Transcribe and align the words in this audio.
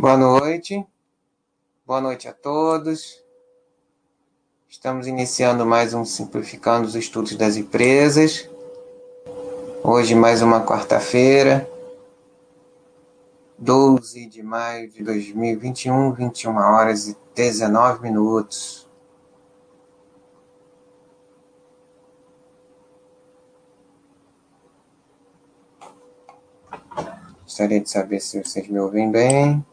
Boa 0.00 0.16
noite, 0.16 0.86
boa 1.84 2.00
noite 2.00 2.28
a 2.28 2.32
todos. 2.32 3.20
Estamos 4.68 5.08
iniciando 5.08 5.66
mais 5.66 5.92
um 5.92 6.04
Simplificando 6.04 6.86
os 6.86 6.94
Estudos 6.94 7.34
das 7.34 7.56
Empresas. 7.56 8.48
Hoje, 9.82 10.14
mais 10.14 10.40
uma 10.40 10.64
quarta-feira, 10.64 11.68
12 13.58 14.26
de 14.26 14.40
maio 14.40 14.88
de 14.88 15.02
2021, 15.02 16.12
21 16.12 16.56
horas 16.56 17.08
e 17.08 17.16
19 17.34 18.00
minutos. 18.00 18.88
Gostaria 27.42 27.80
de 27.80 27.90
saber 27.90 28.20
se 28.20 28.40
vocês 28.44 28.68
me 28.68 28.78
ouvem 28.78 29.10
bem. 29.10 29.66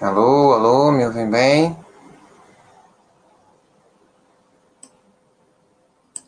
Alô, 0.00 0.52
alô, 0.54 0.92
me 0.92 1.04
ouvem 1.04 1.28
bem? 1.28 1.76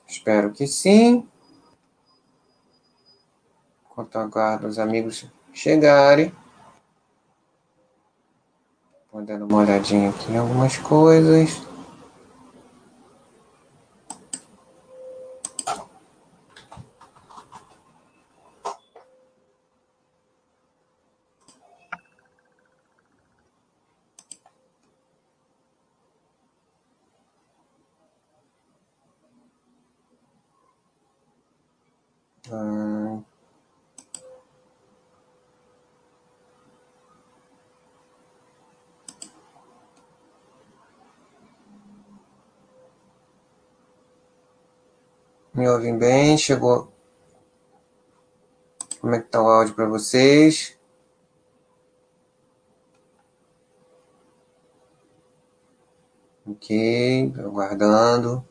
Espero 0.08 0.49
que 0.60 0.66
sim. 0.66 1.26
Enquanto 3.86 4.16
aguardo 4.16 4.66
os 4.66 4.78
amigos 4.78 5.26
chegarem. 5.54 6.30
Vou 9.10 9.22
dando 9.22 9.46
uma 9.46 9.62
olhadinha 9.62 10.10
aqui 10.10 10.30
em 10.30 10.36
algumas 10.36 10.76
coisas. 10.76 11.62
Hum, 32.50 33.24
Me 45.54 45.68
ouvem 45.68 45.96
bem? 45.98 46.36
Chegou. 46.50 46.92
Como 49.00 49.14
é 49.14 49.20
que 49.20 49.28
tá 49.28 49.40
o 49.40 49.46
áudio 49.46 49.72
para 49.72 49.86
vocês? 49.86 50.76
Ok, 56.44 57.32
aguardando. 57.38 58.44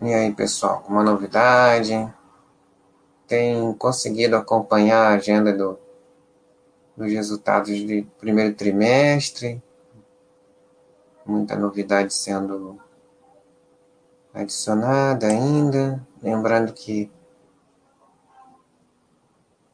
E 0.00 0.14
aí, 0.14 0.32
pessoal, 0.32 0.86
uma 0.88 1.02
novidade? 1.02 1.92
Tem 3.26 3.74
conseguido 3.74 4.36
acompanhar 4.36 5.08
a 5.08 5.16
agenda 5.16 5.52
do, 5.52 5.83
dos 6.96 7.12
resultados 7.12 7.82
do 7.82 8.04
primeiro 8.18 8.54
trimestre? 8.54 9.62
Muita 11.26 11.56
novidade 11.56 12.14
sendo 12.14 12.78
adicionada 14.32 15.26
ainda. 15.26 16.06
Lembrando 16.22 16.72
que 16.72 17.10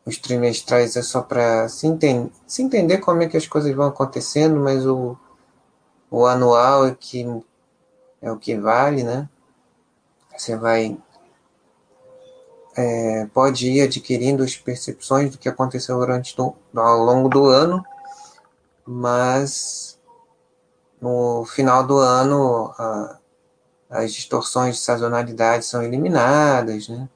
os 0.04 0.18
trimestrais 0.18 0.96
é 0.96 1.02
só 1.02 1.22
para 1.22 1.68
se, 1.68 1.86
se 2.46 2.62
entender 2.62 2.98
como 2.98 3.22
é 3.22 3.28
que 3.28 3.36
as 3.36 3.46
coisas 3.46 3.74
vão 3.74 3.86
acontecendo, 3.86 4.58
mas 4.58 4.86
o, 4.86 5.16
o 6.10 6.26
anual 6.26 6.86
é, 6.86 6.94
que, 6.94 7.24
é 8.20 8.30
o 8.30 8.38
que 8.38 8.56
vale, 8.56 9.02
né? 9.02 9.28
Você 10.36 10.56
vai 10.56 10.98
é, 12.80 13.26
pode 13.26 13.70
ir 13.70 13.82
adquirindo 13.82 14.42
as 14.42 14.56
percepções 14.56 15.30
do 15.30 15.38
que 15.38 15.48
aconteceu 15.48 15.98
durante 15.98 16.34
do, 16.34 16.54
ao 16.74 17.04
longo 17.04 17.28
do 17.28 17.44
ano, 17.44 17.84
mas 18.86 19.98
no 21.00 21.44
final 21.44 21.86
do 21.86 21.98
ano 21.98 22.72
a, 22.78 23.18
as 23.90 24.12
distorções 24.12 24.76
de 24.76 24.80
sazonalidade 24.80 25.66
são 25.66 25.82
eliminadas, 25.82 26.88
né? 26.88 27.08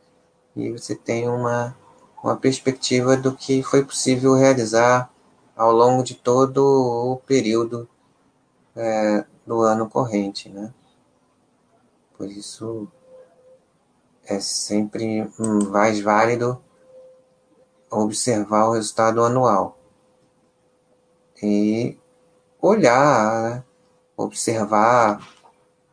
E 0.54 0.70
você 0.70 0.94
tem 0.94 1.28
uma, 1.28 1.74
uma 2.22 2.36
perspectiva 2.36 3.16
do 3.16 3.34
que 3.34 3.62
foi 3.62 3.84
possível 3.84 4.34
realizar 4.34 5.10
ao 5.56 5.72
longo 5.72 6.02
de 6.02 6.14
todo 6.14 6.60
o 6.60 7.16
período 7.26 7.88
é, 8.76 9.24
do 9.46 9.62
ano 9.62 9.88
corrente, 9.88 10.50
né? 10.50 10.72
Por 12.18 12.30
isso 12.30 12.86
é 14.26 14.40
sempre 14.40 15.30
mais 15.70 16.00
válido 16.00 16.62
observar 17.90 18.68
o 18.68 18.72
resultado 18.72 19.22
anual 19.22 19.78
e 21.42 21.98
olhar, 22.60 23.42
né? 23.42 23.64
observar 24.16 25.20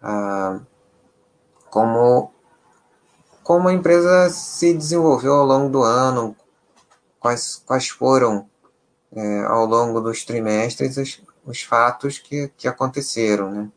ah, 0.02 0.60
como, 1.70 2.32
como 3.44 3.68
a 3.68 3.74
empresa 3.74 4.30
se 4.30 4.74
desenvolveu 4.74 5.34
ao 5.34 5.46
longo 5.46 5.70
do 5.70 5.84
ano, 5.84 6.36
quais, 7.20 7.62
quais 7.66 7.90
foram 7.90 8.50
é, 9.14 9.42
ao 9.44 9.66
longo 9.66 10.00
dos 10.00 10.24
trimestres 10.24 10.98
os, 10.98 11.22
os 11.46 11.62
fatos 11.62 12.18
que, 12.18 12.50
que 12.58 12.68
aconteceram, 12.68 13.52
né? 13.52 13.72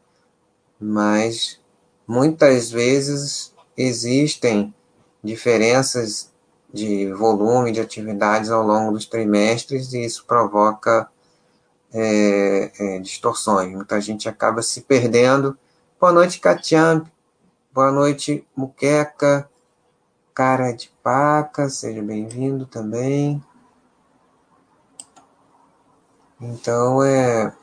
Mas 0.79 1.61
muitas 2.06 2.71
vezes 2.71 3.54
existem 3.76 4.75
diferenças 5.23 6.32
de 6.73 7.12
volume 7.12 7.73
de 7.73 7.81
atividades 7.81 8.50
ao 8.50 8.67
longo 8.67 8.93
dos 8.93 9.06
trimestres 9.06 9.93
e 9.93 10.05
isso 10.05 10.25
provoca 10.26 11.09
é, 11.93 12.73
é, 12.79 12.99
distorções. 12.99 13.73
Muita 13.73 14.00
gente 14.00 14.29
acaba 14.29 14.61
se 14.62 14.82
perdendo. 14.82 15.56
Boa 16.00 16.12
noite, 16.12 16.41
Katiamp. 16.41 17.06
Boa 17.73 17.93
noite, 17.93 18.47
Muqueca. 18.56 19.49
Cara 20.35 20.73
de 20.73 20.93
Paca, 21.03 21.69
seja 21.69 22.03
bem-vindo 22.03 22.67
também. 22.67 23.41
Então 26.41 27.03
é, 27.03 27.55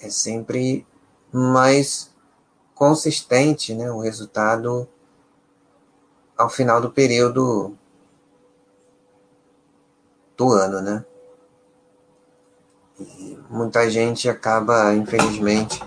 é 0.00 0.08
sempre 0.10 0.86
mais 1.30 2.10
consistente 2.74 3.74
né, 3.74 3.90
o 3.90 4.00
resultado 4.00 4.88
ao 6.36 6.50
final 6.50 6.80
do 6.80 6.90
período 6.90 7.76
do 10.36 10.52
ano, 10.52 10.82
né? 10.82 11.04
E 13.00 13.38
muita 13.48 13.90
gente 13.90 14.28
acaba, 14.28 14.94
infelizmente, 14.94 15.82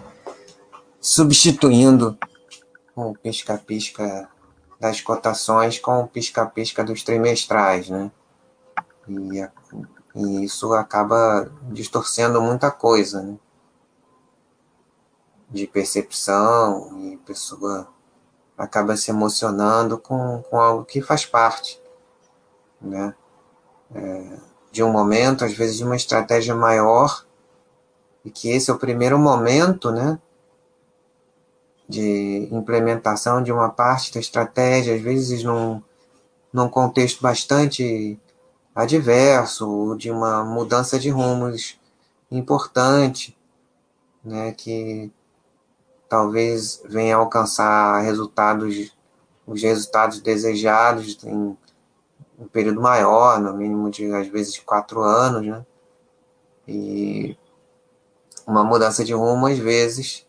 substituindo 1.00 2.18
o 2.96 3.14
pisca-pisca 3.14 4.30
das 4.80 5.02
cotações 5.02 5.80
com 5.80 6.00
o 6.00 6.08
pisca-pisca 6.08 6.84
dos 6.84 7.04
trimestrais, 7.04 7.90
né? 7.90 8.12
E, 9.08 9.48
e, 10.16 10.44
isso 10.44 10.74
acaba 10.74 11.52
distorcendo 11.64 12.42
muita 12.42 12.72
coisa, 12.72 13.22
né? 13.22 13.38
De 15.50 15.68
percepção 15.68 17.12
e 17.12 17.18
pessoa 17.18 17.88
acaba 18.60 18.98
se 18.98 19.10
emocionando 19.10 19.98
com, 19.98 20.44
com 20.50 20.60
algo 20.60 20.84
que 20.84 21.02
faz 21.02 21.26
parte, 21.26 21.82
né? 22.82 23.16
É, 23.96 24.38
de 24.72 24.84
um 24.84 24.92
momento, 24.92 25.46
às 25.46 25.54
vezes 25.54 25.78
de 25.78 25.84
uma 25.84 25.96
estratégia 25.96 26.54
maior, 26.54 27.26
e 28.24 28.30
que 28.30 28.50
esse 28.50 28.70
é 28.70 28.74
o 28.74 28.78
primeiro 28.78 29.18
momento, 29.18 29.92
né? 29.92 30.20
De 31.88 32.50
implementação 32.52 33.42
de 33.42 33.52
uma 33.52 33.70
parte 33.70 34.14
da 34.14 34.20
estratégia, 34.20 34.94
às 34.94 35.02
vezes 35.02 35.42
num, 35.42 35.82
num 36.52 36.70
contexto 36.70 37.22
bastante 37.22 38.20
adverso, 38.76 39.96
de 39.98 40.12
uma 40.12 40.44
mudança 40.44 41.00
de 41.00 41.10
rumos 41.10 41.80
importante, 42.30 43.36
né, 44.24 44.52
que 44.52 45.12
talvez 46.10 46.82
venha 46.86 47.16
alcançar 47.16 48.02
resultados, 48.02 48.92
os 49.46 49.62
resultados 49.62 50.20
desejados 50.20 51.24
em 51.24 51.56
um 52.40 52.48
período 52.48 52.82
maior, 52.82 53.40
no 53.40 53.54
mínimo 53.54 53.90
de 53.92 54.12
às 54.14 54.28
vezes 54.28 54.54
de 54.54 54.62
quatro 54.62 55.02
anos, 55.02 55.46
né? 55.46 55.66
E 56.68 57.38
uma 58.48 58.64
mudança 58.64 59.06
de 59.06 59.14
rumo 59.14 59.46
às 59.46 59.60
vezes 59.60 60.26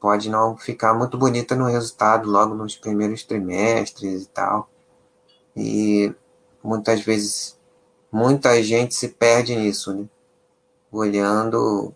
pode 0.00 0.30
não 0.30 0.56
ficar 0.56 0.94
muito 0.94 1.18
bonita 1.18 1.54
no 1.54 1.66
resultado 1.66 2.28
logo 2.28 2.54
nos 2.54 2.76
primeiros 2.76 3.24
trimestres 3.24 4.24
e 4.24 4.28
tal. 4.28 4.68
E 5.56 6.14
muitas 6.62 7.00
vezes 7.02 7.58
muita 8.10 8.62
gente 8.62 8.94
se 8.94 9.08
perde 9.08 9.54
nisso, 9.54 9.94
né? 9.94 10.08
Olhando 10.90 11.94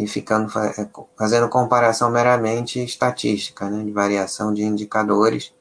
e 0.00 0.06
ficando 0.06 0.50
fazendo 1.16 1.48
comparação 1.48 2.10
meramente 2.10 2.82
estatística, 2.82 3.68
né, 3.68 3.84
de 3.84 3.92
variação 3.92 4.52
de 4.54 4.62
indicadores 4.62 5.52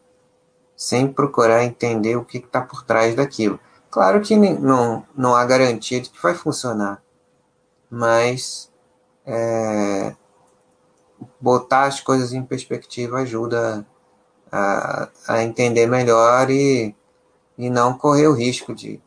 sem 0.78 1.12
procurar 1.12 1.66
entender 1.66 2.16
o 2.16 2.24
que 2.24 2.38
está 2.38 2.62
por 2.62 2.86
trás 2.86 3.14
daquilo. 3.14 3.60
Claro 3.92 4.22
que 4.22 4.38
não, 4.38 5.06
não 5.14 5.36
há 5.36 5.44
garantia 5.46 6.00
de 6.00 6.10
que 6.10 6.22
vai 6.24 6.34
funcionar, 6.34 7.04
mas 7.92 8.72
é, 9.26 10.16
botar 11.42 11.84
as 11.84 12.00
coisas 12.00 12.32
em 12.32 12.42
perspectiva 12.42 13.20
ajuda 13.20 13.86
a, 14.50 15.10
a 15.28 15.44
entender 15.44 15.86
melhor 15.86 16.50
e, 16.50 16.96
e 17.58 17.70
não 17.70 17.98
correr 17.98 18.28
o 18.28 18.34
risco 18.34 18.74
de, 18.74 19.02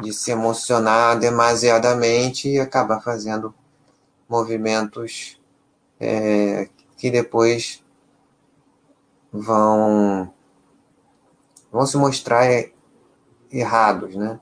de 0.00 0.12
se 0.12 0.30
emocionar 0.30 1.18
demasiadamente 1.18 2.48
e 2.48 2.60
acabar 2.60 3.00
fazendo 3.00 3.52
movimentos 4.30 5.40
é, 5.98 6.68
que 6.96 7.10
depois 7.10 7.84
vão 9.32 10.32
vão 11.70 11.86
se 11.86 11.96
mostrar 11.96 12.46
errados, 13.50 14.14
né? 14.14 14.40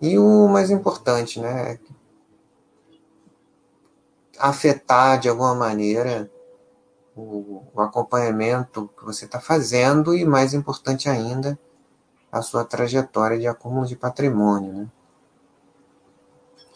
E 0.00 0.18
o 0.18 0.48
mais 0.48 0.70
importante, 0.70 1.38
né? 1.40 1.78
Afetar 4.38 5.20
de 5.20 5.28
alguma 5.28 5.54
maneira 5.54 6.30
o, 7.14 7.62
o 7.74 7.80
acompanhamento 7.80 8.88
que 8.98 9.04
você 9.04 9.26
está 9.26 9.40
fazendo 9.40 10.14
e, 10.14 10.24
mais 10.24 10.54
importante 10.54 11.08
ainda, 11.08 11.58
a 12.30 12.42
sua 12.42 12.64
trajetória 12.64 13.38
de 13.38 13.46
acúmulo 13.46 13.86
de 13.86 13.94
patrimônio, 13.94 14.72
né? 14.72 14.88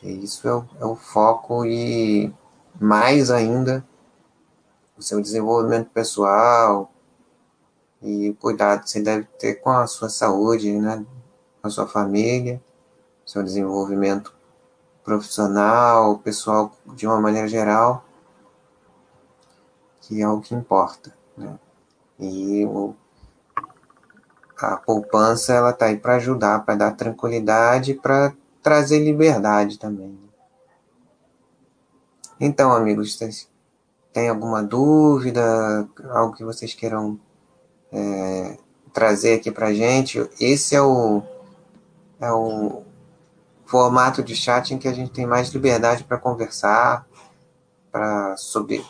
E 0.03 0.25
isso 0.25 0.47
é 0.47 0.55
o, 0.55 0.65
é 0.81 0.85
o 0.85 0.95
foco 0.95 1.65
e 1.65 2.33
mais 2.81 3.31
ainda 3.31 3.85
o 4.97 5.03
seu 5.03 5.21
desenvolvimento 5.21 5.91
pessoal, 5.91 6.91
e 8.01 8.31
o 8.31 8.35
cuidado 8.35 8.83
que 8.83 8.91
você 8.91 9.01
deve 9.01 9.25
ter 9.39 9.57
com 9.57 9.71
a 9.71 9.87
sua 9.87 10.09
saúde, 10.09 10.73
né? 10.73 11.05
com 11.61 11.69
a 11.69 11.71
sua 11.71 11.87
família, 11.87 12.63
seu 13.25 13.43
desenvolvimento 13.43 14.35
profissional, 15.03 16.19
pessoal 16.19 16.73
de 16.87 17.07
uma 17.07 17.21
maneira 17.21 17.49
geral, 17.49 18.05
que 20.01 20.23
é 20.23 20.29
o 20.29 20.41
que 20.41 20.55
importa. 20.55 21.13
Né? 21.37 21.59
E 22.19 22.65
o, 22.65 22.95
a 24.59 24.77
poupança 24.77 25.53
ela 25.53 25.71
está 25.71 25.87
aí 25.87 25.97
para 25.97 26.17
ajudar, 26.17 26.65
para 26.65 26.75
dar 26.75 26.93
tranquilidade, 26.93 27.95
para 27.95 28.33
trazer 28.67 28.99
liberdade 28.99 29.79
também. 29.79 30.09
Né? 30.09 30.29
Então, 32.41 32.73
amigos, 32.73 33.17
têm 34.13 34.29
alguma 34.29 34.61
dúvida, 34.61 35.89
algo 36.11 36.35
que 36.35 36.45
vocês 36.45 36.75
queiram 36.75 37.17
é, 37.93 38.59
trazer 38.93 39.35
aqui 39.35 39.53
para 39.53 39.73
gente. 39.73 40.19
Esse 40.41 40.75
é 40.75 40.83
o, 40.83 41.23
é 42.19 42.33
o 42.33 42.83
formato 43.67 44.21
de 44.21 44.35
chat 44.35 44.75
em 44.75 44.79
que 44.79 44.89
a 44.89 44.93
gente 44.93 45.13
tem 45.13 45.27
mais 45.27 45.51
liberdade 45.51 46.03
para 46.03 46.19
conversar, 46.19 47.07
para 47.93 48.37
sobre 48.37 48.79
o 48.79 48.85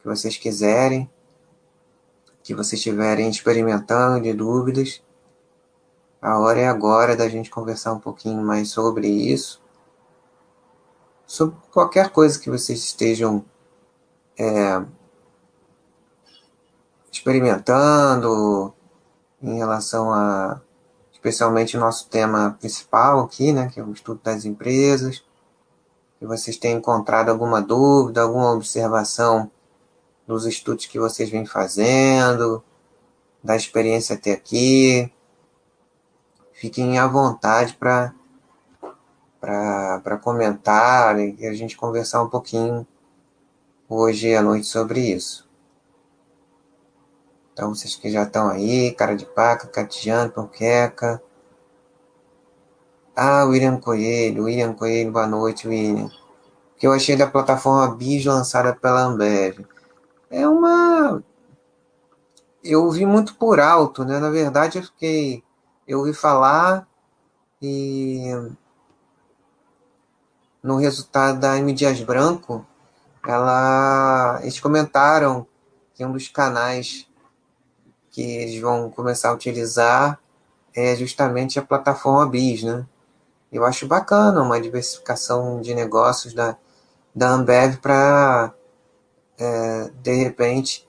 que 0.00 0.06
vocês 0.06 0.36
quiserem, 0.36 1.10
que 2.40 2.54
vocês 2.54 2.78
estiverem 2.78 3.28
experimentando 3.28 4.22
de 4.22 4.32
dúvidas. 4.32 5.02
A 6.26 6.40
hora 6.40 6.58
é 6.58 6.66
agora 6.66 7.14
da 7.14 7.28
gente 7.28 7.48
conversar 7.48 7.92
um 7.92 8.00
pouquinho 8.00 8.42
mais 8.42 8.70
sobre 8.70 9.06
isso, 9.06 9.62
sobre 11.24 11.54
qualquer 11.70 12.10
coisa 12.10 12.36
que 12.36 12.50
vocês 12.50 12.80
estejam 12.80 13.44
é, 14.36 14.84
experimentando 17.12 18.74
em 19.40 19.56
relação 19.58 20.12
a, 20.12 20.60
especialmente 21.12 21.76
nosso 21.76 22.08
tema 22.08 22.56
principal 22.58 23.20
aqui, 23.20 23.52
né, 23.52 23.70
que 23.72 23.78
é 23.78 23.84
o 23.84 23.92
estudo 23.92 24.20
das 24.20 24.44
empresas. 24.44 25.24
Se 26.18 26.26
vocês 26.26 26.56
têm 26.56 26.74
encontrado 26.74 27.28
alguma 27.28 27.62
dúvida, 27.62 28.22
alguma 28.22 28.50
observação 28.50 29.48
dos 30.26 30.44
estudos 30.44 30.86
que 30.86 30.98
vocês 30.98 31.30
vêm 31.30 31.46
fazendo, 31.46 32.64
da 33.44 33.54
experiência 33.54 34.16
até 34.16 34.32
aqui, 34.32 35.08
fiquem 36.56 36.98
à 36.98 37.06
vontade 37.06 37.74
para 37.74 38.12
para 39.40 40.18
comentar 40.18 41.20
e 41.20 41.46
a 41.46 41.54
gente 41.54 41.76
conversar 41.76 42.22
um 42.22 42.28
pouquinho 42.28 42.84
hoje 43.88 44.34
à 44.34 44.42
noite 44.42 44.66
sobre 44.66 45.00
isso. 45.00 45.48
Então, 47.52 47.74
vocês 47.74 47.94
que 47.94 48.10
já 48.10 48.24
estão 48.24 48.48
aí, 48.48 48.92
cara 48.92 49.14
de 49.14 49.24
paca, 49.24 49.68
Catiano, 49.68 50.32
Panqueca. 50.32 51.22
Ah, 53.14 53.44
William 53.44 53.78
Coelho, 53.78 54.44
William 54.44 54.74
Coelho, 54.74 55.12
boa 55.12 55.26
noite, 55.26 55.68
William. 55.68 56.06
O 56.06 56.78
que 56.78 56.86
eu 56.86 56.92
achei 56.92 57.16
da 57.16 57.26
plataforma 57.26 57.94
BIS 57.94 58.26
lançada 58.26 58.74
pela 58.74 59.04
Ambev? 59.04 59.64
É 60.28 60.46
uma. 60.46 61.22
Eu 62.62 62.84
ouvi 62.84 63.06
muito 63.06 63.36
por 63.36 63.60
alto, 63.60 64.04
né? 64.04 64.18
Na 64.18 64.28
verdade, 64.28 64.78
eu 64.78 64.82
fiquei. 64.82 65.42
Eu 65.86 66.00
ouvi 66.00 66.12
falar 66.12 66.86
e. 67.62 68.32
No 70.62 70.78
resultado 70.78 71.38
da 71.38 71.56
M. 71.58 71.72
Dias 71.72 72.00
Branco, 72.00 72.66
ela, 73.24 74.40
eles 74.42 74.58
comentaram 74.58 75.46
que 75.94 76.04
um 76.04 76.10
dos 76.10 76.26
canais 76.26 77.08
que 78.10 78.20
eles 78.20 78.60
vão 78.60 78.90
começar 78.90 79.28
a 79.28 79.32
utilizar 79.32 80.18
é 80.74 80.96
justamente 80.96 81.58
a 81.58 81.62
plataforma 81.62 82.26
BIS, 82.26 82.64
né? 82.64 82.84
Eu 83.52 83.64
acho 83.64 83.86
bacana 83.86 84.42
uma 84.42 84.60
diversificação 84.60 85.60
de 85.60 85.72
negócios 85.72 86.34
da, 86.34 86.56
da 87.14 87.28
Ambev 87.28 87.76
para, 87.76 88.52
é, 89.38 89.90
de 90.02 90.14
repente, 90.14 90.86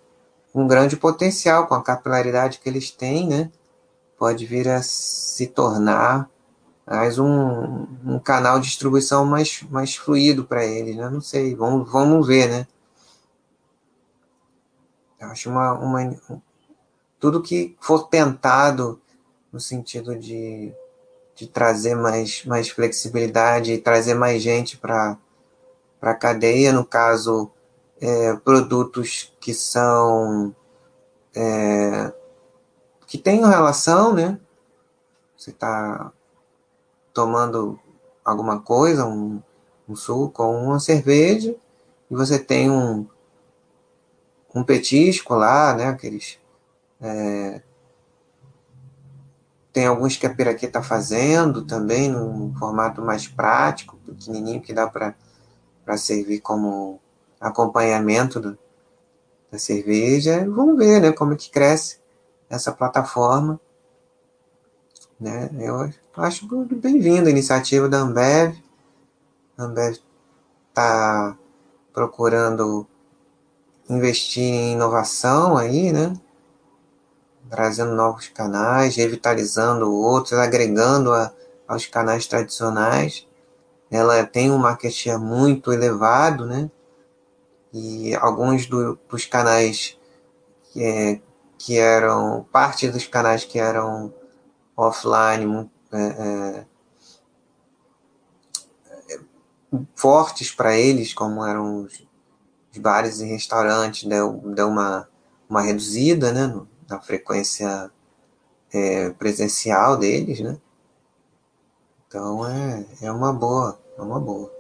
um 0.56 0.68
grande 0.68 0.98
potencial 0.98 1.68
com 1.68 1.76
a 1.76 1.84
capilaridade 1.84 2.60
que 2.60 2.68
eles 2.68 2.90
têm, 2.90 3.28
né? 3.28 3.52
Pode 4.18 4.46
vir 4.46 4.68
a 4.68 4.82
se 4.82 5.48
tornar 5.48 6.30
mais 6.86 7.20
um, 7.20 7.86
um 8.06 8.18
canal 8.18 8.60
de 8.60 8.68
distribuição 8.68 9.26
mais, 9.26 9.62
mais 9.70 9.96
fluido 9.96 10.46
para 10.46 10.66
eles, 10.66 10.96
né? 10.96 11.10
Não 11.10 11.20
sei, 11.22 11.54
vamos, 11.54 11.92
vamos 11.92 12.26
ver, 12.26 12.50
né? 12.50 12.68
Eu 15.20 15.28
acho 15.28 15.50
uma, 15.50 15.74
uma, 15.74 16.18
tudo 17.20 17.42
que 17.42 17.76
for 17.82 18.08
tentado 18.08 19.02
no 19.52 19.60
sentido 19.60 20.16
de, 20.16 20.74
de 21.36 21.48
trazer 21.48 21.96
mais, 21.96 22.46
mais 22.46 22.70
flexibilidade 22.70 23.74
e 23.74 23.78
trazer 23.78 24.14
mais 24.14 24.42
gente 24.42 24.78
para 24.78 25.18
a 26.02 26.14
cadeia, 26.14 26.72
no 26.72 26.86
caso, 26.86 27.52
é, 28.00 28.34
produtos 28.38 29.34
que 29.40 29.54
são. 29.54 30.56
É, 31.36 32.14
que 33.08 33.18
tenham 33.18 33.50
relação, 33.50 34.14
né? 34.14 34.38
Você 35.36 35.52
está 35.52 36.12
tomando 37.14 37.80
alguma 38.24 38.60
coisa, 38.60 39.08
um, 39.08 39.42
um 39.88 39.96
suco 39.96 40.44
ou 40.44 40.54
uma 40.54 40.80
cerveja, 40.80 41.56
e 42.12 42.16
você 42.16 42.38
tem 42.38 42.70
um, 42.70 43.08
um 44.54 44.64
petisco 44.64 45.34
lá, 45.34 45.74
né? 45.74 45.86
Aqueles 45.86 46.38
é, 47.00 47.62
tem 49.72 49.86
alguns 49.86 50.18
que 50.18 50.26
a 50.26 50.34
Piraquê 50.34 50.66
está 50.66 50.82
fazendo 50.82 51.64
também, 51.64 52.10
num 52.10 52.54
formato 52.58 53.02
mais 53.02 53.28
prático, 53.28 53.96
pequenininho, 53.98 54.60
que 54.60 54.74
dá 54.74 54.88
para 54.88 55.16
servir 55.98 56.42
como 56.42 57.00
acompanhamento 57.40 58.40
do, 58.40 58.58
da 59.52 59.60
cerveja. 59.60 60.50
Vamos 60.50 60.78
ver 60.78 61.00
né, 61.00 61.12
como 61.12 61.34
é 61.34 61.36
que 61.36 61.52
cresce 61.52 61.97
essa 62.50 62.72
plataforma. 62.72 63.60
Né? 65.20 65.50
Eu 65.60 65.92
acho 66.16 66.48
bem-vinda 66.76 67.28
a 67.28 67.32
iniciativa 67.32 67.90
da 67.90 67.98
Ambev. 67.98 68.56
A 69.58 69.64
Ambev 69.64 69.98
está 70.70 71.38
procurando 71.94 72.88
investir 73.90 74.44
em 74.44 74.74
inovação 74.74 75.58
aí, 75.58 75.92
né? 75.92 76.14
Trazendo 77.50 77.96
novos 77.96 78.28
canais, 78.28 78.96
revitalizando 78.98 79.92
outros, 79.92 80.34
agregando 80.34 81.14
a, 81.14 81.34
aos 81.68 81.86
canais 81.86 82.28
tradicionais. 82.28 83.26
Ela 83.90 84.26
tem 84.26 84.52
um 84.52 84.58
market 84.58 84.92
share 84.92 85.18
muito 85.18 85.72
elevado, 85.72 86.46
né? 86.46 86.70
E 87.74 88.14
alguns 88.16 88.68
do, 88.68 89.00
dos 89.10 89.26
canais 89.26 89.98
é, 90.76 91.20
que 91.58 91.78
eram, 91.78 92.46
parte 92.52 92.90
dos 92.90 93.08
canais 93.08 93.44
que 93.44 93.60
eram 93.60 94.14
offline, 94.76 95.70
é, 95.92 95.98
é, 96.00 96.66
fortes 99.96 100.52
para 100.52 100.78
eles, 100.78 101.14
como 101.14 101.46
eram 101.46 101.84
os, 101.84 102.04
os, 102.72 102.78
bares 102.78 103.20
e 103.20 103.26
restaurantes, 103.26 104.08
deu, 104.08 104.34
deu 104.54 104.68
uma, 104.68 105.10
uma 105.50 105.62
reduzida 105.62 106.32
né, 106.32 106.62
na 106.88 107.02
frequência 107.02 107.92
é, 108.72 109.10
presencial 109.12 109.98
deles, 109.98 110.40
né? 110.40 110.58
Então 112.08 112.48
é, 112.48 112.86
é 113.02 113.12
uma 113.12 113.34
boa, 113.34 113.80
é 113.98 114.02
uma 114.02 114.20
boa. 114.20 114.52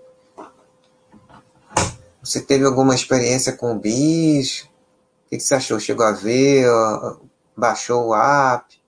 Você 2.22 2.42
teve 2.42 2.66
alguma 2.66 2.94
experiência 2.94 3.54
com 3.54 3.72
o 3.72 3.80
BIS? 3.80 4.68
O 5.27 5.29
que, 5.29 5.36
que 5.36 5.43
você 5.43 5.55
achou? 5.55 5.77
Chegou 5.77 6.05
a 6.05 6.13
ver? 6.13 6.65
Baixou 7.53 8.07
o 8.07 8.15
app? 8.15 8.81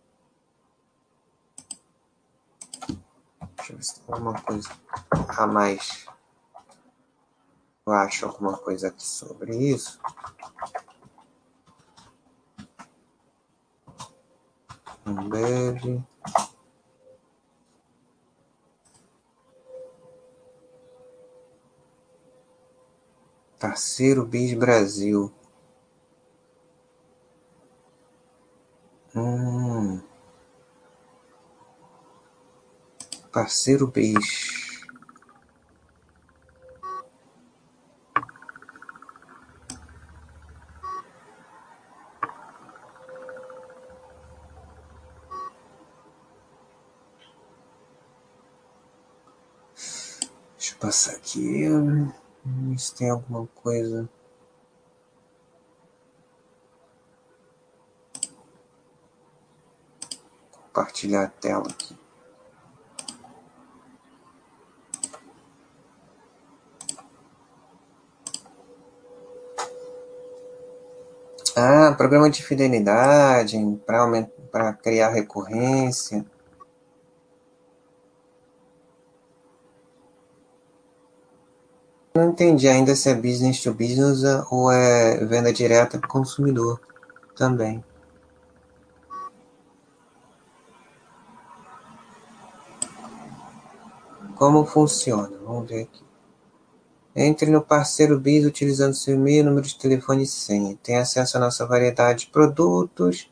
Deixa 3.58 3.74
eu 3.74 3.76
ver 3.76 3.84
se 3.84 4.00
tem 4.00 4.16
alguma 4.16 4.42
coisa 4.42 4.70
a 5.38 5.46
mais. 5.46 6.06
Eu 7.86 7.92
acho 7.92 8.26
alguma 8.26 8.58
coisa 8.58 8.88
aqui 8.88 9.04
sobre 9.04 9.54
isso. 9.58 10.00
Um 15.06 15.28
beijo. 15.28 16.08
Parceiro 23.60 24.26
Bis 24.26 24.54
Brasil. 24.54 25.34
Hum. 29.16 30.02
Parceiro 33.32 33.88
Bis. 33.88 34.60
Deixa 50.58 50.76
eu 50.76 50.78
passar 50.80 51.16
aqui. 51.16 51.66
Ver 52.46 52.80
se 52.80 52.96
tem 52.96 53.10
alguma 53.10 53.48
coisa. 53.56 54.08
Compartilhar 60.80 61.24
a 61.24 61.28
tela 61.28 61.68
aqui. 61.70 61.94
Ah, 71.54 71.94
programa 71.98 72.30
de 72.30 72.42
fidelidade 72.42 73.58
para 73.86 74.72
criar 74.72 75.10
recorrência. 75.10 76.26
Não 82.16 82.30
entendi 82.30 82.70
ainda 82.70 82.96
se 82.96 83.10
é 83.10 83.16
business 83.16 83.62
to 83.62 83.74
business 83.74 84.24
ou 84.50 84.72
é 84.72 85.26
venda 85.26 85.52
direta 85.52 85.98
para 86.00 86.08
o 86.08 86.10
consumidor 86.10 86.80
também. 87.36 87.84
Como 94.40 94.66
funciona? 94.66 95.38
Vamos 95.44 95.68
ver 95.68 95.82
aqui. 95.82 96.02
Entre 97.14 97.52
no 97.52 97.62
parceiro 97.62 98.18
Biz 98.18 98.46
utilizando 98.46 98.94
seu 98.94 99.16
e-mail, 99.16 99.44
número 99.44 99.68
de 99.68 99.78
telefone 99.78 100.24
e 100.24 100.28
senha. 100.28 100.80
Tem 100.82 100.96
acesso 100.96 101.36
à 101.36 101.42
nossa 101.42 101.66
variedade 101.66 102.22
de 102.22 102.28
produtos, 102.32 103.30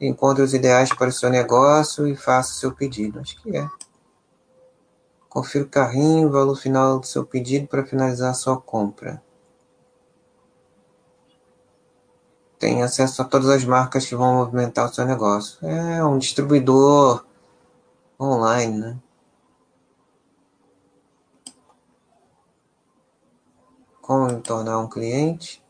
encontre 0.00 0.42
os 0.42 0.54
ideais 0.54 0.94
para 0.94 1.10
o 1.10 1.12
seu 1.12 1.28
negócio 1.28 2.08
e 2.08 2.16
faça 2.16 2.52
o 2.52 2.54
seu 2.54 2.72
pedido. 2.72 3.20
Acho 3.20 3.38
que 3.42 3.54
é. 3.54 3.68
Confira 5.28 5.64
o 5.64 5.68
carrinho, 5.68 6.28
o 6.28 6.32
valor 6.32 6.56
final 6.56 6.98
do 6.98 7.06
seu 7.06 7.26
pedido 7.26 7.68
para 7.68 7.84
finalizar 7.84 8.30
a 8.30 8.34
sua 8.34 8.58
compra. 8.58 9.22
Tem 12.58 12.82
acesso 12.82 13.20
a 13.20 13.26
todas 13.26 13.50
as 13.50 13.64
marcas 13.66 14.06
que 14.06 14.16
vão 14.16 14.36
movimentar 14.36 14.86
o 14.86 14.94
seu 14.94 15.04
negócio. 15.04 15.58
É 15.68 16.02
um 16.02 16.16
distribuidor 16.16 17.26
online, 18.18 18.78
né? 18.78 18.98
Como 24.10 24.40
tornar 24.40 24.76
um 24.80 24.88
cliente? 24.88 25.62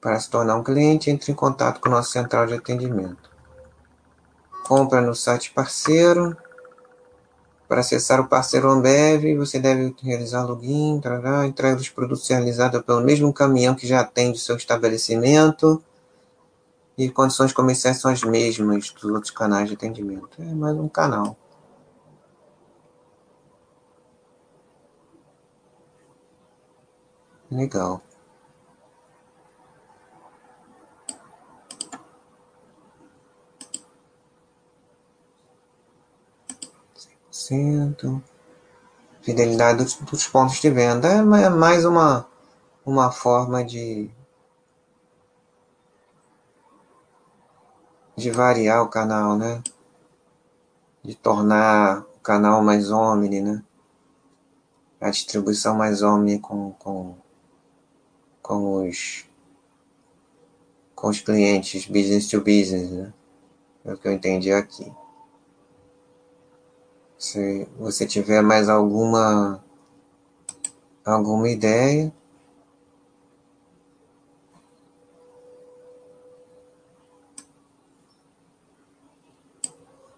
Para 0.00 0.18
se 0.18 0.30
tornar 0.30 0.56
um 0.56 0.64
cliente, 0.64 1.10
entre 1.10 1.30
em 1.30 1.34
contato 1.34 1.78
com 1.78 1.90
nossa 1.90 2.10
central 2.10 2.46
de 2.46 2.54
atendimento. 2.54 3.30
Compra 4.66 5.02
no 5.02 5.14
site 5.14 5.50
parceiro 5.50 6.34
para 7.68 7.80
acessar 7.80 8.18
o 8.18 8.28
parceiro 8.28 8.70
Ambev, 8.70 9.36
você 9.36 9.58
deve 9.58 9.94
realizar 10.02 10.42
login, 10.42 11.00
trará, 11.02 11.46
entrega 11.46 11.76
dos 11.76 11.90
produtos 11.90 12.26
realizada 12.26 12.82
pelo 12.82 13.02
mesmo 13.02 13.30
caminhão 13.30 13.74
que 13.74 13.86
já 13.86 14.00
atende 14.00 14.38
seu 14.38 14.56
estabelecimento. 14.56 15.84
E 16.96 17.10
condições 17.10 17.52
comerciais 17.52 17.98
são 17.98 18.10
as 18.10 18.22
mesmas 18.22 18.88
dos 18.88 19.04
outros 19.04 19.32
canais 19.32 19.68
de 19.68 19.74
atendimento. 19.74 20.30
É 20.40 20.54
mais 20.54 20.74
um 20.78 20.88
canal. 20.88 21.36
Legal. 27.50 28.02
Fidelidade 39.22 39.78
dos, 39.82 39.94
dos 39.94 40.26
pontos 40.28 40.60
de 40.60 40.68
venda 40.70 41.08
é 41.08 41.48
mais 41.48 41.86
uma, 41.86 42.26
uma 42.84 43.10
forma 43.10 43.64
de, 43.64 44.10
de 48.14 48.30
variar 48.30 48.82
o 48.82 48.88
canal, 48.88 49.36
né? 49.36 49.62
De 51.02 51.14
tornar 51.14 52.00
o 52.00 52.20
canal 52.20 52.62
mais 52.62 52.90
omni, 52.90 53.40
né? 53.40 53.64
A 55.00 55.08
distribuição 55.08 55.74
mais 55.74 56.02
omni 56.02 56.38
com, 56.38 56.72
com, 56.72 57.16
com 58.48 58.88
os 58.88 59.26
com 60.94 61.08
os 61.08 61.20
clientes 61.20 61.86
business 61.86 62.28
to 62.28 62.40
business, 62.40 62.90
né? 62.90 63.12
É 63.84 63.92
o 63.92 63.98
que 63.98 64.08
eu 64.08 64.12
entendi 64.12 64.50
aqui. 64.50 64.90
Se 67.18 67.68
você 67.78 68.06
tiver 68.06 68.42
mais 68.42 68.70
alguma 68.70 69.62
alguma 71.04 71.48
ideia, 71.50 72.12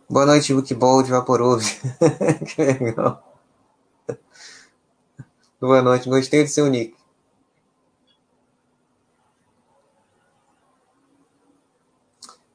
Boa 0.09 0.27
noite, 0.27 0.53
Bookball 0.53 1.05
de 1.05 1.11
Vaporub. 1.11 1.63
que 2.45 2.65
legal. 2.65 3.23
Boa 5.61 5.81
noite, 5.83 6.09
gostei 6.09 6.43
do 6.43 6.51
seu 6.51 6.67
nick. 6.67 7.00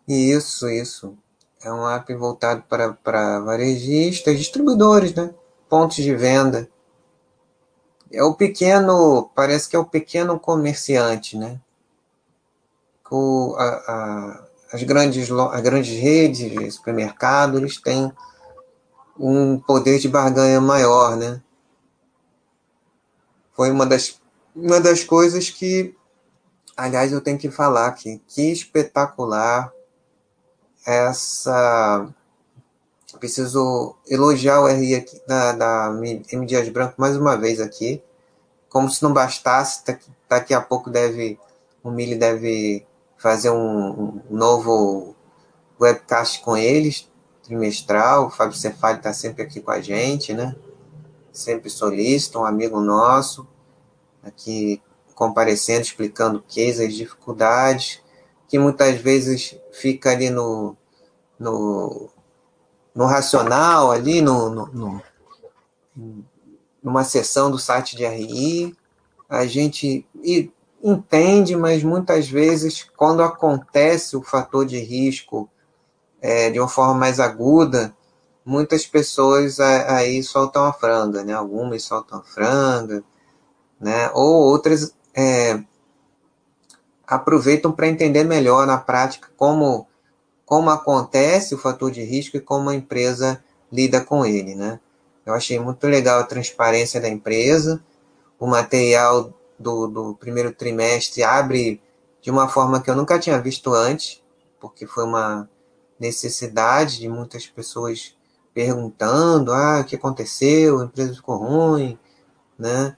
Isso, 0.07 0.69
isso. 0.69 1.17
É 1.63 1.71
um 1.71 1.89
app 1.89 2.13
voltado 2.13 2.63
para, 2.69 2.93
para 2.93 3.39
varejistas, 3.39 4.37
distribuidores, 4.37 5.13
né? 5.15 5.33
Pontos 5.67 5.97
de 5.97 6.15
venda. 6.15 6.69
É 8.11 8.23
o 8.23 8.35
pequeno, 8.35 9.31
parece 9.35 9.67
que 9.67 9.75
é 9.75 9.79
o 9.79 9.85
pequeno 9.85 10.39
comerciante, 10.39 11.35
né? 11.35 11.59
O, 13.09 13.55
a, 13.57 13.65
a, 13.65 14.47
as 14.73 14.83
grandes, 14.83 15.31
as 15.31 15.61
grandes 15.61 15.97
redes 15.99 16.51
de 16.51 16.71
supermercados 16.71 17.59
eles 17.59 17.81
têm 17.81 18.11
um 19.17 19.57
poder 19.59 19.97
de 19.99 20.07
barganha 20.07 20.61
maior, 20.61 21.15
né? 21.15 21.41
Foi 23.53 23.71
uma 23.71 23.85
das, 23.85 24.19
uma 24.55 24.79
das 24.79 25.03
coisas 25.03 25.49
que, 25.49 25.95
aliás, 26.75 27.11
eu 27.11 27.21
tenho 27.21 27.37
que 27.37 27.49
falar 27.49 27.87
aqui, 27.87 28.21
que 28.27 28.51
espetacular 28.51 29.74
essa. 30.85 32.07
Preciso 33.19 33.95
elogiar 34.07 34.61
o 34.61 34.67
RI 34.67 34.95
aqui, 34.95 35.21
da, 35.25 35.53
da 35.53 35.99
M. 36.01 36.45
Dias 36.45 36.67
Branco 36.69 36.95
mais 36.97 37.15
uma 37.15 37.37
vez 37.37 37.61
aqui. 37.61 38.03
Como 38.69 38.89
se 38.89 39.01
não 39.01 39.13
bastasse, 39.13 39.85
daqui, 39.85 40.11
daqui 40.27 40.53
a 40.53 40.59
pouco 40.61 40.89
deve 40.89 41.39
o 41.85 41.91
Mili 41.91 42.15
deve 42.15 42.83
fazer 43.15 43.51
um, 43.51 43.89
um 43.89 44.21
novo 44.27 45.15
webcast 45.79 46.41
com 46.41 46.57
eles, 46.57 47.07
trimestral. 47.43 48.25
O 48.25 48.29
Fábio 48.31 48.57
Cefali 48.57 48.97
está 48.97 49.13
sempre 49.13 49.43
aqui 49.43 49.61
com 49.61 49.69
a 49.69 49.79
gente, 49.79 50.33
né? 50.33 50.55
Sempre 51.31 51.69
solicita, 51.69 52.39
um 52.39 52.45
amigo 52.45 52.79
nosso, 52.79 53.47
aqui 54.23 54.81
comparecendo, 55.13 55.81
explicando 55.81 56.43
cases, 56.43 56.95
dificuldades, 56.95 58.01
que 58.47 58.57
muitas 58.57 58.99
vezes 58.99 59.55
fica 59.75 60.11
ali 60.11 60.29
no, 60.29 60.75
no, 61.39 62.09
no 62.93 63.05
racional, 63.05 63.91
ali 63.91 64.21
no, 64.21 64.49
no, 64.49 64.65
no 64.67 65.01
numa 66.81 67.03
sessão 67.03 67.49
do 67.49 67.57
site 67.57 67.95
de 67.95 68.05
RI, 68.05 68.75
a 69.27 69.45
gente 69.45 70.05
entende, 70.83 71.55
mas 71.55 71.83
muitas 71.83 72.29
vezes, 72.29 72.83
quando 72.95 73.23
acontece 73.23 74.15
o 74.15 74.21
fator 74.21 74.65
de 74.65 74.77
risco 74.77 75.49
é, 76.21 76.51
de 76.51 76.59
uma 76.59 76.67
forma 76.67 76.93
mais 76.93 77.19
aguda, 77.19 77.95
muitas 78.45 78.85
pessoas 78.85 79.59
aí 79.59 80.21
soltam 80.21 80.65
a 80.65 80.73
franga, 80.73 81.23
né? 81.23 81.33
Algumas 81.33 81.81
soltam 81.83 82.19
a 82.19 82.23
franga, 82.23 83.03
né? 83.79 84.11
Ou 84.13 84.43
outras 84.43 84.95
é, 85.15 85.59
aproveitam 87.07 87.71
para 87.71 87.87
entender 87.87 88.23
melhor 88.23 88.65
na 88.65 88.77
prática 88.77 89.29
como, 89.37 89.87
como 90.45 90.69
acontece 90.69 91.53
o 91.53 91.57
fator 91.57 91.91
de 91.91 92.03
risco 92.03 92.37
e 92.37 92.41
como 92.41 92.69
a 92.69 92.75
empresa 92.75 93.43
lida 93.71 94.01
com 94.01 94.25
ele, 94.25 94.55
né? 94.55 94.79
Eu 95.25 95.33
achei 95.33 95.59
muito 95.59 95.85
legal 95.87 96.19
a 96.19 96.23
transparência 96.23 97.01
da 97.01 97.09
empresa, 97.09 97.83
o 98.39 98.45
material 98.45 99.33
do, 99.57 99.87
do 99.87 100.15
primeiro 100.15 100.51
trimestre 100.51 101.23
abre 101.23 101.81
de 102.21 102.29
uma 102.29 102.47
forma 102.47 102.81
que 102.81 102.89
eu 102.89 102.95
nunca 102.95 103.19
tinha 103.19 103.41
visto 103.41 103.73
antes, 103.73 104.21
porque 104.59 104.85
foi 104.85 105.03
uma 105.03 105.49
necessidade 105.99 106.99
de 106.99 107.09
muitas 107.09 107.47
pessoas 107.47 108.15
perguntando, 108.53 109.51
ah, 109.51 109.81
o 109.81 109.83
que 109.83 109.95
aconteceu, 109.95 110.79
a 110.79 110.85
empresa 110.85 111.13
ficou 111.13 111.37
ruim, 111.37 111.97
né? 112.57 112.95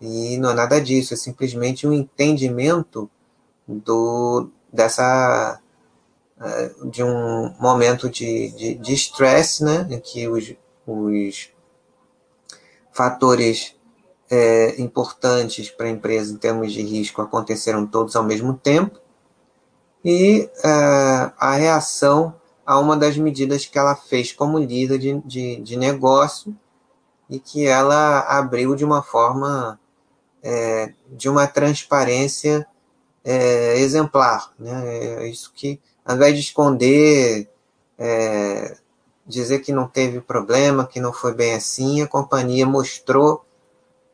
E 0.00 0.36
não 0.38 0.50
é 0.50 0.54
nada 0.54 0.80
disso, 0.80 1.14
é 1.14 1.16
simplesmente 1.16 1.86
um 1.86 1.92
entendimento 1.92 3.10
do 3.68 4.48
dessa 4.72 5.60
eh, 6.40 6.70
de 6.84 7.02
um 7.02 7.54
momento 7.58 8.08
de 8.08 8.80
estresse, 8.86 9.64
de, 9.64 9.70
de 9.70 9.88
né, 9.88 9.96
em 9.96 10.00
que 10.00 10.28
os, 10.28 10.54
os 10.86 11.50
fatores 12.92 13.76
é, 14.30 14.80
importantes 14.80 15.70
para 15.70 15.86
a 15.86 15.90
empresa 15.90 16.32
em 16.32 16.36
termos 16.36 16.72
de 16.72 16.82
risco 16.82 17.22
aconteceram 17.22 17.86
todos 17.86 18.14
ao 18.14 18.24
mesmo 18.24 18.54
tempo, 18.54 19.00
e 20.04 20.48
é, 20.64 21.32
a 21.38 21.52
reação 21.54 22.34
a 22.64 22.78
uma 22.78 22.96
das 22.96 23.16
medidas 23.16 23.66
que 23.66 23.78
ela 23.78 23.96
fez 23.96 24.32
como 24.32 24.58
líder 24.58 24.98
de, 24.98 25.20
de, 25.22 25.56
de 25.60 25.76
negócio 25.76 26.54
e 27.28 27.40
que 27.40 27.66
ela 27.66 28.20
abriu 28.20 28.74
de 28.74 28.84
uma 28.84 29.02
forma 29.02 29.80
é, 30.42 30.92
de 31.08 31.28
uma 31.28 31.46
transparência 31.46 32.66
é, 33.28 33.78
exemplar. 33.78 34.50
Né? 34.58 35.24
É 35.24 35.28
isso 35.28 35.52
que, 35.54 35.78
ao 36.02 36.16
invés 36.16 36.34
de 36.34 36.40
esconder, 36.40 37.46
é, 37.98 38.74
dizer 39.26 39.58
que 39.58 39.70
não 39.70 39.86
teve 39.86 40.20
problema, 40.22 40.86
que 40.86 40.98
não 40.98 41.12
foi 41.12 41.34
bem 41.34 41.54
assim, 41.54 42.00
a 42.00 42.06
companhia 42.06 42.66
mostrou 42.66 43.44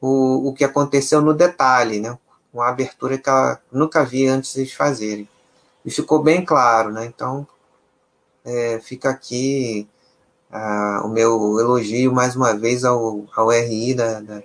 o, 0.01 0.49
o 0.49 0.53
que 0.53 0.65
aconteceu 0.65 1.21
no 1.23 1.33
detalhe, 1.33 2.01
né? 2.01 2.19
Uma 2.53 2.69
abertura 2.69 3.17
que 3.17 3.29
ela 3.29 3.61
nunca 3.71 4.05
via 4.05 4.35
antes 4.35 4.55
de 4.55 4.75
fazerem. 4.77 5.29
E 5.85 5.91
ficou 5.91 6.21
bem 6.23 6.45
claro, 6.45 6.91
né? 6.93 7.07
Então, 7.07 7.47
é, 8.45 8.81
fica 8.81 9.11
aqui 9.11 9.89
o 11.05 11.09
meu 11.09 11.59
elogio 11.59 12.13
mais 12.13 12.37
uma 12.37 12.55
vez 12.55 12.85
ao, 12.85 13.27
ao 13.35 13.51
RI 13.51 13.95
da, 13.95 14.21
da, 14.21 14.43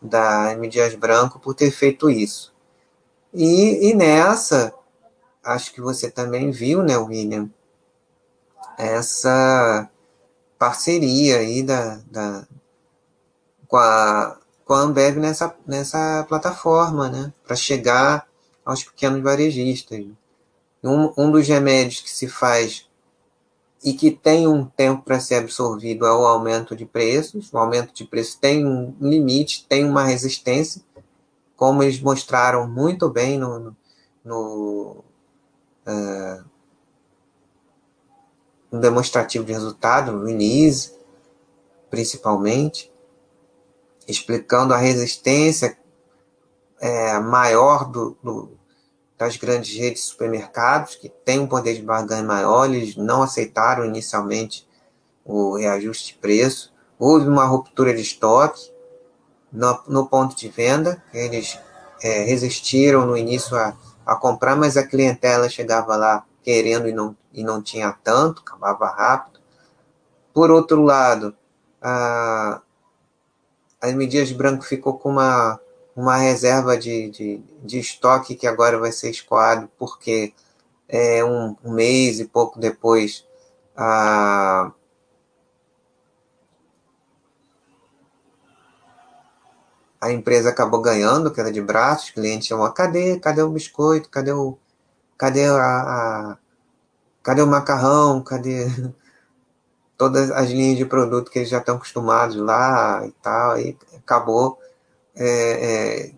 da 0.00 0.52
M. 0.52 0.68
Dias 0.68 0.94
Branco 0.94 1.40
por 1.40 1.54
ter 1.54 1.70
feito 1.70 2.08
isso. 2.10 2.52
E, 3.32 3.90
e 3.90 3.94
nessa, 3.94 4.74
acho 5.44 5.72
que 5.72 5.80
você 5.80 6.10
também 6.10 6.50
viu, 6.50 6.82
né, 6.82 6.96
William, 6.96 7.50
essa 8.78 9.88
parceria 10.58 11.38
aí 11.38 11.62
da, 11.62 12.00
da, 12.10 12.46
com 13.66 13.76
a 13.76 14.38
com 14.68 14.74
a 14.74 14.80
Ambev 14.80 15.16
nessa, 15.16 15.56
nessa 15.66 16.26
plataforma, 16.28 17.08
né? 17.08 17.32
Para 17.42 17.56
chegar 17.56 18.28
aos 18.62 18.84
pequenos 18.84 19.22
varejistas. 19.22 20.04
Um, 20.84 21.10
um 21.16 21.30
dos 21.30 21.48
remédios 21.48 22.02
que 22.02 22.10
se 22.10 22.28
faz 22.28 22.86
e 23.82 23.94
que 23.94 24.10
tem 24.10 24.46
um 24.46 24.66
tempo 24.66 25.02
para 25.02 25.18
ser 25.20 25.36
absorvido 25.36 26.04
é 26.04 26.12
o 26.12 26.26
aumento 26.26 26.76
de 26.76 26.84
preços. 26.84 27.50
O 27.50 27.56
aumento 27.56 27.94
de 27.94 28.04
preços 28.04 28.34
tem 28.34 28.66
um 28.66 28.94
limite, 29.00 29.64
tem 29.66 29.86
uma 29.86 30.04
resistência, 30.04 30.82
como 31.58 31.82
eles 31.82 32.00
mostraram 32.00 32.68
muito 32.68 33.10
bem 33.10 33.36
no, 33.36 33.58
no, 33.58 33.76
no, 34.24 35.04
uh, 35.84 36.44
no 38.70 38.80
demonstrativo 38.80 39.44
de 39.44 39.52
resultado, 39.52 40.12
no 40.12 40.28
INISE, 40.28 40.92
principalmente 41.90 42.92
explicando 44.06 44.72
a 44.72 44.76
resistência 44.76 45.76
é, 46.80 47.18
maior 47.18 47.90
do, 47.90 48.16
do, 48.22 48.56
das 49.18 49.36
grandes 49.36 49.76
redes 49.76 50.02
de 50.02 50.08
supermercados, 50.10 50.94
que 50.94 51.08
têm 51.08 51.40
um 51.40 51.48
poder 51.48 51.74
de 51.74 51.82
barganha 51.82 52.22
maior, 52.22 52.72
eles 52.72 52.94
não 52.94 53.20
aceitaram 53.20 53.84
inicialmente 53.84 54.64
o 55.24 55.56
reajuste 55.56 56.12
de 56.12 56.20
preço. 56.20 56.72
Houve 56.96 57.26
uma 57.26 57.46
ruptura 57.46 57.92
de 57.92 58.00
estoque 58.00 58.77
no, 59.52 59.80
no 59.86 60.06
ponto 60.06 60.36
de 60.36 60.48
venda, 60.48 61.02
eles 61.12 61.58
é, 62.02 62.24
resistiram 62.24 63.06
no 63.06 63.16
início 63.16 63.56
a, 63.56 63.74
a 64.06 64.16
comprar, 64.16 64.56
mas 64.56 64.76
a 64.76 64.86
clientela 64.86 65.48
chegava 65.48 65.96
lá 65.96 66.24
querendo 66.42 66.88
e 66.88 66.92
não, 66.92 67.16
e 67.32 67.44
não 67.44 67.62
tinha 67.62 67.92
tanto, 68.02 68.42
acabava 68.42 68.86
rápido. 68.88 69.40
Por 70.32 70.50
outro 70.50 70.82
lado, 70.82 71.34
a, 71.82 72.60
a 73.80 73.88
M. 73.88 74.06
Dias 74.06 74.32
Branco 74.32 74.64
ficou 74.64 74.98
com 74.98 75.10
uma, 75.10 75.60
uma 75.94 76.16
reserva 76.16 76.76
de, 76.76 77.10
de, 77.10 77.42
de 77.62 77.78
estoque 77.78 78.34
que 78.34 78.46
agora 78.46 78.78
vai 78.78 78.92
ser 78.92 79.10
escoado, 79.10 79.68
porque 79.78 80.32
é, 80.88 81.24
um, 81.24 81.56
um 81.64 81.72
mês 81.72 82.20
e 82.20 82.24
pouco 82.24 82.58
depois 82.58 83.26
a, 83.76 84.72
a 90.00 90.12
empresa 90.12 90.50
acabou 90.50 90.80
ganhando 90.80 91.32
queda 91.32 91.52
de 91.52 91.60
braços, 91.60 92.10
o 92.10 92.14
cliente 92.14 92.46
chamou, 92.46 92.70
cadê, 92.72 93.18
cadê 93.18 93.42
o 93.42 93.50
biscoito, 93.50 94.08
cadê 94.08 94.32
o, 94.32 94.56
cadê 95.16 95.46
a, 95.46 95.56
a 95.56 96.38
cadê 97.22 97.42
o 97.42 97.46
macarrão, 97.46 98.22
cadê 98.22 98.66
todas 99.98 100.30
as 100.30 100.50
linhas 100.50 100.78
de 100.78 100.84
produto 100.84 101.30
que 101.30 101.40
eles 101.40 101.48
já 101.48 101.58
estão 101.58 101.76
acostumados 101.76 102.36
lá 102.36 103.04
e 103.06 103.10
tal, 103.22 103.58
e 103.58 103.76
acabou 103.96 104.58
é, 105.14 106.06
é, 106.06 106.12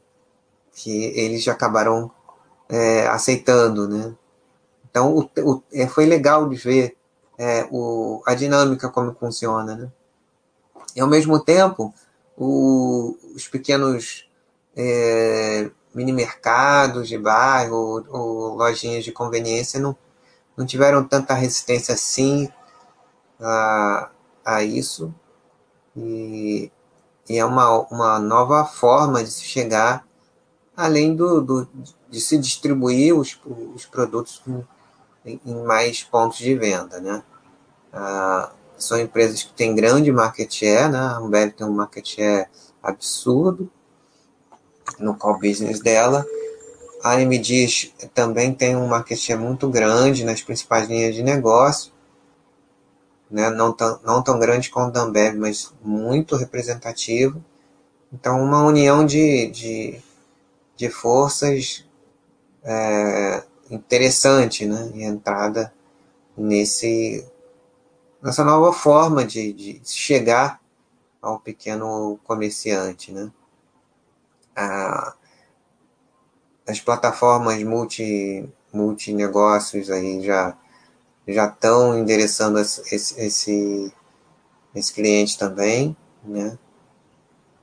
que 0.73 1.05
eles 1.19 1.43
já 1.43 1.53
acabaram 1.53 2.11
é, 2.69 3.07
aceitando, 3.09 3.89
né? 3.89 4.15
Então, 4.91 5.15
o, 5.17 5.31
o, 5.43 5.63
é, 5.73 5.87
foi 5.87 6.05
legal 6.05 6.49
de 6.49 6.57
ver 6.57 6.97
é, 7.39 7.67
o, 7.71 8.23
a 8.27 8.35
dinâmica 8.35 8.89
como 8.89 9.15
funciona, 9.15 9.75
né? 9.75 9.93
E, 10.95 11.01
ao 11.01 11.09
mesmo 11.09 11.39
tempo, 11.41 11.95
o, 12.37 13.17
os 13.35 13.49
pequenos 13.49 14.29
é, 14.77 15.71
mini 15.95 16.13
mercados 16.13 17.09
de 17.09 17.19
bairro 17.19 17.77
ou, 17.77 18.07
ou 18.09 18.55
lojinhas 18.57 19.05
de 19.05 19.13
conveniência 19.13 19.81
não, 19.81 19.97
não 20.57 20.67
tiveram 20.67 21.05
tanta 21.05 21.35
resistência 21.35 21.95
assim 21.95 22.49
a, 23.41 24.11
a 24.45 24.63
isso 24.63 25.15
e, 25.97 26.71
e, 27.29 27.39
é 27.39 27.45
uma, 27.45 27.81
uma 27.89 28.19
nova 28.19 28.65
forma 28.65 29.25
de 29.25 29.31
se 29.31 29.45
chegar 29.45 30.07
além 30.77 31.15
do, 31.15 31.41
do 31.41 31.69
de 32.11 32.21
se 32.21 32.37
distribuir 32.37 33.17
os, 33.17 33.41
os 33.75 33.87
produtos 33.87 34.43
com, 34.45 34.65
em 35.25 35.55
mais 35.65 36.03
pontos 36.03 36.39
de 36.39 36.55
venda, 36.57 37.01
né? 37.01 37.23
Ah, 37.93 38.53
são 38.77 38.99
empresas 38.99 39.43
que 39.43 39.53
têm 39.53 39.75
grande 39.75 40.11
market 40.11 40.53
share, 40.53 40.91
né? 40.91 40.99
A 40.99 41.19
Ambev 41.19 41.53
tem 41.53 41.67
um 41.67 41.73
market 41.73 42.07
share 42.07 42.49
absurdo 42.83 43.71
no 44.99 45.17
core 45.17 45.49
business 45.49 45.81
dela. 45.81 46.25
A 47.03 47.17
MDs 47.17 47.95
também 48.13 48.53
tem 48.53 48.77
um 48.77 48.87
market 48.87 49.19
share 49.19 49.41
muito 49.41 49.69
grande 49.69 50.25
nas 50.25 50.43
principais 50.43 50.89
linhas 50.89 51.15
de 51.15 51.23
negócio, 51.23 51.93
né? 53.31 53.49
não, 53.51 53.73
tão, 53.73 53.99
não 54.05 54.23
tão 54.23 54.39
grande 54.39 54.69
quanto 54.69 54.99
a 54.99 55.03
Ambev, 55.03 55.37
mas 55.37 55.73
muito 55.83 56.37
representativo. 56.37 57.43
Então, 58.13 58.43
uma 58.43 58.65
união 58.65 59.07
de, 59.07 59.47
de, 59.49 60.01
de 60.77 60.91
forças 60.91 61.87
é, 62.63 63.45
interessante, 63.71 64.67
né? 64.67 64.91
E 64.95 65.05
entrada 65.05 65.73
nesse, 66.37 67.25
nessa 68.23 68.45
nova 68.45 68.73
forma 68.73 69.25
de, 69.25 69.53
de 69.53 69.81
chegar 69.85 70.60
ao 71.21 71.39
pequeno 71.39 72.19
comerciante, 72.25 73.13
né? 73.13 73.31
A, 74.57 75.15
as 76.67 76.81
plataformas 76.81 77.63
multi, 77.63 78.49
multinegócios 78.73 79.91
aí 79.91 80.23
já 80.23 80.57
já 81.29 81.47
estão 81.47 81.97
endereçando 81.97 82.59
esse, 82.59 82.83
esse, 83.21 83.93
esse 84.75 84.93
cliente 84.93 85.39
também, 85.39 85.97
né? 86.25 86.59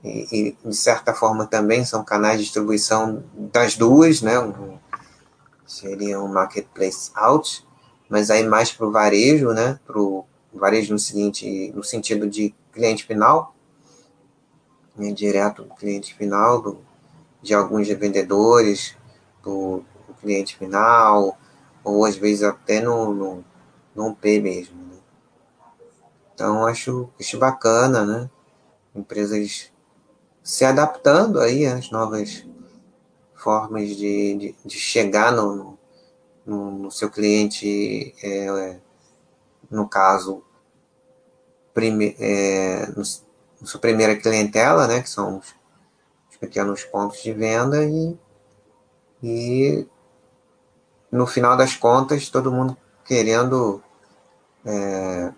E, 0.04 0.56
e, 0.64 0.70
de 0.70 0.76
certa 0.76 1.14
forma 1.14 1.46
também 1.46 1.84
são 1.84 2.04
canais 2.04 2.38
de 2.38 2.44
distribuição 2.44 3.24
das 3.34 3.76
duas, 3.76 4.22
né? 4.22 4.40
Um, 4.40 4.78
seria 5.66 6.22
um 6.22 6.28
marketplace 6.28 7.12
out, 7.16 7.66
mas 8.08 8.30
aí 8.30 8.44
mais 8.44 8.72
para 8.72 8.88
o 8.88 8.92
varejo, 8.92 9.52
né? 9.52 9.80
Para 9.86 10.00
o 10.00 10.26
varejo 10.54 10.94
no 10.94 11.00
seguinte, 11.00 11.72
no 11.76 11.84
sentido 11.84 12.30
de 12.30 12.56
cliente 12.78 13.06
final, 13.06 13.56
né? 14.96 15.12
direto 15.12 15.64
do 15.64 15.74
cliente 15.74 16.14
final, 16.14 16.62
do, 16.62 16.78
de 17.42 17.56
alguns 17.56 17.88
vendedores, 17.88 18.96
do, 19.42 19.84
do, 20.08 20.14
cliente 20.22 20.56
final, 20.56 21.38
ou 21.84 22.06
às 22.06 22.16
vezes 22.16 22.44
até 22.44 22.80
no, 22.80 23.14
no, 23.14 23.46
no 23.96 24.16
P 24.16 24.40
mesmo. 24.40 24.76
Né? 24.76 24.98
Então 26.34 26.68
acho, 26.68 27.10
acho 27.20 27.40
bacana, 27.40 28.06
né? 28.06 28.30
Empresas 28.96 29.72
se 30.44 30.64
adaptando 30.64 31.40
aí 31.40 31.66
às 31.66 31.90
novas 31.90 32.46
formas 33.34 33.90
de, 33.90 34.36
de, 34.36 34.56
de 34.64 34.80
chegar 34.80 35.32
no, 35.32 35.78
no, 36.46 36.72
no, 36.72 36.92
seu 36.92 37.10
cliente, 37.10 38.14
é, 38.24 38.80
no 39.70 39.88
caso, 39.90 40.44
prime, 41.78 42.16
é, 42.20 42.88
sua 43.64 43.80
primeira 43.80 44.16
clientela, 44.16 44.88
né, 44.88 45.00
que 45.00 45.10
são 45.12 45.38
os, 45.38 45.54
os 46.32 46.38
pequenos 46.38 46.84
pontos 46.84 47.22
de 47.22 47.32
venda, 47.32 47.86
e, 47.86 48.18
e 49.22 49.88
no 51.12 51.28
final 51.28 51.56
das 51.56 51.76
contas, 51.76 52.30
todo 52.30 52.52
mundo 52.52 52.76
querendo 53.06 53.80
é, 54.66 55.32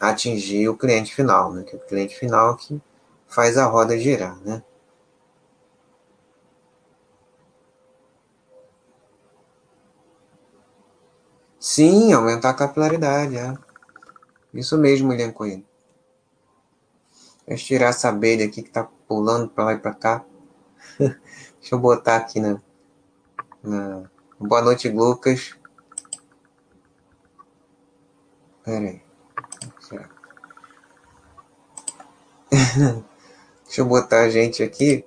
atingir 0.00 0.68
o 0.68 0.76
cliente 0.76 1.14
final, 1.14 1.52
né, 1.52 1.62
que 1.62 1.76
é 1.76 1.78
o 1.78 1.86
cliente 1.86 2.18
final 2.18 2.56
que 2.56 2.82
faz 3.28 3.56
a 3.56 3.66
roda 3.66 3.96
girar, 3.96 4.36
né? 4.40 4.60
Sim, 11.60 12.12
aumentar 12.12 12.50
a 12.50 12.54
capilaridade, 12.54 13.36
é. 13.36 13.54
Isso 14.54 14.78
mesmo, 14.78 15.10
William 15.10 15.32
Coelho. 15.32 15.66
Deixa 17.44 17.64
eu 17.64 17.66
tirar 17.66 17.88
essa 17.88 18.08
abelha 18.08 18.46
aqui 18.46 18.62
que 18.62 18.70
tá 18.70 18.88
pulando 19.08 19.48
para 19.48 19.64
lá 19.64 19.72
e 19.74 19.78
para 19.78 19.92
cá. 19.92 20.24
Deixa 20.98 21.74
eu 21.74 21.78
botar 21.78 22.16
aqui 22.16 22.38
na, 22.38 22.60
na... 23.62 24.08
Boa 24.38 24.62
noite, 24.62 24.88
Lucas. 24.88 25.56
Pera 28.62 28.88
aí. 28.88 29.02
Deixa 33.64 33.80
eu 33.80 33.86
botar 33.86 34.20
a 34.20 34.28
gente 34.30 34.62
aqui. 34.62 35.04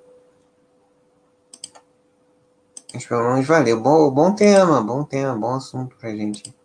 Mas 2.94 3.06
pelo 3.06 3.30
menos 3.30 3.48
valeu. 3.48 3.80
Bom, 3.80 4.12
bom 4.12 4.36
tema, 4.36 4.82
bom 4.82 5.06
tema, 5.06 5.34
bom 5.36 5.56
assunto 5.56 5.96
pra 5.96 6.10
gente 6.10 6.57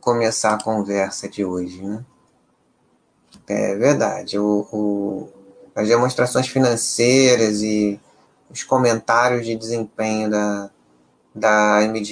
começar 0.00 0.54
a 0.54 0.62
conversa 0.62 1.28
de 1.28 1.44
hoje, 1.44 1.82
né? 1.82 2.04
É 3.46 3.74
verdade. 3.74 4.38
O, 4.38 4.66
o, 4.72 5.28
as 5.74 5.88
demonstrações 5.88 6.48
financeiras 6.48 7.62
e 7.62 8.00
os 8.50 8.62
comentários 8.62 9.46
de 9.46 9.54
desempenho 9.56 10.30
da, 10.30 10.70
da 11.34 11.82
M 11.82 12.02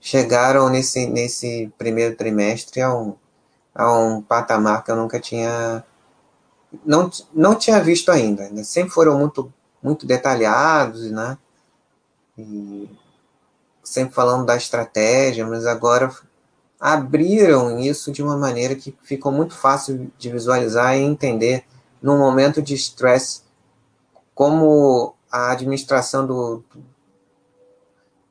chegaram 0.00 0.68
nesse, 0.68 1.06
nesse 1.06 1.72
primeiro 1.76 2.16
trimestre 2.16 2.80
a 2.80 2.94
um, 2.94 3.14
a 3.74 3.92
um 3.92 4.22
patamar 4.22 4.82
que 4.82 4.90
eu 4.90 4.96
nunca 4.96 5.20
tinha 5.20 5.84
não, 6.84 7.10
não 7.32 7.54
tinha 7.54 7.80
visto 7.80 8.10
ainda. 8.10 8.48
Né? 8.50 8.62
Sempre 8.62 8.92
foram 8.92 9.18
muito, 9.18 9.52
muito 9.82 10.06
detalhados, 10.06 11.10
né? 11.10 11.36
E 12.38 12.88
sempre 13.82 14.14
falando 14.14 14.46
da 14.46 14.56
estratégia, 14.56 15.46
mas 15.46 15.66
agora 15.66 16.10
abriram 16.80 17.78
isso 17.78 18.10
de 18.10 18.22
uma 18.22 18.36
maneira 18.36 18.74
que 18.74 18.96
ficou 19.02 19.30
muito 19.30 19.54
fácil 19.54 20.10
de 20.16 20.30
visualizar 20.30 20.96
e 20.96 21.02
entender 21.02 21.64
num 22.00 22.18
momento 22.18 22.62
de 22.62 22.74
estresse 22.74 23.42
como 24.34 25.14
a 25.30 25.52
administração 25.52 26.26
do, 26.26 26.64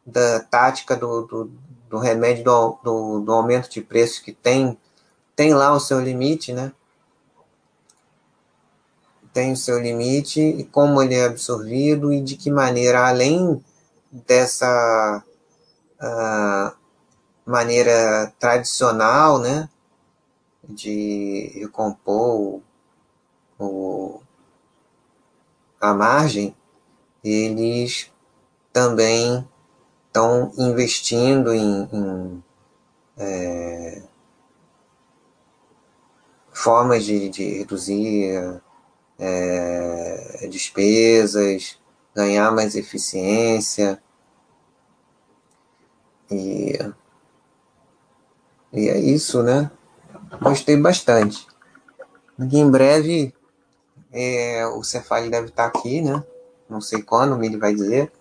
da 0.04 0.40
tática 0.40 0.96
do, 0.96 1.22
do, 1.22 1.52
do 1.88 1.98
remédio 2.00 2.44
do, 2.44 2.80
do, 2.84 3.20
do 3.22 3.32
aumento 3.32 3.70
de 3.70 3.82
preços 3.82 4.18
que 4.18 4.34
tem 4.34 4.78
tem 5.36 5.54
lá 5.54 5.72
o 5.72 5.80
seu 5.80 6.02
limite, 6.02 6.52
né? 6.52 6.74
Tem 9.32 9.54
o 9.54 9.56
seu 9.56 9.80
limite 9.80 10.42
e 10.42 10.66
como 10.66 11.02
ele 11.02 11.16
é 11.16 11.24
absorvido 11.24 12.12
e 12.12 12.20
de 12.20 12.36
que 12.36 12.52
maneira, 12.52 13.08
além 13.08 13.64
dessa 14.12 15.24
uh, 16.02 16.79
maneira 17.50 18.32
tradicional, 18.38 19.40
né, 19.40 19.68
de 20.64 21.52
recompor 21.56 22.62
o, 23.58 24.22
a 25.82 25.94
margem, 25.94 26.56
eles 27.24 28.12
também 28.72 29.48
estão 30.08 30.52
investindo 30.58 31.52
em, 31.52 31.90
em 31.92 32.44
é, 33.18 34.04
formas 36.52 37.04
de, 37.04 37.30
de 37.30 37.58
reduzir 37.58 38.62
é, 39.18 40.48
despesas, 40.50 41.80
ganhar 42.14 42.52
mais 42.52 42.76
eficiência. 42.76 44.02
E, 46.30 46.78
e 48.72 48.90
é 48.90 49.00
isso, 49.00 49.42
né? 49.44 49.72
Gostei 50.42 50.78
bastante. 50.78 51.48
em 52.40 52.70
breve 52.70 53.34
é, 54.12 54.66
o 54.68 54.84
Cefali 54.84 55.30
deve 55.30 55.48
estar 55.48 55.66
aqui, 55.66 56.02
né? 56.02 56.24
Não 56.70 56.80
sei 56.82 57.02
quando, 57.02 57.44
ele 57.44 57.58
vai 57.58 57.74
dizer. 57.74 58.12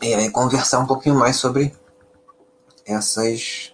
E 0.00 0.14
aí 0.14 0.30
conversar 0.30 0.80
um 0.80 0.86
pouquinho 0.86 1.14
mais 1.14 1.36
sobre 1.36 1.74
essas 2.84 3.72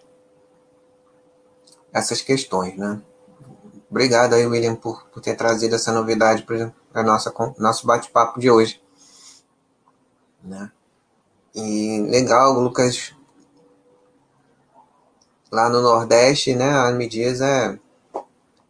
essas 1.92 2.22
questões, 2.22 2.76
né? 2.76 3.02
Obrigado 3.90 4.34
aí, 4.34 4.46
William, 4.46 4.76
por, 4.76 5.08
por 5.08 5.20
ter 5.20 5.34
trazido 5.34 5.74
essa 5.74 5.90
novidade 5.90 6.44
para 6.44 6.72
o 6.94 7.62
nosso 7.62 7.86
bate-papo 7.86 8.40
de 8.40 8.50
hoje. 8.50 8.82
Né? 10.42 10.70
E 11.54 12.00
legal, 12.08 12.52
Lucas. 12.52 13.14
Lá 15.50 15.68
no 15.68 15.80
Nordeste, 15.80 16.54
né? 16.54 16.70
A 16.70 16.92
Dias 17.06 17.40
é. 17.40 17.78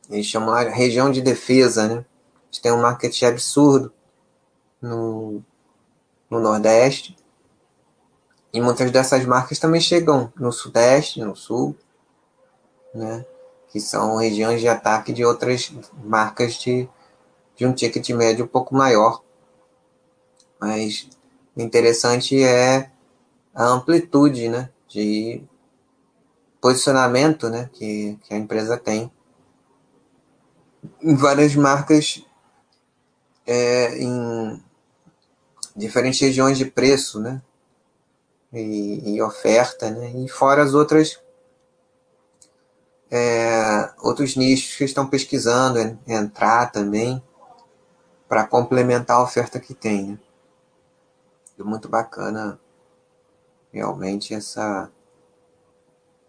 Eles 0.08 0.26
chamam 0.26 0.50
lá 0.50 0.64
de 0.64 0.70
região 0.70 1.10
de 1.10 1.20
defesa, 1.20 1.86
né? 1.86 2.04
Eles 2.46 2.58
têm 2.58 2.72
um 2.72 2.80
marketing 2.80 3.26
absurdo 3.26 3.92
no, 4.80 5.42
no 6.28 6.40
Nordeste. 6.40 7.16
E 8.52 8.60
muitas 8.60 8.90
dessas 8.90 9.24
marcas 9.24 9.58
também 9.58 9.80
chegam 9.80 10.32
no 10.36 10.50
Sudeste, 10.50 11.20
no 11.20 11.36
Sul, 11.36 11.76
né? 12.92 13.24
que 13.70 13.80
são 13.80 14.16
regiões 14.16 14.60
de 14.60 14.68
ataque 14.68 15.12
de 15.12 15.24
outras 15.24 15.72
marcas 16.02 16.54
de, 16.54 16.88
de 17.60 17.66
um 17.66 17.74
ticket 17.74 18.08
médio 18.10 18.46
um 18.46 18.48
pouco 18.48 18.74
maior. 18.74 19.22
Mas 20.58 21.06
o 21.54 21.60
interessante 21.60 22.42
é 22.42 22.90
a 23.54 23.66
amplitude 23.66 24.48
né, 24.48 24.70
de 24.88 25.42
posicionamento 26.58 27.50
né, 27.50 27.68
que, 27.70 28.18
que 28.22 28.32
a 28.32 28.38
empresa 28.38 28.78
tem 28.78 29.12
em 31.02 31.14
várias 31.14 31.54
marcas 31.54 32.24
é, 33.46 33.98
em 33.98 34.62
diferentes 35.76 36.18
regiões 36.18 36.56
de 36.56 36.64
preço, 36.64 37.20
né? 37.20 37.42
E, 38.52 39.16
e 39.16 39.22
oferta, 39.22 39.90
né? 39.90 40.12
E 40.12 40.28
fora 40.28 40.62
as 40.62 40.72
outras 40.72 41.20
é, 43.10 43.92
outros 43.98 44.34
nichos 44.34 44.76
que 44.76 44.84
estão 44.84 45.06
pesquisando 45.06 45.78
entrar 46.06 46.72
também 46.72 47.22
para 48.30 48.46
complementar 48.46 49.16
a 49.16 49.22
oferta 49.24 49.58
que 49.58 49.74
tem. 49.74 50.12
Né? 50.12 50.18
Muito 51.58 51.88
bacana 51.88 52.60
realmente 53.72 54.32
essa 54.32 54.88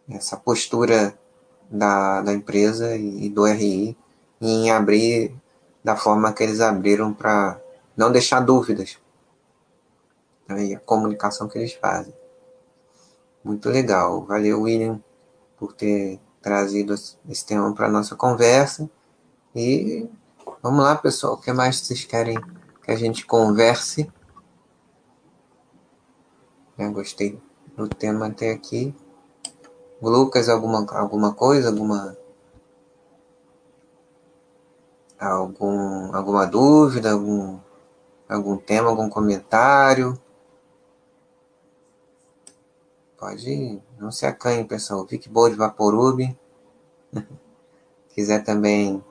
essa 0.10 0.36
postura 0.36 1.18
da, 1.70 2.22
da 2.22 2.34
empresa 2.34 2.96
e 2.98 3.30
do 3.30 3.46
RI 3.46 3.96
em 4.42 4.72
abrir 4.72 5.34
da 5.84 5.96
forma 5.96 6.34
que 6.34 6.42
eles 6.42 6.60
abriram 6.60 7.14
para 7.14 7.62
não 7.96 8.12
deixar 8.12 8.40
dúvidas. 8.40 8.98
Né, 10.50 10.66
e 10.66 10.76
a 10.76 10.80
comunicação 10.80 11.48
que 11.48 11.58
eles 11.60 11.74
fazem. 11.74 12.14
Muito 13.44 13.70
legal. 13.70 14.26
Valeu, 14.26 14.64
William, 14.64 15.02
por 15.56 15.72
ter 15.72 16.20
trazido 16.42 16.94
esse 16.94 17.46
tema 17.46 17.74
para 17.74 17.88
nossa 17.88 18.16
conversa. 18.16 18.90
E 19.56 20.10
vamos 20.62 20.84
lá, 20.84 20.96
pessoal. 20.96 21.34
O 21.34 21.38
que 21.38 21.52
mais 21.52 21.78
vocês 21.78 22.06
querem 22.06 22.40
que 22.84 22.92
a 22.92 22.96
gente 22.96 23.26
converse? 23.26 24.12
Eu 26.78 26.92
gostei 26.92 27.42
do 27.76 27.88
tema 27.88 28.28
até 28.28 28.52
aqui. 28.52 28.96
Lucas, 30.02 30.50
alguma, 30.50 30.86
alguma 30.92 31.34
coisa? 31.34 31.70
Alguma 31.70 32.18
algum, 35.20 36.16
alguma 36.16 36.48
dúvida, 36.48 37.12
algum, 37.12 37.60
algum 38.28 38.58
tema, 38.58 38.90
algum 38.90 39.10
comentário? 39.10 40.20
Pode, 43.18 43.80
não 44.00 44.12
se 44.12 44.26
acanhe, 44.26 44.66
pessoal. 44.66 45.08
Fique 45.08 45.30
boa 45.30 45.50
de 45.50 45.56
Vaporub. 45.56 46.36
Quiser 48.10 48.44
também 48.44 49.04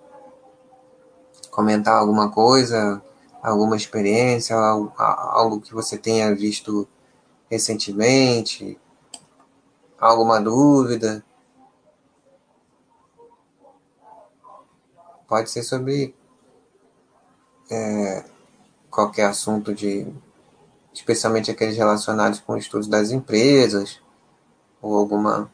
comentar 1.51 1.97
alguma 1.97 2.31
coisa, 2.31 3.03
alguma 3.43 3.77
experiência, 3.77 4.57
algo, 4.57 5.61
que 5.61 5.75
você 5.75 5.99
tenha 5.99 6.35
visto 6.35 6.89
recentemente, 7.49 8.79
alguma 9.99 10.41
dúvida, 10.41 11.25
Pode 15.31 15.49
ser 15.49 15.63
sobre 15.63 16.13
é, 17.71 18.25
qualquer 18.91 19.27
assunto 19.27 19.73
de. 19.73 20.13
especialmente 20.93 21.53
aqueles 21.53 21.77
relacionados 21.77 22.41
com 22.41 22.57
estudos 22.57 22.89
das 22.89 23.13
empresas, 23.13 24.01
ou 24.83 24.97
alguma. 24.99 25.49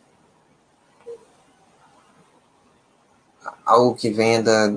algo 3.67 3.95
que 3.95 4.09
venha 4.09 4.43
da. 4.43 4.75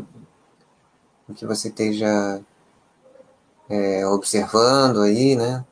Que 1.33 1.45
você 1.45 1.67
esteja 1.67 2.41
é, 3.69 4.05
observando 4.07 5.01
aí, 5.01 5.35
né? 5.35 5.65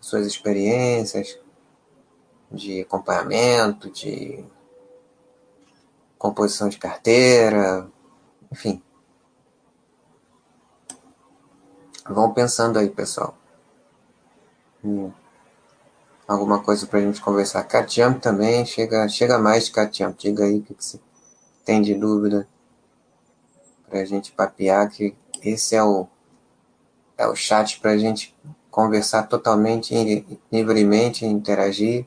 Suas 0.00 0.26
experiências 0.26 1.38
de 2.50 2.82
acompanhamento, 2.82 3.90
de 3.90 4.44
composição 6.18 6.68
de 6.68 6.78
carteira, 6.78 7.88
enfim. 8.50 8.82
Vão 12.08 12.32
pensando 12.32 12.78
aí, 12.78 12.88
pessoal. 12.88 13.36
Hum. 14.84 15.12
Alguma 16.26 16.62
coisa 16.62 16.86
pra 16.86 17.00
gente 17.00 17.20
conversar. 17.20 17.64
Catiamp 17.64 18.20
também, 18.20 18.64
chega, 18.64 19.08
chega 19.08 19.38
mais 19.38 19.68
de. 19.68 20.16
Diga 20.18 20.44
aí 20.44 20.58
o 20.58 20.62
que, 20.62 20.74
que 20.74 20.84
você 20.84 21.00
tem 21.64 21.82
de 21.82 21.94
dúvida 21.94 22.48
pra 23.90 24.04
gente 24.04 24.32
papear, 24.32 24.88
que 24.88 25.14
esse 25.42 25.74
é 25.74 25.82
o, 25.82 26.06
é 27.18 27.26
o 27.26 27.34
chat 27.34 27.80
pra 27.80 27.98
gente 27.98 28.34
conversar 28.70 29.24
totalmente, 29.24 30.24
livremente, 30.50 31.26
interagir. 31.26 32.06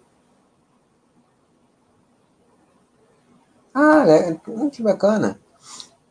Ah, 3.74 4.06
é, 4.08 4.40
que 4.72 4.82
bacana. 4.82 5.40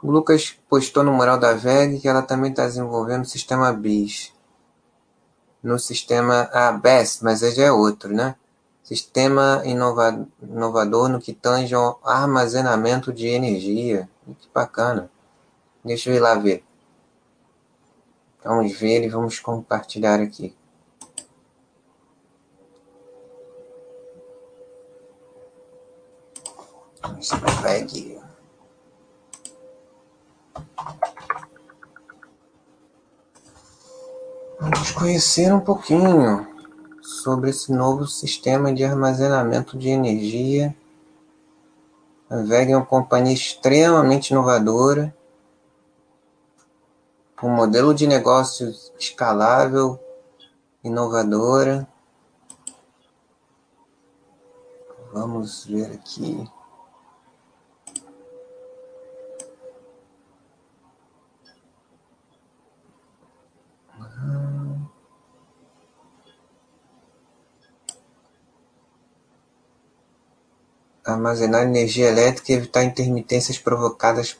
O 0.03 0.11
Lucas 0.11 0.59
postou 0.69 1.05
no 1.05 1.13
mural 1.13 1.39
da 1.39 1.55
VEG 1.55 2.01
que 2.01 2.09
ela 2.09 2.23
também 2.23 2.51
está 2.51 2.67
desenvolvendo 2.67 3.23
o 3.23 3.29
sistema 3.29 3.73
BIS. 3.73 4.33
No 5.63 5.79
sistema 5.79 6.51
ah, 6.53 6.73
BES, 6.73 7.21
mas 7.23 7.41
ele 7.41 7.61
é 7.61 7.71
outro, 7.71 8.13
né? 8.13 8.35
Sistema 8.83 9.63
inova, 9.65 10.27
inovador 10.43 11.09
no 11.09 11.21
que 11.21 11.33
tange 11.33 11.73
ao 11.73 12.01
armazenamento 12.05 13.13
de 13.13 13.29
energia. 13.29 14.09
Que 14.41 14.49
bacana. 14.53 15.09
Deixa 15.85 16.11
eu 16.11 16.15
ir 16.15 16.21
lá 16.21 16.35
ver. 16.37 16.65
Vamos 18.45 18.73
ver 18.79 19.05
e 19.05 19.09
vamos 19.09 19.41
compartilhar 19.41 20.21
aqui. 20.21 20.55
VEG. 27.63 28.21
Vamos 34.61 34.91
conhecer 34.93 35.53
um 35.53 35.61
pouquinho 35.61 36.47
sobre 37.01 37.51
esse 37.51 37.73
novo 37.73 38.07
sistema 38.07 38.73
de 38.73 38.85
armazenamento 38.85 39.77
de 39.77 39.89
energia. 39.89 40.75
A 42.29 42.37
VEG 42.37 42.73
é 42.73 42.77
uma 42.77 42.87
companhia 42.87 43.35
extremamente 43.35 44.31
inovadora, 44.31 45.15
um 47.43 47.51
modelo 47.51 47.93
de 47.93 48.07
negócio 48.07 48.73
escalável, 48.99 49.99
inovadora. 50.85 51.89
Vamos 55.13 55.67
ver 55.67 55.93
aqui. 55.93 56.49
armazenar 71.05 71.65
energia 71.65 72.09
elétrica 72.09 72.53
e 72.53 72.55
evitar 72.55 72.85
intermitências 72.85 73.59
provocadas 73.59 74.39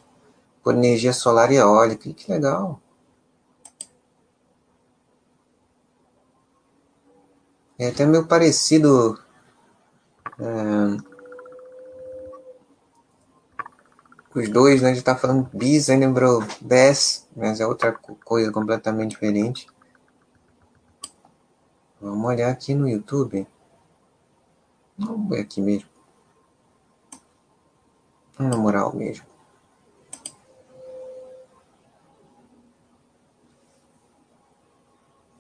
por 0.63 0.75
energia 0.75 1.13
solar 1.13 1.51
e 1.53 1.57
eólica. 1.57 2.13
Que 2.13 2.31
legal! 2.31 2.81
É 7.83 7.89
até 7.89 8.07
meio 8.07 8.25
parecido. 8.29 9.19
É, 10.39 10.97
os 14.37 14.49
dois, 14.49 14.81
né? 14.81 14.91
A 14.91 14.95
gente 14.95 15.03
tá 15.03 15.17
falando 15.17 15.51
bis, 15.53 15.91
aí 15.91 15.99
lembrou 15.99 16.45
BES, 16.61 17.29
mas 17.37 17.59
é 17.59 17.67
outra 17.67 17.93
coisa 18.25 18.53
completamente 18.53 19.11
diferente. 19.11 19.67
Vamos 22.01 22.25
olhar 22.25 22.53
aqui 22.53 22.73
no 22.73 22.89
YouTube. 22.89 23.49
Vamos 24.97 25.29
ver 25.29 25.41
aqui 25.41 25.61
mesmo. 25.61 25.89
Na 28.39 28.57
moral 28.57 28.95
mesmo. 28.95 29.27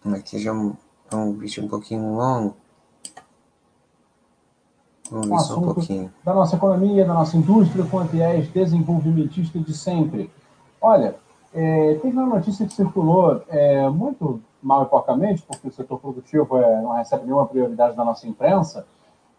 Aqui 0.04 0.40
já 0.40 0.52
é 1.12 1.16
um 1.16 1.32
vídeo 1.32 1.64
um 1.64 1.68
pouquinho 1.68 2.14
longo. 2.16 2.56
Vamos 5.10 5.28
ver 5.28 5.34
um 5.34 5.38
só 5.38 5.58
um 5.58 5.62
pouquinho. 5.62 6.12
Da 6.24 6.32
nossa 6.32 6.56
economia, 6.56 7.04
da 7.04 7.14
nossa 7.14 7.36
indústria, 7.36 7.84
com 7.84 8.02
viés 8.04 8.48
desenvolvimentista 8.48 9.58
de 9.58 9.74
sempre. 9.74 10.30
Olha, 10.80 11.16
é, 11.54 11.94
teve 11.96 12.16
uma 12.16 12.26
notícia 12.26 12.66
que 12.66 12.72
circulou 12.72 13.42
é, 13.48 13.88
muito 13.88 14.40
mal 14.62 14.84
e 14.84 14.86
porcamente, 14.86 15.42
porque 15.42 15.68
o 15.68 15.72
setor 15.72 15.98
produtivo 15.98 16.56
é, 16.56 16.80
não 16.80 16.92
recebe 16.92 17.24
nenhuma 17.24 17.46
prioridade 17.46 17.96
da 17.96 18.04
nossa 18.04 18.26
imprensa, 18.26 18.86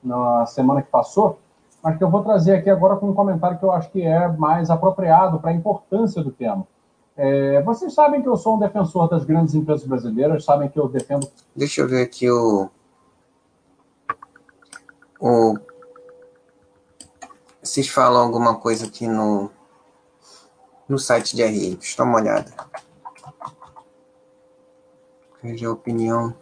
na 0.04 0.46
semana 0.46 0.82
que 0.82 0.90
passou, 0.90 1.40
mas 1.82 1.98
que 1.98 2.04
eu 2.04 2.10
vou 2.10 2.24
trazer 2.24 2.56
aqui 2.56 2.70
agora 2.70 2.98
com 2.98 3.10
um 3.10 3.14
comentário 3.14 3.58
que 3.58 3.64
eu 3.64 3.72
acho 3.72 3.90
que 3.90 4.02
é 4.02 4.28
mais 4.28 4.70
apropriado 4.70 5.40
para 5.40 5.52
a 5.52 5.54
importância 5.54 6.22
do 6.22 6.32
tema. 6.32 6.68
É, 7.16 7.62
vocês 7.62 7.94
sabem 7.94 8.22
que 8.22 8.28
eu 8.28 8.36
sou 8.36 8.56
um 8.56 8.60
defensor 8.60 9.08
das 9.08 9.24
grandes 9.24 9.54
empresas 9.56 9.88
brasileiras, 9.88 10.44
sabem 10.44 10.70
que 10.70 10.80
eu 10.80 10.88
defendo. 10.88 11.28
Deixa 11.56 11.82
eu 11.82 11.88
ver 11.88 12.04
aqui 12.04 12.30
o. 12.32 12.68
o 15.20 15.56
vocês 17.62 17.88
falam 17.88 18.22
alguma 18.24 18.60
coisa 18.60 18.88
aqui 18.88 19.08
no, 19.08 19.52
no 20.90 20.98
site 20.98 21.36
de 21.36 21.44
RI. 21.44 21.76
Deixa 21.76 21.94
eu 21.94 21.98
dar 21.98 22.04
uma 22.06 22.20
olhada. 22.20 22.54
Veja 25.44 25.68
a 25.68 25.72
opinião. 25.72 26.36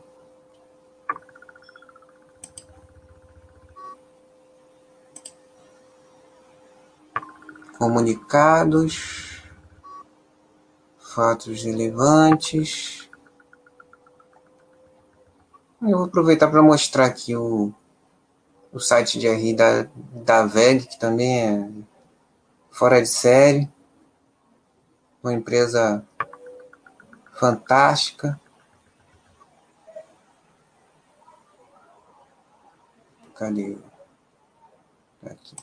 Comunicados. 7.77 9.43
Fatos 10.97 11.63
relevantes. 11.63 13.00
Eu 15.81 15.97
vou 15.97 16.05
aproveitar 16.05 16.47
para 16.47 16.61
mostrar 16.61 17.05
aqui 17.05 17.35
o, 17.35 17.73
o 18.71 18.79
site 18.79 19.17
de 19.17 19.27
RI 19.27 19.55
da, 19.55 19.87
da 20.23 20.45
VEG, 20.45 20.85
que 20.85 20.99
também 20.99 21.39
é 21.39 21.71
fora 22.69 23.01
de 23.01 23.07
série. 23.07 23.67
Uma 25.23 25.33
empresa 25.33 26.05
fantástica. 27.33 28.39
Cadê? 33.33 33.75
Aqui. 35.25 35.55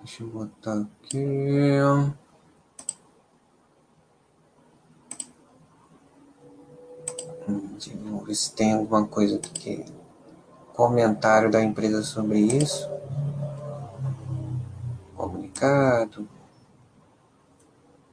Deixa 0.00 0.22
eu 0.22 0.28
botar 0.28 0.86
aqui. 1.02 1.24
Ver 7.46 8.34
se 8.34 8.52
tem 8.54 8.72
alguma 8.72 9.06
coisa 9.06 9.36
aqui. 9.36 9.84
Comentário 10.74 11.50
da 11.50 11.62
empresa 11.62 12.02
sobre 12.02 12.38
isso. 12.38 12.90
Comunicado. 15.16 16.28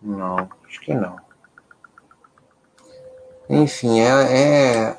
Não, 0.02 0.50
acho 0.68 0.82
que 0.82 0.94
não. 0.94 1.16
Enfim, 3.50 4.00
é, 4.00 4.08
é 4.08 4.98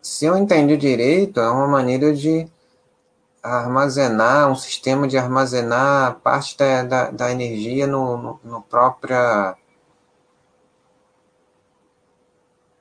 se 0.00 0.24
eu 0.24 0.36
entendi 0.36 0.76
direito, 0.76 1.38
é 1.38 1.48
uma 1.48 1.68
maneira 1.68 2.12
de 2.12 2.48
armazenar, 3.42 4.50
um 4.50 4.56
sistema 4.56 5.06
de 5.06 5.18
armazenar 5.18 6.20
parte 6.20 6.56
da, 6.56 6.82
da, 6.82 7.10
da 7.10 7.30
energia 7.32 7.86
no, 7.86 8.16
no, 8.16 8.40
no 8.42 8.62
própria 8.62 9.56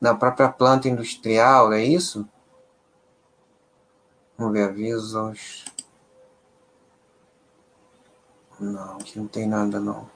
na 0.01 0.15
própria 0.15 0.49
planta 0.49 0.89
industrial, 0.89 1.71
é 1.71 1.83
isso? 1.83 2.27
Vamos 4.35 4.53
ver 4.53 4.69
avisos. 4.69 5.63
Não, 8.59 8.95
aqui 8.95 9.19
não 9.19 9.27
tem 9.27 9.47
nada 9.47 9.79
não. 9.79 10.09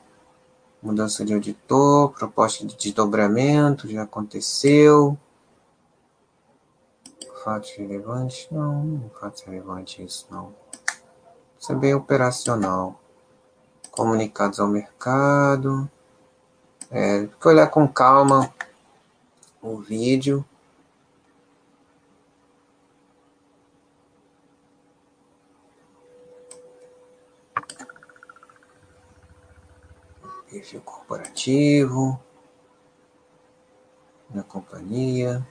Mudança 0.82 1.24
de 1.24 1.36
auditor, 1.36 2.12
proposta 2.12 2.66
de 2.66 2.76
desdobramento, 2.76 3.88
já 3.88 4.02
aconteceu. 4.02 5.16
Fatos 7.44 7.72
relevantes? 7.78 8.48
Não, 8.50 8.84
não 8.84 9.10
fatos 9.10 9.44
relevantes 9.44 10.04
isso 10.04 10.28
não. 10.32 10.54
Isso 11.60 11.72
é 11.72 11.76
bem 11.76 11.94
operacional. 11.94 13.00
Comunicados 13.92 14.60
ao 14.60 14.68
mercado. 14.68 15.90
É, 16.90 17.20
tem 17.20 17.30
que 17.40 17.48
olhar 17.48 17.68
com 17.68 17.88
calma 17.88 18.52
o 19.66 19.78
vídeo. 19.78 20.46
Perfil 30.50 30.82
corporativo. 30.82 32.20
Na 34.30 34.44
companhia. 34.44 35.46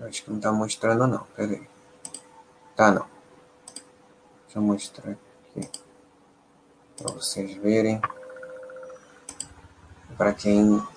Acho 0.00 0.24
que 0.24 0.30
não 0.30 0.36
está 0.36 0.52
mostrando 0.52 1.06
não, 1.06 1.24
peraí. 1.34 1.66
Tá 2.76 2.90
não. 2.90 3.08
Deixa 4.44 4.58
eu 4.58 4.62
mostrar 4.62 5.12
aqui. 5.12 5.70
Para 6.96 7.14
vocês 7.14 7.54
verem. 7.56 8.00
Para 10.16 10.34
quem... 10.34 10.93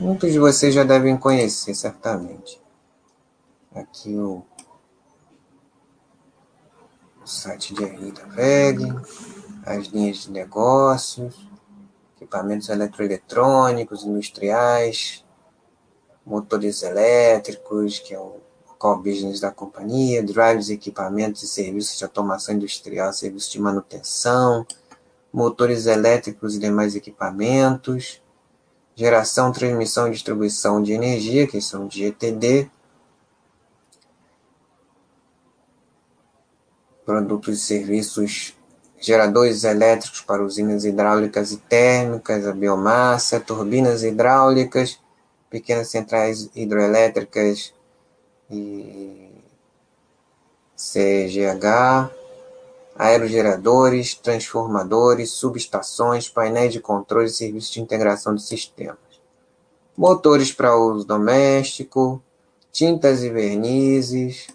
Muitos 0.00 0.30
de 0.30 0.38
vocês 0.38 0.72
já 0.72 0.84
devem 0.84 1.16
conhecer, 1.16 1.74
certamente. 1.74 2.62
Aqui 3.74 4.16
o, 4.16 4.44
o 7.20 7.26
site 7.26 7.74
de 7.74 7.84
RI 7.84 8.12
da 8.12 8.24
VEG, 8.26 8.84
as 9.66 9.88
linhas 9.88 10.18
de 10.18 10.30
negócios, 10.30 11.34
equipamentos 12.16 12.68
eletroeletrônicos, 12.68 14.04
industriais, 14.04 15.24
motores 16.24 16.84
elétricos, 16.84 17.98
que 17.98 18.14
é 18.14 18.20
o 18.20 18.36
core 18.78 19.02
business 19.02 19.40
da 19.40 19.50
companhia, 19.50 20.22
drives, 20.22 20.70
equipamentos 20.70 21.42
e 21.42 21.48
serviços 21.48 21.98
de 21.98 22.04
automação 22.04 22.54
industrial, 22.54 23.12
serviços 23.12 23.50
de 23.50 23.60
manutenção, 23.60 24.64
motores 25.32 25.86
elétricos 25.86 26.54
e 26.54 26.60
demais 26.60 26.94
equipamentos, 26.94 28.22
geração, 28.98 29.52
transmissão 29.52 30.08
e 30.08 30.10
distribuição 30.10 30.82
de 30.82 30.92
energia, 30.92 31.46
que 31.46 31.60
são 31.60 31.86
de 31.86 32.06
ETD, 32.06 32.68
produtos 37.06 37.58
e 37.58 37.60
serviços 37.60 38.56
geradores 39.00 39.62
elétricos 39.62 40.20
para 40.22 40.42
usinas 40.42 40.84
hidráulicas 40.84 41.52
e 41.52 41.58
térmicas, 41.58 42.44
a 42.44 42.52
biomassa, 42.52 43.38
turbinas 43.38 44.02
hidráulicas, 44.02 44.98
pequenas 45.48 45.88
centrais 45.90 46.50
hidroelétricas 46.52 47.72
e 48.50 49.30
CGH, 50.76 52.10
aerogeradores, 52.98 54.14
transformadores, 54.14 55.30
subestações, 55.30 56.28
painéis 56.28 56.72
de 56.72 56.80
controle 56.80 57.26
e 57.26 57.30
serviços 57.30 57.70
de 57.70 57.80
integração 57.80 58.34
de 58.34 58.42
sistemas, 58.42 58.98
motores 59.96 60.52
para 60.52 60.76
uso 60.76 61.06
doméstico, 61.06 62.20
tintas 62.72 63.22
e 63.22 63.30
vernizes, 63.30 64.48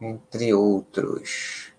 entre 0.00 0.54
outros. 0.54 1.70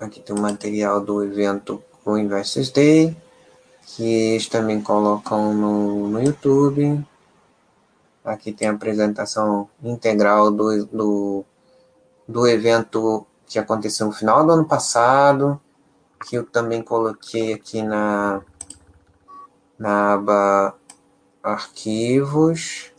Aqui 0.00 0.20
tem 0.20 0.36
o 0.36 0.40
material 0.40 1.00
do 1.00 1.24
evento 1.24 1.82
o 2.04 2.16
Investors 2.16 2.70
Day, 2.70 3.14
que 3.84 4.04
eles 4.04 4.48
também 4.48 4.80
colocam 4.80 5.52
no, 5.52 6.08
no 6.08 6.22
YouTube. 6.22 7.04
Aqui 8.28 8.52
tem 8.52 8.68
a 8.68 8.72
apresentação 8.72 9.68
integral 9.82 10.50
do, 10.50 10.86
do, 10.86 11.44
do 12.26 12.46
evento 12.46 13.26
que 13.46 13.58
aconteceu 13.58 14.06
no 14.06 14.12
final 14.12 14.44
do 14.44 14.52
ano 14.52 14.64
passado, 14.66 15.60
que 16.26 16.36
eu 16.36 16.44
também 16.44 16.82
coloquei 16.82 17.54
aqui 17.54 17.82
na, 17.82 18.42
na 19.78 20.14
aba 20.14 20.74
Arquivos. 21.42 22.92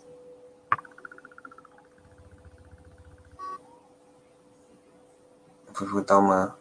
Vou 5.79 6.03
dar 6.03 6.17
uma 6.17 6.59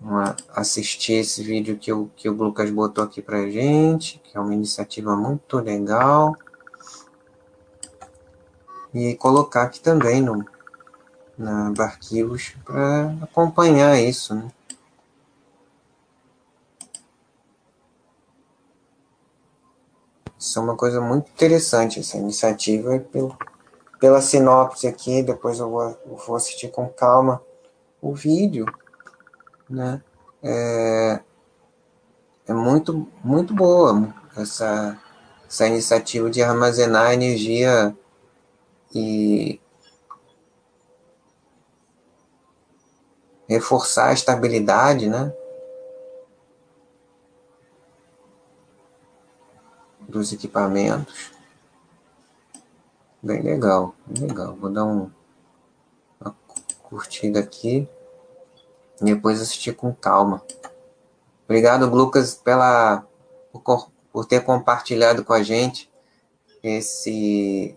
uma, 0.00 0.36
assistir 0.54 1.14
esse 1.14 1.42
vídeo 1.42 1.76
que 1.76 1.92
o, 1.92 2.08
que 2.16 2.28
o 2.28 2.32
Lucas 2.32 2.70
botou 2.70 3.04
aqui 3.04 3.20
pra 3.20 3.48
gente, 3.50 4.20
que 4.20 4.36
é 4.36 4.40
uma 4.40 4.54
iniciativa 4.54 5.16
muito 5.16 5.58
legal. 5.58 6.36
E 8.98 9.14
colocar 9.16 9.62
aqui 9.62 9.80
também 9.80 10.20
no, 10.20 10.44
na 11.36 11.72
arquivos 11.78 12.54
para 12.64 13.14
acompanhar 13.22 13.98
isso, 14.00 14.34
né? 14.34 14.48
Isso 20.38 20.58
é 20.58 20.62
uma 20.62 20.76
coisa 20.76 21.00
muito 21.00 21.30
interessante, 21.30 22.00
essa 22.00 22.16
iniciativa, 22.16 22.98
pelo, 23.12 23.36
pela 23.98 24.20
sinopse 24.20 24.86
aqui, 24.86 25.22
depois 25.22 25.58
eu 25.58 25.68
vou, 25.68 25.82
eu 25.82 26.16
vou 26.16 26.36
assistir 26.36 26.68
com 26.70 26.88
calma 26.88 27.42
o 28.00 28.14
vídeo 28.14 28.64
né? 29.68 30.00
É, 30.42 31.20
é 32.46 32.52
muito, 32.52 33.06
muito 33.22 33.52
boa 33.52 34.14
essa, 34.36 34.98
essa 35.46 35.66
iniciativa 35.66 36.30
de 36.30 36.42
armazenar 36.42 37.12
energia 37.12 37.94
e 38.94 39.60
reforçar 43.48 44.08
a 44.08 44.12
estabilidade, 44.12 45.08
né? 45.08 45.32
Dos 50.00 50.32
equipamentos. 50.32 51.32
Bem 53.22 53.42
legal, 53.42 53.94
legal. 54.08 54.54
Vou 54.54 54.70
dar 54.70 54.84
um, 54.84 55.10
uma 56.20 56.36
curtida 56.82 57.40
aqui 57.40 57.88
e 59.00 59.04
depois 59.04 59.40
assistir 59.40 59.74
com 59.74 59.94
calma. 59.94 60.42
Obrigado, 61.44 61.86
Lucas, 61.86 62.34
pela, 62.34 63.06
por, 63.52 63.90
por 64.12 64.24
ter 64.26 64.44
compartilhado 64.44 65.24
com 65.24 65.32
a 65.32 65.42
gente 65.42 65.90
esse, 66.62 67.76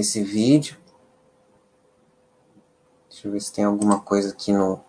esse 0.00 0.22
vídeo. 0.22 0.76
Deixa 3.08 3.26
eu 3.26 3.32
ver 3.32 3.40
se 3.40 3.52
tem 3.52 3.64
alguma 3.64 4.00
coisa 4.00 4.30
aqui 4.30 4.52
no. 4.52 4.80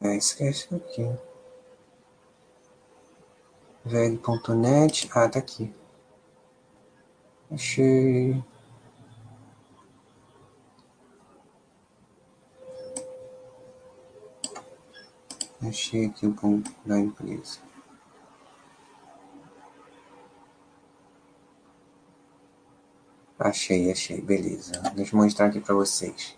É, 0.00 0.16
esquece 0.16 0.74
aqui. 0.74 1.08
VEG.net. 3.84 5.08
Ah, 5.14 5.28
tá 5.28 5.38
aqui. 5.38 5.72
Achei. 7.50 8.42
Achei 15.64 16.06
aqui 16.06 16.26
o 16.26 16.34
ponto 16.34 16.70
da 16.84 16.98
empresa. 16.98 17.60
Achei, 23.38 23.90
achei, 23.90 24.20
beleza. 24.20 24.72
Deixa 24.94 25.14
eu 25.14 25.20
mostrar 25.20 25.46
aqui 25.46 25.60
para 25.60 25.74
vocês. 25.74 26.36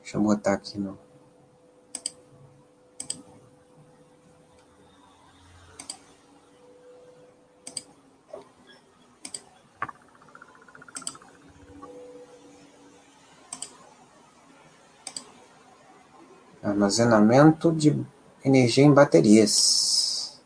Deixa 0.00 0.16
eu 0.16 0.22
botar 0.22 0.54
aqui 0.54 0.78
no 0.78 1.05
armazenamento 16.86 17.72
de 17.72 18.04
energia 18.44 18.84
em 18.84 18.92
baterias. 18.92 20.40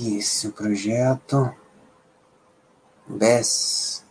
Esse 0.00 0.50
projeto 0.50 1.52
BES 3.06 4.04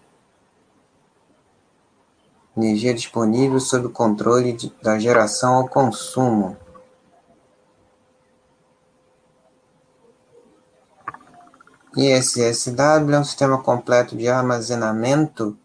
energia 2.58 2.94
disponível 2.94 3.60
sob 3.60 3.90
controle 3.90 4.54
de, 4.54 4.74
da 4.82 4.98
geração 4.98 5.56
ao 5.56 5.68
consumo. 5.68 6.56
ISSW 11.98 13.14
é 13.14 13.20
um 13.20 13.24
sistema 13.24 13.62
completo 13.62 14.16
de 14.18 14.28
armazenamento 14.28 15.58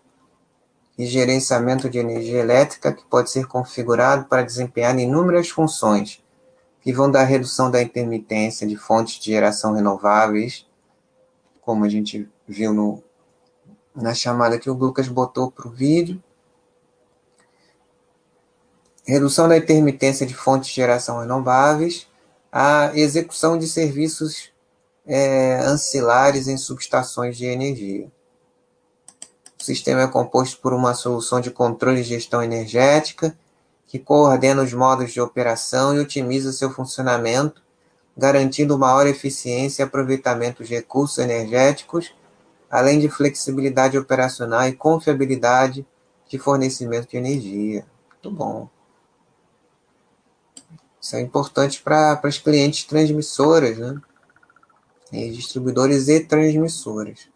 e 1.00 1.06
gerenciamento 1.06 1.88
de 1.88 1.98
energia 1.98 2.40
elétrica 2.40 2.92
que 2.92 3.02
pode 3.06 3.30
ser 3.30 3.46
configurado 3.46 4.26
para 4.26 4.42
desempenhar 4.42 4.98
inúmeras 4.98 5.48
funções, 5.48 6.22
que 6.82 6.92
vão 6.92 7.10
da 7.10 7.22
redução 7.22 7.70
da 7.70 7.80
intermitência 7.80 8.66
de 8.66 8.76
fontes 8.76 9.18
de 9.18 9.30
geração 9.30 9.72
renováveis, 9.72 10.66
como 11.62 11.86
a 11.86 11.88
gente 11.88 12.28
viu 12.46 12.74
no, 12.74 13.02
na 13.96 14.12
chamada 14.12 14.58
que 14.58 14.68
o 14.68 14.74
Lucas 14.74 15.08
botou 15.08 15.50
para 15.50 15.66
o 15.66 15.70
vídeo, 15.70 16.22
redução 19.06 19.48
da 19.48 19.56
intermitência 19.56 20.26
de 20.26 20.34
fontes 20.34 20.68
de 20.68 20.76
geração 20.76 21.20
renováveis, 21.20 22.06
a 22.52 22.94
execução 22.94 23.58
de 23.58 23.66
serviços 23.66 24.52
é, 25.06 25.60
ancilares 25.60 26.46
em 26.46 26.58
subestações 26.58 27.38
de 27.38 27.46
energia. 27.46 28.12
O 29.60 29.62
sistema 29.62 30.00
é 30.00 30.06
composto 30.06 30.58
por 30.58 30.72
uma 30.72 30.94
solução 30.94 31.38
de 31.38 31.50
controle 31.50 32.00
e 32.00 32.02
gestão 32.02 32.42
energética 32.42 33.36
que 33.86 33.98
coordena 33.98 34.62
os 34.62 34.72
modos 34.72 35.12
de 35.12 35.20
operação 35.20 35.94
e 35.94 35.98
otimiza 35.98 36.50
seu 36.50 36.70
funcionamento, 36.70 37.60
garantindo 38.16 38.78
maior 38.78 39.06
eficiência 39.06 39.82
e 39.82 39.84
aproveitamento 39.84 40.62
dos 40.62 40.70
recursos 40.70 41.18
energéticos, 41.18 42.14
além 42.70 43.00
de 43.00 43.10
flexibilidade 43.10 43.98
operacional 43.98 44.66
e 44.66 44.72
confiabilidade 44.72 45.86
de 46.26 46.38
fornecimento 46.38 47.10
de 47.10 47.18
energia. 47.18 47.84
Muito 48.12 48.30
bom. 48.30 48.66
Isso 50.98 51.16
é 51.16 51.20
importante 51.20 51.82
para 51.82 52.18
as 52.22 52.38
clientes 52.38 52.84
transmissoras, 52.84 53.76
né? 53.76 54.00
E 55.12 55.30
distribuidores 55.30 56.08
e 56.08 56.20
transmissoras 56.20 57.28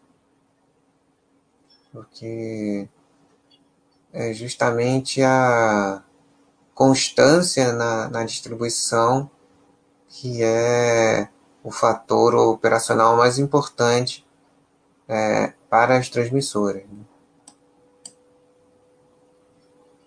porque 1.95 2.89
é 4.11 4.33
justamente 4.33 5.23
a 5.23 6.03
constância 6.73 7.71
na, 7.71 8.09
na 8.09 8.25
distribuição 8.25 9.31
que 10.09 10.43
é 10.43 11.29
o 11.63 11.71
fator 11.71 12.35
operacional 12.35 13.15
mais 13.15 13.39
importante 13.39 14.27
é, 15.07 15.53
para 15.69 15.97
as 15.97 16.09
transmissoras. 16.09 16.83
Né? 16.83 17.05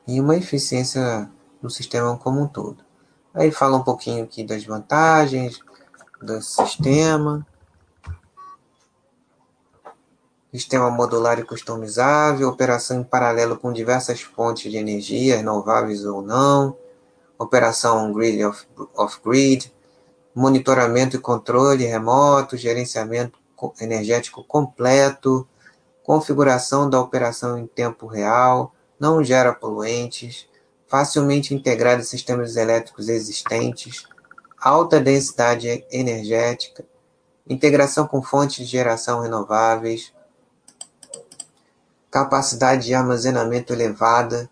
E 0.06 0.20
uma 0.20 0.36
eficiência 0.36 1.30
no 1.60 1.70
sistema 1.70 2.16
como 2.18 2.40
um 2.40 2.48
todo. 2.48 2.84
Aí 3.34 3.50
fala 3.50 3.76
um 3.76 3.82
pouquinho 3.82 4.24
aqui 4.24 4.44
das 4.44 4.64
vantagens 4.64 5.58
do 6.20 6.40
sistema. 6.40 7.46
Sistema 10.58 10.90
modular 10.90 11.38
e 11.38 11.44
customizável, 11.44 12.48
operação 12.48 12.98
em 12.98 13.04
paralelo 13.04 13.56
com 13.56 13.72
diversas 13.72 14.22
fontes 14.22 14.72
de 14.72 14.76
energia, 14.76 15.36
renováveis 15.36 16.04
ou 16.04 16.20
não, 16.20 16.76
operação 17.38 18.12
grid 18.12 18.44
off, 18.44 18.66
off 18.96 19.20
grid, 19.24 19.72
monitoramento 20.34 21.14
e 21.14 21.20
controle 21.20 21.84
remoto, 21.84 22.56
gerenciamento 22.56 23.38
energético 23.80 24.42
completo, 24.42 25.46
configuração 26.02 26.90
da 26.90 27.00
operação 27.00 27.56
em 27.56 27.68
tempo 27.68 28.08
real, 28.08 28.74
não 28.98 29.22
gera 29.22 29.54
poluentes, 29.54 30.48
facilmente 30.88 31.54
integrado 31.54 32.00
a 32.00 32.04
sistemas 32.04 32.56
elétricos 32.56 33.08
existentes, 33.08 34.08
alta 34.60 34.98
densidade 34.98 35.86
energética, 35.88 36.84
integração 37.48 38.08
com 38.08 38.20
fontes 38.20 38.56
de 38.56 38.64
geração 38.64 39.20
renováveis, 39.20 40.17
capacidade 42.10 42.86
de 42.86 42.94
armazenamento 42.94 43.72
elevada, 43.72 44.50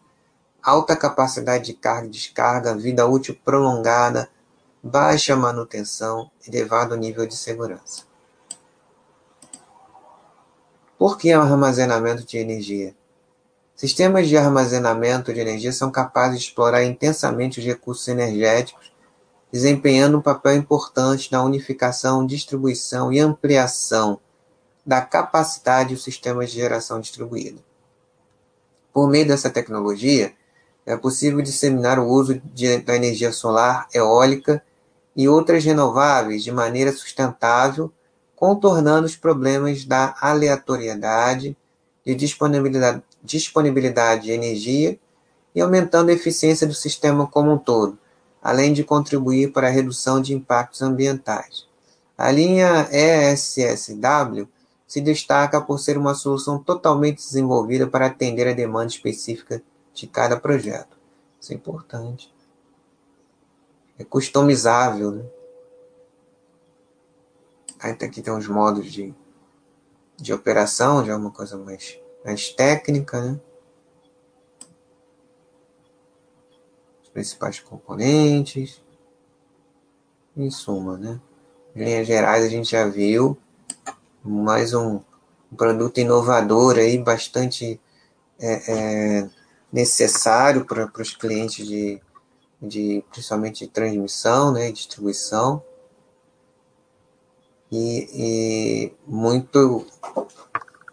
alta 0.63 0.97
capacidade 0.97 1.65
de 1.65 1.75
carga 1.75 2.07
e 2.07 2.11
descarga, 2.11 2.75
vida 2.75 3.07
útil 3.07 3.39
prolongada, 3.45 4.29
baixa 4.83 5.35
manutenção, 5.35 6.31
elevado 6.47 6.97
nível 6.97 7.27
de 7.27 7.37
segurança. 7.37 8.05
Por 10.99 11.19
que 11.19 11.33
armazenamento 11.33 12.25
de 12.25 12.39
energia? 12.39 12.95
Sistemas 13.75 14.29
de 14.29 14.37
armazenamento 14.37 15.33
de 15.33 15.41
energia 15.41 15.73
são 15.73 15.91
capazes 15.91 16.41
de 16.41 16.47
explorar 16.47 16.83
intensamente 16.85 17.61
os 17.61 17.67
recursos 17.67 18.09
energéticos, 18.09 18.91
desempenhando 19.53 20.19
um 20.19 20.23
papel 20.23 20.57
importante 20.57 21.31
na 21.31 21.43
unificação, 21.43 22.27
distribuição 22.27 23.13
e 23.13 23.21
ampliação 23.21 24.19
da 24.87 25.01
capacidade 25.01 25.95
do 25.95 26.01
sistema 26.01 26.47
de 26.47 26.53
geração 26.53 27.01
distribuída. 27.01 27.61
Por 28.93 29.09
meio 29.11 29.27
dessa 29.27 29.51
tecnologia, 29.51 30.33
é 30.87 30.97
possível 30.97 31.43
disseminar 31.43 31.99
o 31.99 32.07
uso 32.07 32.41
de, 32.55 32.79
da 32.79 32.95
energia 32.95 33.33
solar, 33.33 33.89
eólica 33.93 34.63
e 35.17 35.29
outras 35.29 35.65
renováveis 35.65 36.45
de 36.45 36.53
maneira 36.53 36.93
sustentável, 36.93 37.93
contornando 38.37 39.07
os 39.07 39.17
problemas 39.17 39.85
da 39.85 40.15
aleatoriedade, 40.21 41.57
de 42.05 42.15
disponibilidade, 42.15 43.03
disponibilidade 43.23 44.25
de 44.25 44.31
energia 44.31 44.97
e 45.53 45.61
aumentando 45.61 46.11
a 46.11 46.15
eficiência 46.15 46.67
do 46.67 46.75
sistema 46.75 47.27
como 47.27 47.53
um 47.53 47.59
todo, 47.59 47.99
além 48.41 48.73
de 48.73 48.85
contribuir 48.85 49.53
para 49.53 49.67
a 49.67 49.71
redução 49.71 50.21
de 50.21 50.33
impactos 50.33 50.83
ambientais. 50.83 51.67
A 52.17 52.31
linha 52.31 52.89
ESSW 52.93 54.49
se 54.87 55.01
destaca 55.01 55.61
por 55.61 55.79
ser 55.79 55.99
uma 55.99 56.15
solução 56.15 56.63
totalmente 56.63 57.17
desenvolvida 57.17 57.87
para 57.87 58.07
atender 58.07 58.47
a 58.47 58.55
demanda 58.55 58.87
específica 58.87 59.63
de 59.93 60.07
cada 60.07 60.39
projeto. 60.39 60.97
Isso 61.41 61.53
é 61.53 61.57
importante. 61.57 62.33
É 63.99 64.05
customizável, 64.05 65.11
né? 65.11 65.25
Aí 67.81 67.93
aqui 67.93 68.23
tem 68.23 68.33
os 68.33 68.47
modos 68.47 68.91
de, 68.91 69.15
de 70.17 70.33
operação, 70.33 71.05
já 71.05 71.15
é 71.15 71.17
uma 71.17 71.31
coisa 71.31 71.57
mais, 71.57 71.99
mais 72.25 72.51
técnica, 72.51 73.21
né? 73.21 73.41
Os 77.03 77.09
principais 77.09 77.59
componentes. 77.61 78.83
Em 80.37 80.51
suma, 80.51 80.99
né? 80.99 81.21
Em 81.75 81.85
linhas 81.85 82.07
gerais 82.07 82.45
a 82.45 82.49
gente 82.49 82.71
já 82.71 82.87
viu 82.87 83.39
mais 84.27 84.75
um, 84.75 85.01
um 85.53 85.57
produto 85.57 85.99
inovador 85.99 86.77
aí, 86.77 86.99
bastante 86.99 87.81
é, 88.39 88.73
é, 89.23 89.31
necessário 89.73 90.65
para 90.65 90.91
os 91.01 91.15
clientes 91.15 91.67
de, 91.67 92.01
de 92.61 93.05
principalmente 93.11 93.65
de 93.65 93.71
transmissão, 93.71 94.53
né, 94.53 94.71
distribuição. 94.73 95.63
E, 97.71 98.09
e 98.15 98.97
muito 99.07 99.87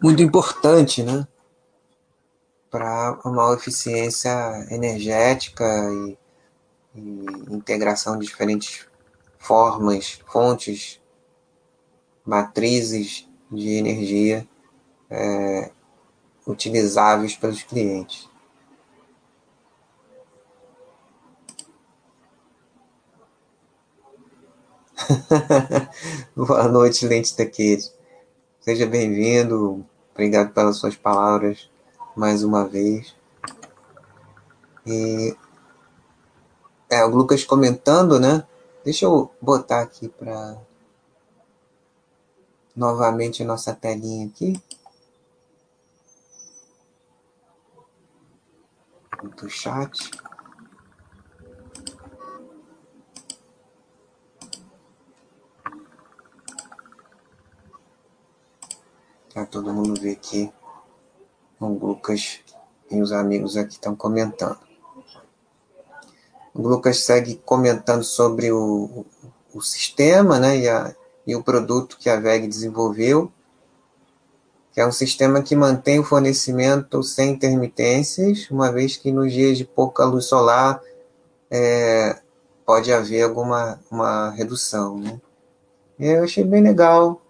muito 0.01 0.21
importante, 0.21 1.03
né, 1.03 1.25
para 2.69 3.19
uma 3.23 3.53
eficiência 3.53 4.31
energética 4.71 5.63
e, 5.91 6.17
e 6.95 7.25
integração 7.53 8.17
de 8.17 8.25
diferentes 8.25 8.87
formas, 9.37 10.19
fontes 10.25 10.99
matrizes 12.25 13.27
de 13.51 13.69
energia 13.73 14.47
é, 15.09 15.71
utilizáveis 16.47 17.35
pelos 17.35 17.63
clientes. 17.63 18.29
Boa 26.35 26.67
noite, 26.67 27.05
Lente 27.05 27.35
Taquete. 27.35 27.91
Seja 28.61 28.85
bem-vindo. 28.85 29.85
Obrigado 30.13 30.53
pelas 30.53 30.77
suas 30.77 30.95
palavras 30.95 31.69
mais 32.15 32.43
uma 32.43 32.65
vez. 32.67 33.15
E 34.85 35.35
é, 36.89 37.03
o 37.03 37.09
Lucas 37.09 37.43
comentando, 37.43 38.19
né? 38.19 38.45
Deixa 38.83 39.05
eu 39.05 39.31
botar 39.41 39.81
aqui 39.81 40.07
para 40.07 40.57
novamente 42.75 43.43
nossa 43.43 43.73
telinha 43.73 44.27
aqui. 44.27 44.61
Do 49.37 49.49
chat. 49.49 50.11
Para 59.33 59.45
todo 59.45 59.73
mundo 59.73 59.99
ver 59.99 60.13
aqui. 60.13 60.51
O 61.59 61.67
Lucas 61.67 62.41
e 62.91 63.01
os 63.01 63.11
amigos 63.11 63.55
aqui 63.55 63.73
estão 63.73 63.95
comentando. 63.95 64.59
O 66.53 66.61
Lucas 66.67 67.03
segue 67.03 67.35
comentando 67.37 68.03
sobre 68.03 68.51
o, 68.51 69.05
o 69.53 69.61
sistema 69.61 70.39
né, 70.39 70.57
e 70.57 70.69
a, 70.69 70.95
e 71.25 71.35
o 71.35 71.43
produto 71.43 71.97
que 71.97 72.09
a 72.09 72.19
VEG 72.19 72.47
desenvolveu, 72.47 73.31
que 74.71 74.81
é 74.81 74.87
um 74.87 74.91
sistema 74.91 75.41
que 75.41 75.55
mantém 75.55 75.99
o 75.99 76.03
fornecimento 76.03 77.03
sem 77.03 77.31
intermitências, 77.31 78.49
uma 78.49 78.71
vez 78.71 78.97
que 78.97 79.11
nos 79.11 79.31
dias 79.31 79.57
de 79.57 79.65
pouca 79.65 80.03
luz 80.03 80.25
solar 80.25 80.81
é, 81.49 82.19
pode 82.65 82.91
haver 82.91 83.23
alguma 83.23 83.79
uma 83.91 84.31
redução. 84.31 84.97
Né? 84.97 85.21
Eu 85.99 86.23
achei 86.23 86.43
bem 86.43 86.63
legal, 86.63 87.21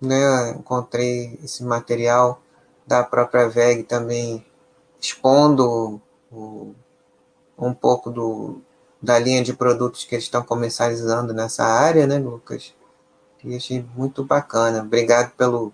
né? 0.00 0.50
encontrei 0.50 1.38
esse 1.42 1.64
material 1.64 2.40
da 2.86 3.02
própria 3.02 3.48
VEG 3.48 3.82
também 3.82 4.44
expondo 5.00 6.00
o, 6.30 6.74
um 7.58 7.74
pouco 7.74 8.10
do, 8.10 8.60
da 9.02 9.18
linha 9.18 9.42
de 9.42 9.52
produtos 9.52 10.04
que 10.04 10.14
eles 10.14 10.24
estão 10.24 10.42
comercializando 10.42 11.32
nessa 11.32 11.64
área, 11.64 12.06
né, 12.06 12.18
Lucas? 12.18 12.74
E 13.44 13.56
achei 13.56 13.84
muito 13.96 14.24
bacana. 14.24 14.82
Obrigado 14.82 15.32
pelo 15.32 15.72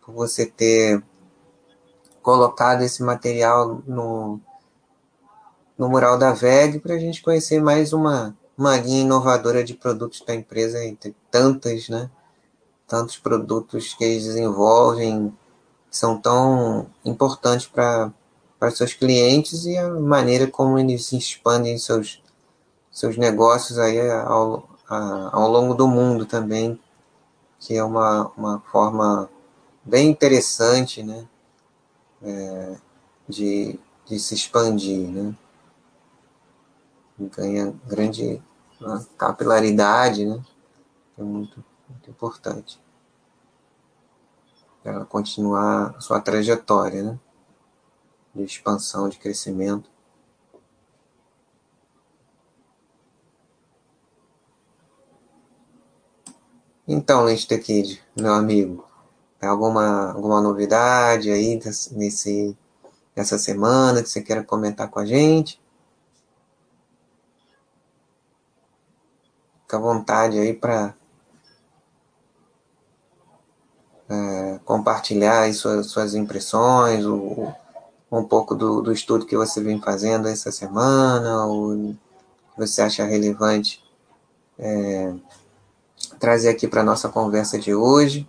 por 0.00 0.14
você 0.14 0.44
ter 0.44 1.02
colocado 2.22 2.82
esse 2.82 3.02
material 3.02 3.82
no, 3.86 4.38
no 5.78 5.88
mural 5.88 6.18
da 6.18 6.32
VEG 6.32 6.78
para 6.78 6.94
a 6.94 6.98
gente 6.98 7.22
conhecer 7.22 7.60
mais 7.60 7.92
uma, 7.92 8.36
uma 8.56 8.76
linha 8.76 9.02
inovadora 9.02 9.64
de 9.64 9.74
produtos 9.74 10.22
da 10.26 10.34
empresa, 10.34 10.84
entre 10.84 11.14
tantas, 11.30 11.88
né? 11.88 12.10
Tantos 12.86 13.16
produtos 13.16 13.94
que 13.94 14.04
eles 14.04 14.24
desenvolvem 14.24 15.34
são 15.90 16.20
tão 16.20 16.86
importantes 17.04 17.66
para 17.66 18.12
para 18.64 18.70
seus 18.70 18.94
clientes 18.94 19.66
e 19.66 19.76
a 19.76 19.90
maneira 19.90 20.46
como 20.46 20.78
eles 20.78 21.12
expandem 21.12 21.76
seus, 21.76 22.22
seus 22.90 23.18
negócios 23.18 23.78
aí 23.78 24.00
ao, 24.10 24.66
ao 24.88 25.48
longo 25.48 25.74
do 25.74 25.88
mundo 25.88 26.26
também, 26.26 26.80
que 27.58 27.74
é 27.74 27.82
uma, 27.82 28.28
uma 28.36 28.60
forma 28.60 29.28
bem 29.82 30.10
interessante 30.10 31.02
né, 31.02 31.26
é, 32.22 32.76
de, 33.28 33.78
de 34.06 34.18
se 34.18 34.34
expandir. 34.34 35.08
Né? 35.08 35.34
Ganha 37.18 37.74
grande 37.86 38.42
capilaridade, 39.16 40.26
né? 40.26 40.42
é 41.18 41.22
muito, 41.22 41.64
muito 41.88 42.10
importante 42.10 42.82
para 44.84 44.92
ela 44.92 45.04
continuar 45.06 45.94
a 45.96 46.00
sua 46.00 46.20
trajetória 46.20 47.02
né? 47.02 47.18
de 48.34 48.44
expansão, 48.44 49.08
de 49.08 49.18
crescimento. 49.18 49.90
Então, 56.86 57.24
Lester 57.24 57.62
Kid, 57.62 58.02
meu 58.14 58.34
amigo, 58.34 58.86
alguma, 59.40 60.12
alguma 60.12 60.42
novidade 60.42 61.30
aí 61.30 61.58
nesse, 61.92 62.54
nessa 63.16 63.38
semana 63.38 64.02
que 64.02 64.08
você 64.08 64.20
queira 64.20 64.44
comentar 64.44 64.90
com 64.90 64.98
a 64.98 65.06
gente? 65.06 65.58
Fica 69.62 69.78
à 69.78 69.80
vontade 69.80 70.38
aí 70.38 70.52
para 70.52 70.94
é, 74.06 74.60
compartilhar 74.66 75.50
suas, 75.54 75.86
suas 75.86 76.14
impressões, 76.14 77.06
o, 77.06 77.50
um 78.12 78.24
pouco 78.24 78.54
do, 78.54 78.82
do 78.82 78.92
estudo 78.92 79.24
que 79.24 79.38
você 79.38 79.62
vem 79.62 79.80
fazendo 79.80 80.28
essa 80.28 80.52
semana, 80.52 81.46
ou 81.46 81.94
que 82.54 82.58
você 82.58 82.82
acha 82.82 83.04
relevante 83.04 83.82
é, 84.58 85.14
trazer 86.18 86.48
aqui 86.48 86.66
para 86.66 86.80
a 86.80 86.84
nossa 86.84 87.08
conversa 87.08 87.58
de 87.58 87.74
hoje, 87.74 88.28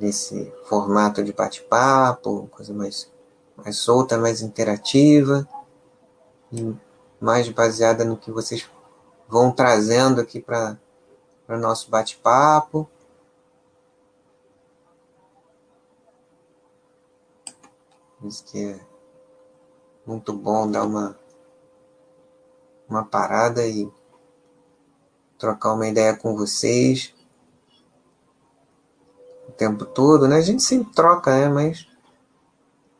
nesse 0.00 0.52
formato 0.64 1.22
de 1.22 1.32
bate-papo, 1.32 2.48
coisa 2.50 2.72
mais, 2.72 3.10
mais 3.56 3.76
solta, 3.76 4.16
mais 4.16 4.40
interativa, 4.40 5.48
e 6.52 6.74
mais 7.20 7.48
baseada 7.48 8.04
no 8.04 8.16
que 8.16 8.30
vocês 8.30 8.68
vão 9.28 9.50
trazendo 9.50 10.20
aqui 10.20 10.40
para 10.40 10.78
o 11.48 11.56
nosso 11.56 11.90
bate-papo. 11.90 12.88
Isso 18.24 18.44
que 18.44 18.72
é 18.72 18.80
muito 20.04 20.32
bom 20.32 20.68
dar 20.68 20.84
uma, 20.84 21.16
uma 22.88 23.04
parada 23.04 23.66
e 23.66 23.88
trocar 25.38 25.74
uma 25.74 25.86
ideia 25.86 26.16
com 26.16 26.36
vocês 26.36 27.14
o 29.48 29.52
tempo 29.52 29.84
todo, 29.84 30.26
né? 30.28 30.36
A 30.36 30.40
gente 30.42 30.62
sempre 30.62 30.92
troca, 30.92 31.30
né? 31.30 31.48
Mas 31.48 31.86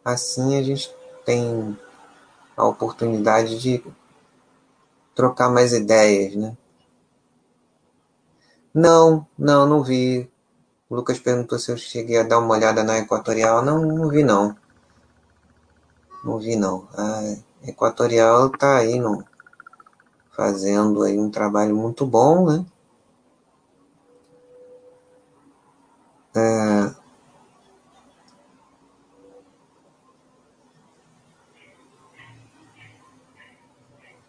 assim 0.04 0.56
a 0.56 0.62
gente 0.62 0.94
tem 1.24 1.76
a 2.56 2.64
oportunidade 2.64 3.58
de 3.58 3.84
trocar 5.14 5.50
mais 5.50 5.72
ideias, 5.72 6.34
né? 6.36 6.56
Não, 8.72 9.26
não, 9.36 9.66
não 9.66 9.82
vi. 9.82 10.30
O 10.88 10.94
Lucas 10.94 11.18
perguntou 11.18 11.58
se 11.58 11.70
eu 11.70 11.76
cheguei 11.76 12.18
a 12.18 12.22
dar 12.22 12.38
uma 12.38 12.54
olhada 12.54 12.84
na 12.84 12.98
Equatorial. 12.98 13.62
Não, 13.64 13.84
não 13.84 14.08
vi 14.08 14.22
não. 14.22 14.56
Não 16.24 16.38
vi 16.38 16.56
não. 16.56 16.88
A 16.96 17.68
Equatorial 17.68 18.48
tá 18.50 18.76
aí 18.76 18.98
no, 18.98 19.24
fazendo 20.38 21.02
aí 21.02 21.18
um 21.18 21.28
trabalho 21.30 21.74
muito 21.74 22.06
bom, 22.06 22.46
né? 22.46 22.64
É, 26.36 26.94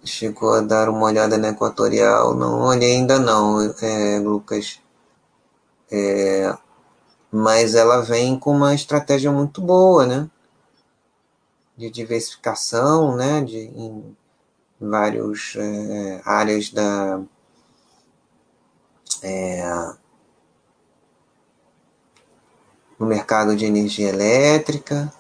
chegou 0.04 0.54
a 0.56 0.62
dar 0.62 0.90
uma 0.90 1.06
olhada 1.06 1.38
na 1.38 1.50
Equatorial? 1.50 2.34
Não 2.36 2.62
olhei 2.64 2.96
ainda 2.96 3.20
não, 3.20 3.62
é, 3.80 4.20
Lucas. 4.20 4.82
É, 5.92 6.58
mas 7.32 7.76
ela 7.76 8.02
vem 8.02 8.40
com 8.40 8.52
uma 8.52 8.74
estratégia 8.74 9.32
muito 9.32 9.62
boa, 9.62 10.08
né? 10.08 10.28
De 11.78 11.90
diversificação, 11.92 13.16
né? 13.16 13.42
De, 13.44 13.58
em 13.58 14.18
várias 14.80 15.54
é, 15.58 16.22
áreas 16.24 16.70
da 16.70 17.22
é, 19.22 19.62
no 22.98 23.06
mercado 23.06 23.56
de 23.56 23.66
energia 23.66 24.10
elétrica 24.10 25.12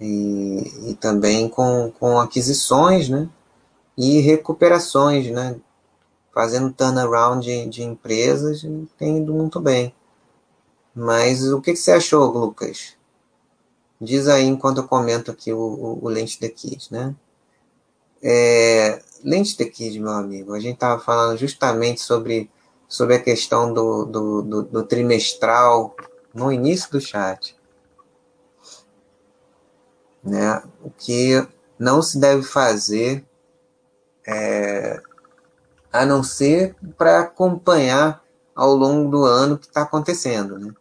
e, 0.00 0.90
e 0.90 0.94
também 0.94 1.48
com, 1.48 1.92
com 1.98 2.18
aquisições, 2.18 3.08
né? 3.08 3.28
E 3.96 4.20
recuperações, 4.20 5.30
né? 5.30 5.56
Fazendo 6.32 6.72
turnaround 6.72 7.44
de, 7.44 7.66
de 7.66 7.82
empresas 7.82 8.62
tem 8.96 9.18
ido 9.18 9.34
muito 9.34 9.60
bem. 9.60 9.94
Mas 10.94 11.44
o 11.52 11.60
que, 11.60 11.72
que 11.72 11.78
você 11.78 11.92
achou, 11.92 12.26
Lucas? 12.30 12.96
Diz 14.00 14.26
aí 14.28 14.44
enquanto 14.44 14.78
eu 14.78 14.88
comento 14.88 15.30
aqui 15.30 15.52
o, 15.52 15.58
o, 15.58 16.04
o 16.04 16.08
Lente 16.08 16.38
the 16.38 16.48
Kids, 16.48 16.88
né? 16.90 17.14
É, 18.22 19.02
Lente 19.24 19.56
the 19.56 19.64
Kids, 19.64 20.00
meu 20.00 20.12
amigo, 20.12 20.54
a 20.54 20.60
gente 20.60 20.74
estava 20.74 21.00
falando 21.00 21.38
justamente 21.38 22.00
sobre, 22.00 22.50
sobre 22.88 23.14
a 23.14 23.22
questão 23.22 23.72
do, 23.72 24.04
do, 24.04 24.42
do, 24.42 24.62
do 24.62 24.82
trimestral 24.82 25.94
no 26.34 26.52
início 26.52 26.90
do 26.90 27.00
chat. 27.00 27.56
Né? 30.22 30.62
O 30.82 30.90
que 30.90 31.46
não 31.78 32.02
se 32.02 32.18
deve 32.18 32.42
fazer 32.42 33.24
é, 34.26 35.00
a 35.92 36.04
não 36.04 36.22
ser 36.22 36.76
para 36.96 37.20
acompanhar 37.20 38.22
ao 38.54 38.74
longo 38.74 39.10
do 39.10 39.24
ano 39.24 39.54
o 39.54 39.58
que 39.58 39.66
está 39.66 39.82
acontecendo. 39.82 40.58
Né? 40.58 40.72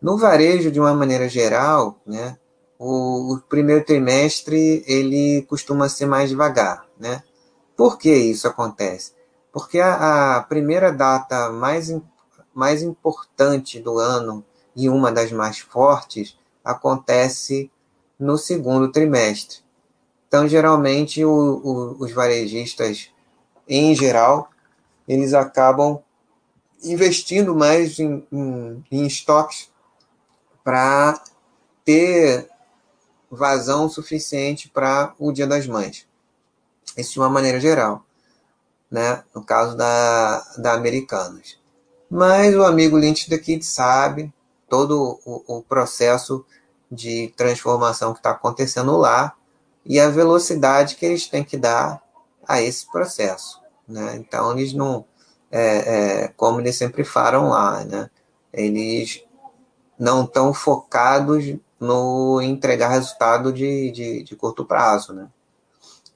No 0.00 0.16
varejo, 0.16 0.70
de 0.70 0.78
uma 0.78 0.94
maneira 0.94 1.28
geral, 1.28 1.98
né, 2.06 2.38
o, 2.78 3.38
primeiro 3.48 3.84
trimestre 3.84 4.84
ele 4.86 5.42
costuma 5.48 5.88
ser 5.88 6.06
mais 6.06 6.30
devagar. 6.30 6.86
Né? 6.98 7.22
Por 7.76 7.98
que 7.98 8.14
isso 8.14 8.46
acontece? 8.46 9.12
Porque 9.52 9.80
a, 9.80 10.36
a 10.36 10.42
primeira 10.42 10.92
data 10.92 11.50
mais, 11.50 11.94
mais 12.54 12.82
importante 12.82 13.80
do 13.80 13.98
ano 13.98 14.44
e 14.74 14.88
uma 14.88 15.10
das 15.10 15.32
mais 15.32 15.58
fortes 15.58 16.38
acontece 16.64 17.70
no 18.18 18.36
segundo 18.36 18.90
trimestre. 18.90 19.58
Então, 20.28 20.48
geralmente, 20.48 21.24
o, 21.24 21.30
o, 21.30 22.02
os 22.02 22.12
varejistas, 22.12 23.10
em 23.68 23.94
geral, 23.94 24.50
eles 25.06 25.32
acabam 25.32 26.00
investindo 26.82 27.54
mais 27.54 27.98
em, 27.98 28.26
em, 28.30 28.84
em 28.90 29.06
estoques 29.06 29.70
para 30.64 31.22
ter 31.84 32.48
vazão 33.30 33.88
suficiente 33.88 34.68
para 34.68 35.14
o 35.18 35.32
Dia 35.32 35.46
das 35.46 35.66
Mães. 35.66 36.06
Isso 36.96 37.12
de 37.12 37.18
uma 37.18 37.28
maneira 37.28 37.60
geral, 37.60 38.04
né? 38.90 39.22
no 39.34 39.44
caso 39.44 39.76
da, 39.76 40.40
da 40.58 40.72
Americanas. 40.72 41.58
Mas 42.08 42.54
o 42.54 42.62
amigo 42.62 42.96
Lynch 42.96 43.28
daqui 43.28 43.60
sabe 43.62 44.32
todo 44.68 45.20
o, 45.24 45.58
o 45.58 45.62
processo 45.62 46.44
de 46.90 47.32
transformação 47.36 48.12
que 48.12 48.20
está 48.20 48.30
acontecendo 48.30 48.96
lá 48.96 49.34
e 49.84 49.98
a 50.00 50.08
velocidade 50.08 50.96
que 50.96 51.04
eles 51.04 51.26
têm 51.26 51.44
que 51.44 51.56
dar 51.56 52.02
a 52.46 52.60
esse 52.62 52.90
processo. 52.90 53.60
Né? 53.88 54.16
Então, 54.16 54.52
eles 54.52 54.72
não, 54.72 55.04
é, 55.50 56.22
é, 56.24 56.28
como 56.28 56.60
eles 56.60 56.76
sempre 56.76 57.04
falam 57.04 57.48
lá, 57.48 57.84
né? 57.84 58.10
eles 58.52 59.24
não 59.98 60.24
estão 60.24 60.52
focados 60.52 61.56
no 61.78 62.40
entregar 62.40 62.88
resultado 62.88 63.52
de, 63.52 63.90
de, 63.90 64.22
de, 64.22 64.36
curto 64.36 64.64
prazo. 64.64 65.12
Né? 65.12 65.28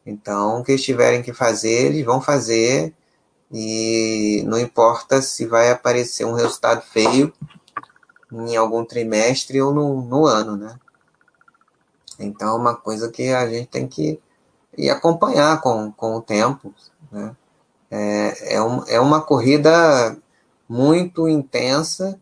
Então, 0.04 0.60
o 0.60 0.64
que 0.64 0.72
eles 0.72 0.84
tiverem 0.84 1.22
que 1.22 1.32
fazer, 1.32 1.86
eles 1.86 2.04
vão 2.04 2.20
fazer 2.20 2.94
e 3.52 4.42
não 4.46 4.58
importa 4.58 5.20
se 5.20 5.46
vai 5.46 5.70
aparecer 5.70 6.24
um 6.24 6.32
resultado 6.32 6.82
feio 6.82 7.32
em 8.32 8.56
algum 8.56 8.84
trimestre 8.84 9.60
ou 9.60 9.74
no, 9.74 10.02
no 10.02 10.26
ano, 10.26 10.56
né? 10.56 10.78
Então, 12.18 12.48
é 12.48 12.52
uma 12.52 12.76
coisa 12.76 13.10
que 13.10 13.30
a 13.30 13.48
gente 13.48 13.66
tem 13.66 13.88
que 13.88 14.20
ir 14.76 14.90
acompanhar 14.90 15.60
com, 15.60 15.90
com 15.90 16.16
o 16.16 16.22
tempo, 16.22 16.72
né? 17.10 17.34
É, 17.90 18.54
é, 18.54 18.62
um, 18.62 18.84
é 18.86 19.00
uma 19.00 19.20
corrida 19.20 20.16
muito 20.68 21.28
intensa 21.28 22.20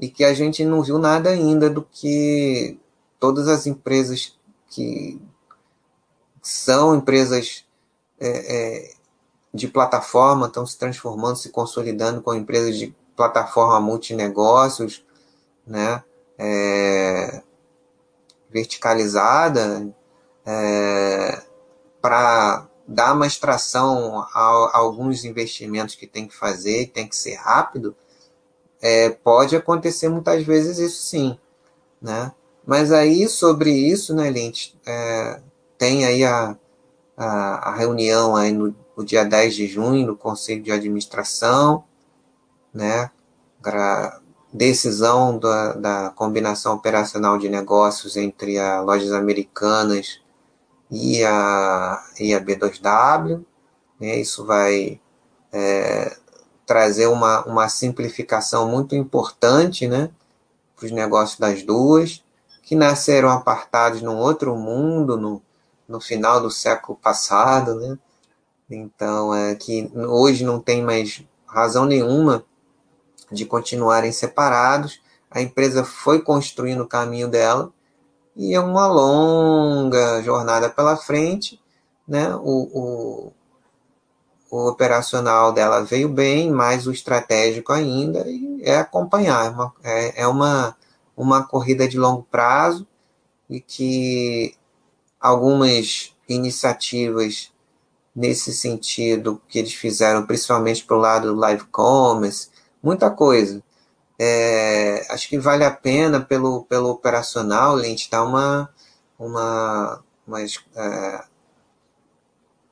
e 0.00 0.08
que 0.08 0.24
a 0.24 0.32
gente 0.32 0.64
não 0.64 0.82
viu 0.82 0.98
nada 0.98 1.30
ainda 1.30 1.68
do 1.68 1.82
que 1.82 2.78
todas 3.18 3.46
as 3.48 3.66
empresas 3.66 4.38
que 4.68 5.20
são 6.42 6.94
empresas 6.94 7.66
é, 8.18 8.28
é, 8.28 8.94
de 9.52 9.68
plataforma 9.68 10.46
estão 10.46 10.64
se 10.64 10.78
transformando, 10.78 11.36
se 11.36 11.50
consolidando 11.50 12.22
com 12.22 12.34
empresas 12.34 12.76
de 12.76 12.94
plataforma 13.14 13.78
multinegócios, 13.78 15.04
né, 15.66 16.02
é, 16.38 17.42
verticalizada 18.48 19.94
é, 20.46 21.42
para 22.00 22.66
dar 22.88 23.14
uma 23.14 23.26
extração 23.26 24.22
a, 24.32 24.38
a, 24.38 24.76
alguns 24.78 25.24
investimentos 25.24 25.94
que 25.94 26.06
tem 26.06 26.26
que 26.26 26.34
fazer, 26.34 26.90
tem 26.90 27.06
que 27.06 27.14
ser 27.14 27.34
rápido, 27.34 27.94
é, 28.80 29.10
pode 29.10 29.54
acontecer 29.56 30.08
muitas 30.08 30.44
vezes 30.44 30.78
isso 30.78 31.02
sim, 31.02 31.38
né? 32.00 32.32
Mas 32.66 32.92
aí 32.92 33.28
sobre 33.28 33.70
isso, 33.72 34.14
né, 34.14 34.30
Lint, 34.30 34.74
é, 34.86 35.40
tem 35.78 36.04
aí 36.04 36.24
a, 36.24 36.56
a, 37.16 37.70
a, 37.70 37.74
reunião 37.74 38.36
aí 38.36 38.52
no, 38.52 38.74
no 38.96 39.04
dia 39.04 39.24
10 39.24 39.54
de 39.54 39.66
junho 39.66 40.06
do 40.06 40.16
Conselho 40.16 40.62
de 40.62 40.70
Administração, 40.70 41.84
né, 42.72 43.10
decisão 44.52 45.38
da, 45.38 45.72
da 45.74 46.10
combinação 46.10 46.74
operacional 46.74 47.38
de 47.38 47.48
negócios 47.48 48.16
entre 48.16 48.58
a 48.58 48.80
Lojas 48.80 49.12
Americanas 49.12 50.20
e 50.90 51.24
a, 51.24 52.04
e 52.18 52.34
a 52.34 52.40
B2W. 52.40 53.44
Né? 54.00 54.16
Isso 54.16 54.44
vai 54.44 55.00
é, 55.52 56.16
trazer 56.70 57.08
uma, 57.08 57.44
uma 57.46 57.68
simplificação 57.68 58.68
muito 58.68 58.94
importante 58.94 59.88
né, 59.88 60.08
para 60.76 60.86
os 60.86 60.92
negócios 60.92 61.36
das 61.36 61.64
duas, 61.64 62.22
que 62.62 62.76
nasceram 62.76 63.28
apartados 63.28 64.00
num 64.02 64.16
outro 64.16 64.54
mundo, 64.54 65.16
no, 65.16 65.42
no 65.88 66.00
final 66.00 66.40
do 66.40 66.48
século 66.48 66.96
passado. 66.96 67.74
Né? 67.74 67.98
Então, 68.70 69.34
é 69.34 69.56
que 69.56 69.90
hoje 69.96 70.44
não 70.44 70.60
tem 70.60 70.80
mais 70.80 71.24
razão 71.44 71.86
nenhuma 71.86 72.44
de 73.32 73.44
continuarem 73.44 74.12
separados. 74.12 75.00
A 75.28 75.42
empresa 75.42 75.82
foi 75.82 76.22
construindo 76.22 76.82
o 76.84 76.88
caminho 76.88 77.26
dela 77.26 77.72
e 78.36 78.54
é 78.54 78.60
uma 78.60 78.86
longa 78.86 80.22
jornada 80.22 80.70
pela 80.70 80.96
frente. 80.96 81.60
Né? 82.06 82.32
O, 82.36 82.70
o, 82.72 83.32
o 84.50 84.68
operacional 84.68 85.52
dela 85.52 85.84
veio 85.84 86.08
bem, 86.08 86.50
mas 86.50 86.86
o 86.86 86.92
estratégico 86.92 87.72
ainda 87.72 88.24
é 88.62 88.76
acompanhar. 88.76 89.46
É 89.46 89.50
uma, 89.50 89.74
é, 89.84 90.22
é 90.22 90.26
uma, 90.26 90.76
uma 91.16 91.44
corrida 91.44 91.86
de 91.88 91.96
longo 91.98 92.24
prazo 92.24 92.86
e 93.48 93.60
que 93.60 94.54
algumas 95.20 96.14
iniciativas 96.28 97.52
nesse 98.14 98.52
sentido 98.52 99.40
que 99.48 99.58
eles 99.58 99.74
fizeram, 99.74 100.26
principalmente 100.26 100.84
para 100.84 100.96
o 100.96 101.00
lado 101.00 101.32
do 101.32 101.38
live 101.38 101.64
commerce, 101.66 102.48
muita 102.82 103.10
coisa. 103.10 103.62
É, 104.18 105.06
acho 105.10 105.28
que 105.28 105.38
vale 105.38 105.64
a 105.64 105.70
pena 105.70 106.20
pelo, 106.20 106.64
pelo 106.64 106.90
operacional, 106.90 107.74
Lente, 107.74 108.10
dar 108.10 108.24
uma, 108.24 108.68
uma, 109.18 110.02
uma, 110.26 110.42
é, 110.42 111.24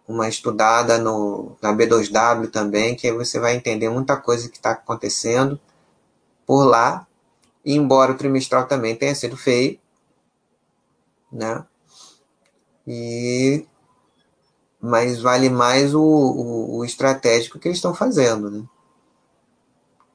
uma 0.08 0.26
estudada 0.26 0.96
no, 0.98 1.54
na 1.60 1.72
B2W 1.72 2.50
também, 2.50 2.96
que 2.96 3.06
aí 3.06 3.12
você 3.12 3.38
vai 3.38 3.54
entender 3.54 3.90
muita 3.90 4.16
coisa 4.16 4.48
que 4.48 4.56
está 4.56 4.70
acontecendo 4.70 5.60
por 6.46 6.64
lá, 6.64 7.06
embora 7.64 8.12
o 8.12 8.16
trimestral 8.16 8.66
também 8.66 8.96
tenha 8.96 9.14
sido 9.14 9.36
feio, 9.36 9.78
né? 11.30 11.62
E 12.86 13.66
mas 14.80 15.20
vale 15.20 15.50
mais 15.50 15.94
o, 15.94 16.00
o, 16.00 16.78
o 16.78 16.84
estratégico 16.84 17.58
que 17.58 17.68
eles 17.68 17.78
estão 17.78 17.94
fazendo, 17.94 18.50
né? 18.50 18.64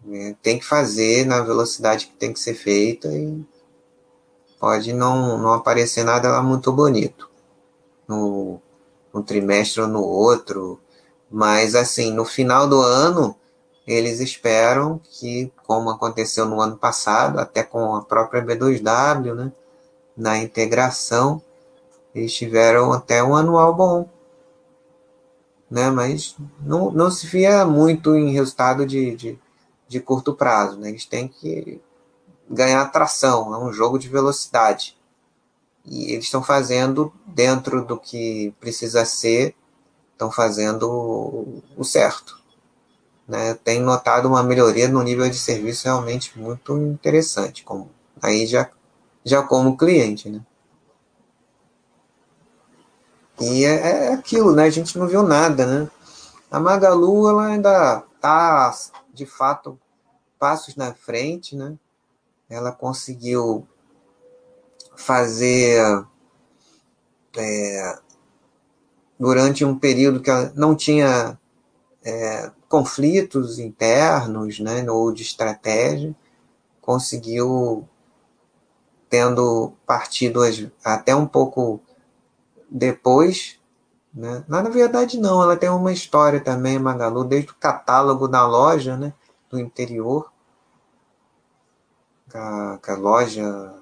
É, 0.10 0.36
tem 0.42 0.58
que 0.60 0.66
fazer 0.66 1.26
na 1.26 1.42
velocidade 1.42 2.08
que 2.08 2.14
tem 2.14 2.34
que 2.34 2.40
ser 2.40 2.56
feita 2.56 3.08
e 3.10 3.46
pode 4.60 4.92
não, 4.92 5.38
não 5.38 5.54
aparecer 5.54 6.04
nada 6.04 6.30
lá 6.30 6.42
muito 6.42 6.72
bonito 6.74 7.30
no, 8.08 8.60
no 9.14 9.22
trimestre 9.24 9.82
ou 9.82 9.88
no 9.88 10.02
outro, 10.02 10.80
mas 11.30 11.76
assim, 11.76 12.12
no 12.12 12.26
final 12.26 12.68
do 12.68 12.82
ano 12.82 13.36
eles 13.86 14.20
esperam 14.20 15.00
que, 15.04 15.52
como 15.66 15.90
aconteceu 15.90 16.46
no 16.46 16.62
ano 16.62 16.78
passado, 16.78 17.40
até 17.40 17.64
com 17.64 17.96
a 17.96 18.02
própria 18.02 18.44
B2W, 18.44 19.36
né, 19.36 19.52
na 20.16 20.38
integração, 20.38 21.42
eles 22.16 22.34
tiveram 22.34 22.94
até 22.94 23.24
um 23.24 23.36
anual 23.36 23.74
bom. 23.74 24.10
Né, 25.70 25.90
mas 25.90 26.38
não, 26.62 26.92
não 26.92 27.10
se 27.10 27.26
via 27.28 27.66
muito 27.66 28.16
em 28.16 28.32
resultado 28.32 28.86
de, 28.86 29.16
de, 29.16 29.40
de 29.88 30.00
curto 30.00 30.34
prazo. 30.34 30.80
Né? 30.80 30.90
Eles 30.90 31.06
têm 31.06 31.28
que 31.28 31.82
ganhar 32.50 32.86
tração, 32.92 33.54
é 33.54 33.58
um 33.58 33.74
jogo 33.74 33.98
de 33.98 34.08
velocidade. 34.08 34.96
E 35.86 36.14
eles 36.14 36.26
estão 36.26 36.42
fazendo 36.42 37.14
dentro 37.26 37.84
do 37.86 38.00
que 38.00 38.54
precisa 38.60 39.06
ser, 39.06 39.56
estão 40.14 40.32
fazendo 40.32 41.62
o 41.76 41.84
certo. 41.84 42.42
Né? 43.28 43.54
Tenho 43.56 43.86
notado 43.86 44.28
uma 44.28 44.44
melhoria 44.44 44.88
no 44.88 45.02
nível 45.02 45.30
de 45.30 45.38
serviço 45.38 45.86
realmente 45.86 46.38
muito 46.40 46.78
interessante, 46.78 47.64
como 47.64 47.92
aí 48.22 48.46
já, 48.46 48.70
já 49.26 49.44
como 49.44 49.78
cliente. 49.78 50.30
Né? 50.30 50.42
E 53.40 53.66
é, 53.66 54.08
é 54.08 54.14
aquilo, 54.14 54.56
né? 54.56 54.64
A 54.64 54.70
gente 54.70 54.98
não 54.98 55.08
viu 55.08 55.24
nada, 55.24 55.66
né? 55.66 55.90
A 56.50 56.60
Magalu 56.60 57.30
ela 57.30 57.48
ainda 57.48 58.04
está, 58.16 58.74
de 59.14 59.26
fato, 59.26 59.80
passos 60.40 60.76
na 60.76 60.94
frente, 60.94 61.56
né? 61.56 61.76
Ela 62.50 62.72
conseguiu 62.72 63.68
fazer 64.96 66.06
é, 67.38 68.00
durante 69.20 69.64
um 69.66 69.78
período 69.78 70.22
que 70.22 70.30
ela 70.30 70.52
não 70.56 70.76
tinha 70.76 71.38
é, 72.04 72.52
conflitos 72.68 73.60
internos, 73.60 74.60
né, 74.60 74.90
ou 74.90 75.12
de 75.14 75.22
estratégia, 75.22 76.16
conseguiu 76.82 77.88
tendo 79.10 79.74
partido 79.86 80.42
até 80.84 81.16
um 81.16 81.28
pouco 81.28 81.80
depois, 82.70 83.60
né? 84.14 84.44
Na 84.48 84.64
verdade 84.64 85.20
não, 85.20 85.42
ela 85.42 85.56
tem 85.56 85.70
uma 85.70 85.92
história 85.92 86.42
também, 86.42 86.80
Magalu, 86.80 87.24
desde 87.24 87.52
o 87.52 87.56
catálogo 87.56 88.28
da 88.28 88.46
loja, 88.46 88.98
né, 88.98 89.14
do 89.50 89.60
interior, 89.60 90.32
a, 92.34 92.80
a 92.86 92.96
loja, 92.96 93.74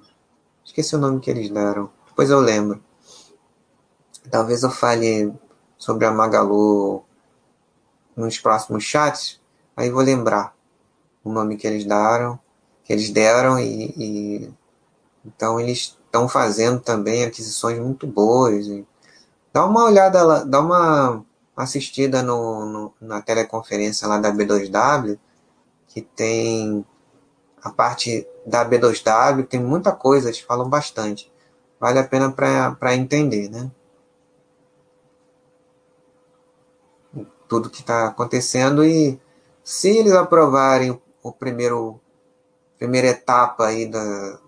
esqueci 0.72 0.96
o 0.96 1.00
nome 1.00 1.20
que 1.20 1.30
eles 1.30 1.50
deram, 1.50 1.90
depois 2.08 2.30
eu 2.30 2.40
lembro. 2.40 2.82
Talvez 4.30 4.64
eu 4.64 4.72
fale 4.72 5.34
sobre 5.78 6.06
a 6.06 6.12
Magalu 6.12 7.04
nos 8.16 8.40
próximos 8.40 8.84
chats, 8.84 9.42
aí 9.76 9.90
vou 9.90 10.02
lembrar 10.02 10.56
o 11.24 11.32
nome 11.32 11.58
que 11.58 11.68
eles 11.68 11.84
deram, 11.84 12.40
que 12.86 12.94
eles 12.94 13.10
deram 13.10 13.60
e, 13.60 13.94
e 13.98 14.54
então 15.26 15.60
eles 15.60 15.98
estão 16.06 16.28
fazendo 16.28 16.80
também 16.80 17.24
aquisições 17.24 17.78
muito 17.78 18.08
boas. 18.08 18.66
dá 19.52 19.66
uma 19.66 19.84
olhada 19.84 20.24
lá, 20.24 20.44
dá 20.44 20.62
uma 20.62 21.26
assistida 21.56 22.24
no, 22.24 22.66
no, 22.66 22.94
na 23.02 23.22
teleconferência 23.22 24.08
lá 24.08 24.18
da 24.20 24.32
B2W, 24.32 25.20
que 25.88 26.02
tem 26.02 26.86
a 27.62 27.70
parte 27.70 28.26
da 28.46 28.66
B2W, 28.68 29.48
tem 29.48 29.60
muita 29.60 29.92
coisa, 29.92 30.30
eles 30.30 30.40
falam 30.40 30.70
bastante. 30.70 31.32
Vale 31.80 32.00
a 32.00 32.04
pena 32.04 32.32
para 32.32 32.96
entender, 32.96 33.50
né? 33.50 33.72
Tudo 37.48 37.70
que 37.70 37.82
está 37.82 38.08
acontecendo 38.08 38.84
e 38.86 39.20
se 39.64 39.90
eles 39.90 40.14
aprovarem 40.14 41.00
o 41.22 41.32
primeiro 41.32 42.00
primeira 42.78 43.08
etapa 43.08 43.68
aí 43.68 43.86
da 43.86 44.40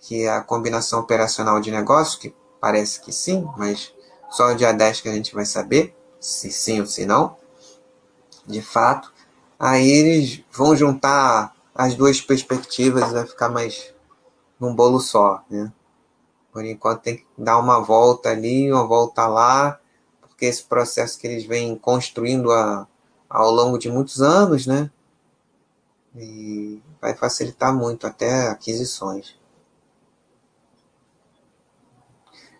que 0.00 0.22
é 0.22 0.30
a 0.30 0.42
combinação 0.42 1.00
operacional 1.00 1.60
de 1.60 1.70
negócios, 1.70 2.16
que 2.16 2.34
parece 2.60 3.00
que 3.00 3.12
sim, 3.12 3.48
mas 3.56 3.92
só 4.30 4.48
no 4.48 4.56
dia 4.56 4.72
10 4.72 5.00
que 5.00 5.08
a 5.08 5.12
gente 5.12 5.34
vai 5.34 5.44
saber 5.44 5.96
se 6.20 6.52
sim 6.52 6.80
ou 6.80 6.86
se 6.86 7.04
não, 7.04 7.36
de 8.46 8.62
fato. 8.62 9.12
Aí 9.58 9.90
eles 9.90 10.44
vão 10.52 10.76
juntar 10.76 11.52
as 11.78 11.94
duas 11.94 12.20
perspectivas 12.20 13.12
vai 13.12 13.24
ficar 13.24 13.48
mais 13.48 13.94
num 14.58 14.74
bolo 14.74 14.98
só, 14.98 15.44
né? 15.48 15.72
Por 16.52 16.64
enquanto 16.64 17.02
tem 17.02 17.18
que 17.18 17.26
dar 17.38 17.56
uma 17.56 17.78
volta 17.78 18.30
ali, 18.30 18.72
uma 18.72 18.84
volta 18.84 19.28
lá, 19.28 19.78
porque 20.20 20.46
esse 20.46 20.64
processo 20.64 21.16
que 21.16 21.28
eles 21.28 21.46
vêm 21.46 21.78
construindo 21.78 22.50
a, 22.50 22.84
ao 23.30 23.52
longo 23.52 23.78
de 23.78 23.88
muitos 23.88 24.20
anos, 24.20 24.66
né? 24.66 24.90
E 26.16 26.82
vai 27.00 27.14
facilitar 27.14 27.72
muito 27.72 28.08
até 28.08 28.48
aquisições. 28.48 29.36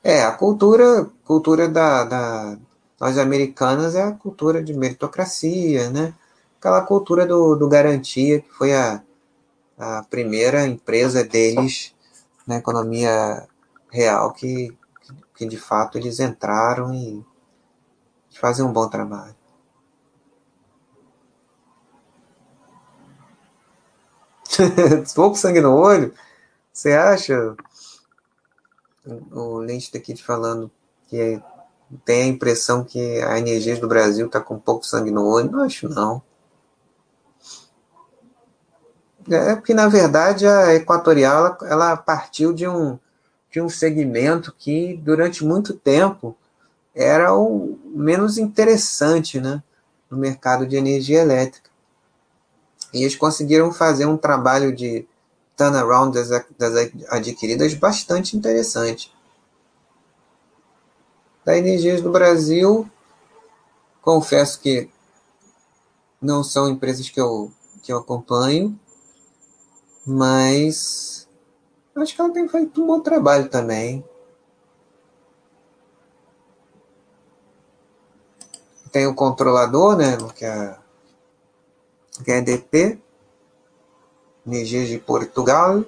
É, 0.05 0.23
a 0.23 0.31
cultura, 0.31 1.11
cultura 1.25 1.69
da, 1.69 2.05
da 2.05 2.59
nós 3.01 3.19
americanas 3.19 3.97
é 3.97 4.03
a 4.03 4.13
cultura 4.13 4.63
de 4.63 4.75
meritocracia, 4.75 5.91
né? 5.91 6.15
Aquela 6.57 6.83
cultura 6.83 7.27
do, 7.27 7.57
do 7.57 7.69
garantia, 7.69 8.41
que 8.41 8.51
foi 8.51 8.73
a, 8.75 9.03
a 9.79 10.03
primeira 10.03 10.67
empresa 10.67 11.23
deles 11.25 11.95
na 12.47 12.57
economia 12.57 13.47
real 13.91 14.33
que, 14.33 14.77
que 15.37 15.47
de 15.47 15.57
fato 15.57 15.97
eles 15.97 16.19
entraram 16.19 16.93
e 16.95 17.25
fazem 18.33 18.65
um 18.65 18.73
bom 18.73 18.89
trabalho. 18.89 19.37
Pouco 25.15 25.37
sangue 25.37 25.61
no 25.61 25.75
olho? 25.75 26.13
Você 26.73 26.93
acha? 26.93 27.57
o 29.33 29.61
Lynch 29.61 29.87
está 29.87 29.99
aqui 29.99 30.13
te 30.15 30.23
falando 30.23 30.71
que 31.07 31.41
tem 32.05 32.23
a 32.23 32.27
impressão 32.27 32.85
que 32.85 33.21
a 33.23 33.39
energia 33.39 33.77
do 33.81 33.89
Brasil 33.89 34.27
está 34.27 34.41
com 34.41 34.59
pouco 34.59 34.85
sangue 34.85 35.11
no 35.11 35.27
olho. 35.27 35.51
Não 35.51 35.63
acho 35.63 35.89
não. 35.89 36.23
É 39.31 39.55
porque, 39.55 39.75
na 39.75 39.89
verdade, 39.89 40.47
a 40.47 40.75
Equatorial 40.75 41.47
ela, 41.47 41.59
ela 41.71 41.97
partiu 41.97 42.53
de 42.53 42.67
um, 42.67 42.99
de 43.51 43.61
um 43.61 43.69
segmento 43.69 44.55
que, 44.59 44.97
durante 45.03 45.45
muito 45.45 45.75
tempo, 45.75 46.37
era 46.95 47.35
o 47.35 47.79
menos 47.85 48.39
interessante 48.39 49.41
né, 49.41 49.63
no 50.11 50.17
mercado 50.17 50.67
de 50.67 50.77
energia 50.77 51.21
elétrica. 51.21 51.71
E 52.93 53.03
eles 53.03 53.17
conseguiram 53.17 53.73
fazer 53.73 54.07
um 54.07 54.17
trabalho 54.17 54.75
de 54.75 55.07
turnaround 55.57 56.15
das, 56.15 56.29
das 56.57 56.91
adquiridas 57.11 57.75
bastante 57.75 58.37
interessante. 58.37 59.13
Da 61.45 61.57
Energias 61.57 62.01
do 62.01 62.11
Brasil, 62.11 62.89
confesso 64.01 64.61
que 64.61 64.89
não 66.21 66.43
são 66.43 66.69
empresas 66.69 67.09
que 67.11 67.21
eu, 67.21 67.53
que 67.83 67.93
eu 67.93 67.99
acompanho, 67.99 68.79
mas 70.09 71.29
acho 71.95 72.15
que 72.15 72.21
ela 72.21 72.33
tem 72.33 72.49
feito 72.49 72.83
um 72.83 72.87
bom 72.87 73.01
trabalho 73.01 73.51
também. 73.51 74.03
Tem 78.91 79.07
o 79.07 79.15
controlador, 79.15 79.99
né, 79.99 80.17
que 80.35 80.47
é, 80.47 80.79
que 82.25 82.31
é 82.31 82.37
a 82.37 82.39
EDP, 82.39 82.99
Energias 84.47 84.89
de 84.89 84.99
Portugal. 84.99 85.85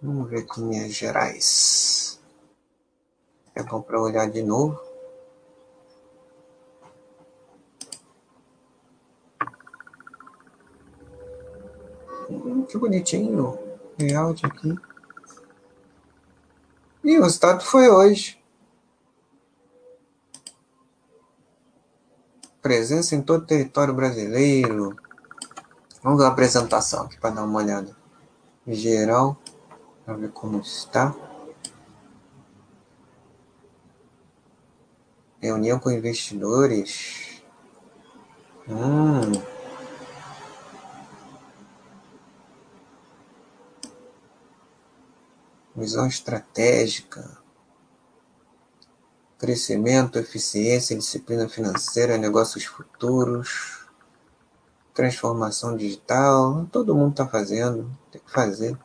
Vamos 0.00 0.30
ver 0.30 0.42
aqui 0.42 0.60
Minas 0.60 0.92
Gerais. 0.92 2.20
É 3.56 3.62
bom 3.64 3.82
para 3.82 4.00
olhar 4.00 4.30
de 4.30 4.42
novo. 4.42 4.83
Hum, 12.30 12.64
que 12.64 12.78
bonitinho. 12.78 13.58
Layout 13.98 14.44
aqui. 14.44 14.74
E 17.04 17.18
o 17.18 17.22
resultado 17.22 17.62
foi 17.62 17.88
hoje. 17.88 18.44
presença 22.64 23.14
em 23.14 23.20
todo 23.20 23.42
o 23.42 23.46
território 23.46 23.92
brasileiro. 23.92 24.96
Vamos 26.02 26.18
ver 26.18 26.24
a 26.24 26.28
apresentação 26.28 27.04
aqui 27.04 27.20
para 27.20 27.34
dar 27.34 27.44
uma 27.44 27.58
olhada 27.58 27.94
geral, 28.66 29.36
para 30.02 30.14
ver 30.14 30.30
como 30.30 30.60
está. 30.60 31.14
Reunião 35.42 35.78
com 35.78 35.90
investidores. 35.90 37.42
Hum. 38.66 39.53
Visão 45.74 46.06
estratégica. 46.06 47.38
Crescimento, 49.38 50.18
eficiência, 50.18 50.96
disciplina 50.96 51.48
financeira, 51.48 52.16
negócios 52.16 52.64
futuros 52.64 53.84
transformação 54.94 55.76
digital, 55.76 56.66
todo 56.70 56.94
mundo 56.94 57.10
está 57.10 57.26
fazendo, 57.26 57.90
tem 58.12 58.22
que 58.24 58.30
fazer. 58.30 58.78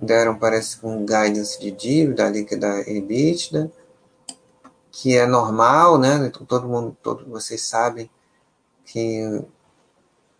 Deram, 0.00 0.36
parece, 0.36 0.84
um 0.84 1.04
guidance 1.04 1.60
de 1.60 1.70
dívida 1.70 2.28
líquida 2.28 2.80
EBITDA, 2.90 3.70
que 4.90 5.16
é 5.16 5.26
normal, 5.26 5.98
né? 5.98 6.26
Então, 6.26 6.44
todo 6.44 6.66
mundo, 6.66 6.96
todos 7.02 7.24
vocês 7.28 7.60
sabem 7.62 8.10
que 8.84 9.44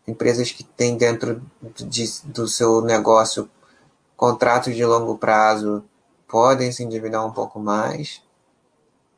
empresas 0.07 0.51
que 0.51 0.65
têm 0.65 0.97
dentro 0.97 1.43
de, 1.77 2.21
do 2.25 2.49
seu 2.49 2.83
negócio 2.83 3.49
contratos 4.17 4.75
de 4.75 4.85
longo 4.85 5.19
prazo 5.19 5.85
podem 6.29 6.73
se 6.73 6.83
endividar 6.83 7.27
um 7.27 7.33
pouco 7.33 7.59
mais. 7.59 8.23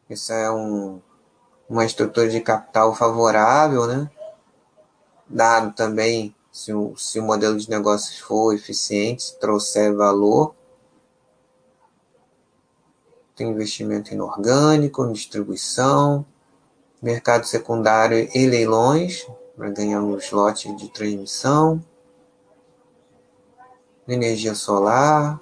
Isso 0.08 0.32
é 0.32 0.50
um, 0.50 1.00
uma 1.68 1.84
estrutura 1.84 2.28
de 2.28 2.40
capital 2.40 2.94
favorável, 2.94 3.86
né? 3.86 4.10
Dado 5.28 5.74
também 5.74 6.34
se 6.50 6.72
o, 6.72 6.96
se 6.96 7.18
o 7.18 7.22
modelo 7.22 7.58
de 7.58 7.68
negócios 7.68 8.18
for 8.18 8.54
eficiente, 8.54 9.36
trouxer 9.38 9.94
valor. 9.94 10.54
Tem 13.34 13.48
investimento 13.48 14.14
inorgânico, 14.14 15.12
distribuição, 15.12 16.24
mercado 17.02 17.44
secundário 17.44 18.28
e 18.34 18.46
leilões, 18.46 19.26
para 19.56 19.70
ganhar 19.70 20.02
uns 20.02 20.30
lotes 20.30 20.76
de 20.76 20.88
transmissão, 20.88 21.82
energia 24.06 24.54
solar. 24.54 25.40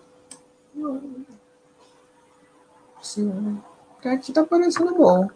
Sim, 3.03 3.61
aqui 4.05 4.31
está 4.31 4.45
parecendo 4.45 4.95
bom. 4.95 5.29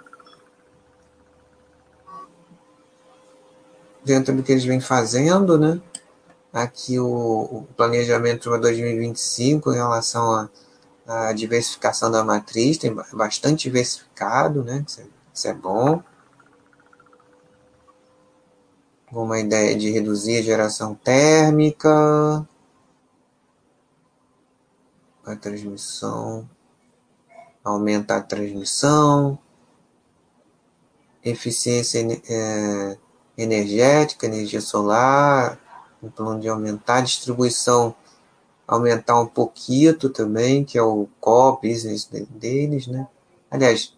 dentro 4.07 4.33
do 4.33 4.43
que 4.43 4.53
eles 4.53 4.65
vêm 4.65 4.81
fazendo, 4.81 5.59
né? 5.59 5.81
Aqui 6.53 6.99
o, 6.99 7.07
o 7.07 7.69
planejamento 7.77 8.49
para 8.49 8.59
2025 8.59 9.73
em 9.73 9.75
relação 9.75 10.49
à, 11.07 11.33
diversificação 11.33 12.11
da 12.11 12.25
matriz, 12.25 12.79
tem 12.79 12.95
bastante 13.13 13.65
diversificado, 13.65 14.63
né? 14.63 14.85
Isso 14.87 15.01
é, 15.01 15.05
isso 15.35 15.49
é 15.49 15.53
bom. 15.53 16.03
Uma 19.19 19.41
ideia 19.41 19.75
de 19.75 19.91
reduzir 19.91 20.41
a 20.41 20.43
geração 20.43 20.95
térmica, 20.95 22.47
a 25.25 25.35
transmissão, 25.35 26.47
aumentar 27.65 28.19
a 28.19 28.23
transmissão, 28.23 29.39
eficiência 31.25 32.07
é, 32.29 32.99
energética, 33.39 34.27
energia 34.27 34.61
solar, 34.61 35.59
um 36.03 36.11
plano 36.11 36.39
de 36.39 36.51
aumentar 36.51 36.97
a 36.97 37.01
distribuição, 37.01 37.95
aumentar 38.69 39.19
um 39.19 39.27
pouquinho 39.27 39.95
também, 39.95 40.63
que 40.63 40.77
é 40.77 40.83
o 40.83 41.09
core 41.23 41.71
business 41.71 42.05
deles, 42.05 42.87
né? 42.87 43.09
Aliás, 43.51 43.97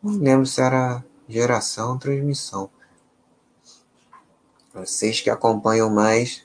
não 0.00 0.12
lembro 0.12 0.46
se 0.46 0.60
era 0.60 1.04
geração 1.28 1.94
ou 1.94 1.98
transmissão. 1.98 2.70
Vocês 4.74 5.20
que 5.20 5.30
acompanham 5.30 5.88
mais 5.88 6.44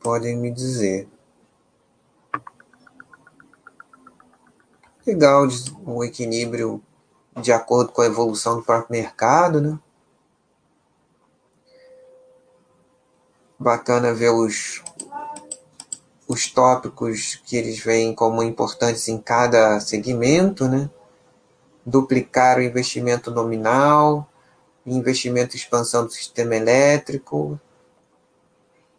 podem 0.00 0.36
me 0.36 0.48
dizer. 0.48 1.08
Legal 5.04 5.48
o 5.84 6.04
equilíbrio 6.04 6.80
de 7.40 7.52
acordo 7.52 7.90
com 7.90 8.00
a 8.00 8.06
evolução 8.06 8.56
do 8.56 8.62
próprio 8.62 8.92
mercado, 8.92 9.60
né? 9.60 9.78
Bacana 13.58 14.14
ver 14.14 14.30
os, 14.30 14.84
os 16.28 16.48
tópicos 16.48 17.42
que 17.44 17.56
eles 17.56 17.80
veem 17.80 18.14
como 18.14 18.40
importantes 18.42 19.08
em 19.08 19.18
cada 19.18 19.80
segmento, 19.80 20.68
né? 20.68 20.88
Duplicar 21.84 22.58
o 22.58 22.62
investimento 22.62 23.32
nominal, 23.32 24.31
investimento 24.86 25.54
em 25.54 25.58
expansão 25.58 26.04
do 26.04 26.12
sistema 26.12 26.56
elétrico, 26.56 27.60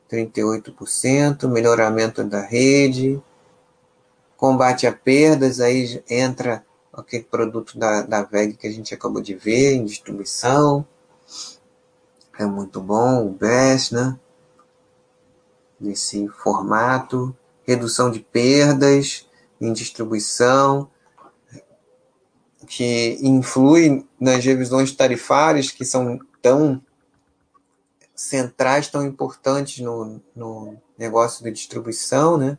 38%, 0.09 1.47
melhoramento 1.47 2.23
da 2.23 2.41
rede, 2.41 3.21
combate 4.37 4.85
a 4.85 4.93
perdas, 4.93 5.59
aí 5.59 6.03
entra 6.09 6.65
aquele 6.91 7.23
produto 7.23 7.77
da, 7.77 8.03
da 8.03 8.21
VEG 8.21 8.55
que 8.55 8.67
a 8.67 8.71
gente 8.71 8.93
acabou 8.93 9.21
de 9.21 9.33
ver 9.33 9.73
em 9.73 9.85
distribuição. 9.85 10.85
É 12.37 12.45
muito 12.45 12.79
bom 12.79 13.25
o 13.25 13.29
BES, 13.29 13.91
né? 13.91 14.19
Nesse 15.79 16.27
formato. 16.27 17.35
Redução 17.65 18.11
de 18.11 18.19
perdas 18.19 19.27
em 19.61 19.71
distribuição, 19.71 20.89
que 22.67 23.17
influi 23.21 24.05
nas 24.23 24.45
revisões 24.45 24.93
tarifárias 24.93 25.69
que 25.69 25.83
são 25.83 26.17
tão 26.41 26.81
centrais, 28.15 28.87
tão 28.87 29.05
importantes 29.05 29.83
no, 29.83 30.21
no 30.33 30.77
negócio 30.97 31.43
de 31.43 31.51
distribuição, 31.51 32.37
né? 32.37 32.57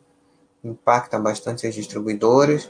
Impacta 0.63 1.17
bastante 1.17 1.65
as 1.65 1.73
distribuidoras. 1.73 2.69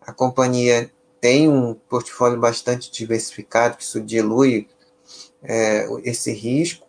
A 0.00 0.14
companhia 0.14 0.90
tem 1.20 1.46
um 1.46 1.74
portfólio 1.74 2.40
bastante 2.40 2.90
diversificado, 2.90 3.76
que 3.76 3.82
isso 3.82 4.00
dilui 4.00 4.66
é, 5.42 5.86
esse 6.04 6.32
risco. 6.32 6.86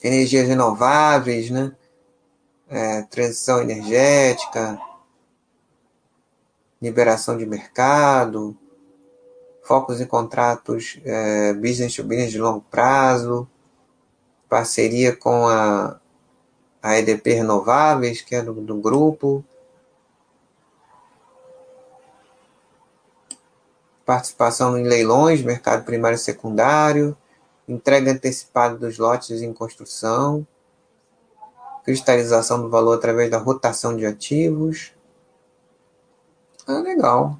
Energias 0.00 0.46
renováveis, 0.46 1.50
né? 1.50 1.74
É, 2.68 3.02
transição 3.02 3.60
energética, 3.60 4.80
liberação 6.80 7.36
de 7.36 7.44
mercado, 7.44 8.56
focos 9.70 10.00
em 10.00 10.06
contratos 10.06 10.98
é, 11.04 11.52
business 11.52 11.94
to 11.94 12.02
business 12.02 12.32
de 12.32 12.40
longo 12.40 12.60
prazo, 12.72 13.48
parceria 14.48 15.14
com 15.14 15.46
a, 15.46 16.00
a 16.82 16.98
EDP 16.98 17.34
Renováveis, 17.34 18.20
que 18.20 18.34
é 18.34 18.42
do, 18.42 18.52
do 18.52 18.74
grupo, 18.74 19.44
participação 24.04 24.76
em 24.76 24.82
leilões, 24.82 25.40
mercado 25.40 25.84
primário 25.84 26.16
e 26.16 26.18
secundário, 26.18 27.16
entrega 27.68 28.10
antecipada 28.10 28.76
dos 28.76 28.98
lotes 28.98 29.40
em 29.40 29.52
construção, 29.52 30.44
cristalização 31.84 32.60
do 32.60 32.68
valor 32.68 32.94
através 32.94 33.30
da 33.30 33.38
rotação 33.38 33.96
de 33.96 34.04
ativos. 34.04 34.92
Ah, 36.66 36.80
legal. 36.80 37.38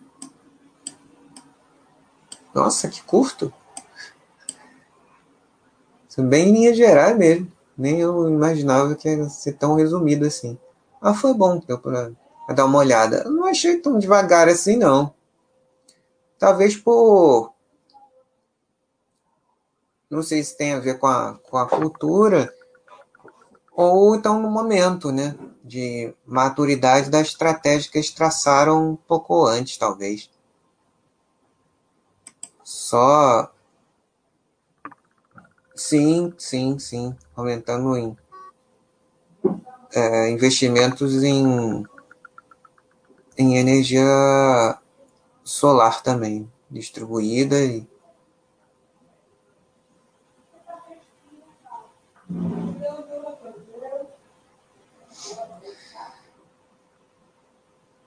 Nossa, 2.55 2.89
que 2.89 3.03
curto. 3.03 3.53
Isso 6.09 6.23
bem 6.23 6.49
em 6.49 6.53
linha 6.53 6.75
geral 6.75 7.15
mesmo. 7.17 7.51
Nem 7.79 8.01
eu 8.01 8.29
imaginava 8.29 8.95
que 8.95 9.09
ia 9.09 9.29
ser 9.29 9.53
tão 9.53 9.75
resumido 9.75 10.27
assim. 10.27 10.59
Ah, 11.01 11.15
foi 11.15 11.33
bom 11.33 11.59
deu 11.67 11.79
para 11.79 12.13
dar 12.55 12.67
uma 12.67 12.79
olhada. 12.79 13.23
Eu 13.25 13.31
não 13.31 13.47
achei 13.47 13.79
tão 13.79 13.99
devagar 13.99 14.49
assim, 14.49 14.77
não. 14.77 15.15
Talvez 16.39 16.77
por. 16.77 17.53
Não 20.11 20.23
sei 20.23 20.43
se 20.43 20.57
tem 20.57 20.73
a 20.73 20.81
ver 20.81 20.99
com 20.99 21.07
a, 21.07 21.39
com 21.49 21.57
a 21.57 21.69
cultura, 21.69 22.53
ou 23.73 24.15
então 24.15 24.43
no 24.43 24.51
momento, 24.51 25.13
né? 25.13 25.37
De 25.63 26.13
maturidade 26.27 27.09
da 27.09 27.21
estratégia 27.21 27.91
que 27.91 27.99
eles 27.99 28.11
traçaram 28.11 28.91
um 28.91 28.97
pouco 28.97 29.47
antes, 29.47 29.79
talvez. 29.79 30.29
Só. 32.91 33.53
Sim, 35.77 36.35
sim, 36.37 36.77
sim. 36.77 37.17
Aumentando 37.37 37.97
em 37.97 38.17
é, 39.95 40.29
investimentos 40.29 41.23
em, 41.23 41.85
em 43.39 43.57
energia 43.59 44.03
solar 45.45 46.03
também. 46.03 46.51
distribuída 46.69 47.57
e 47.65 47.87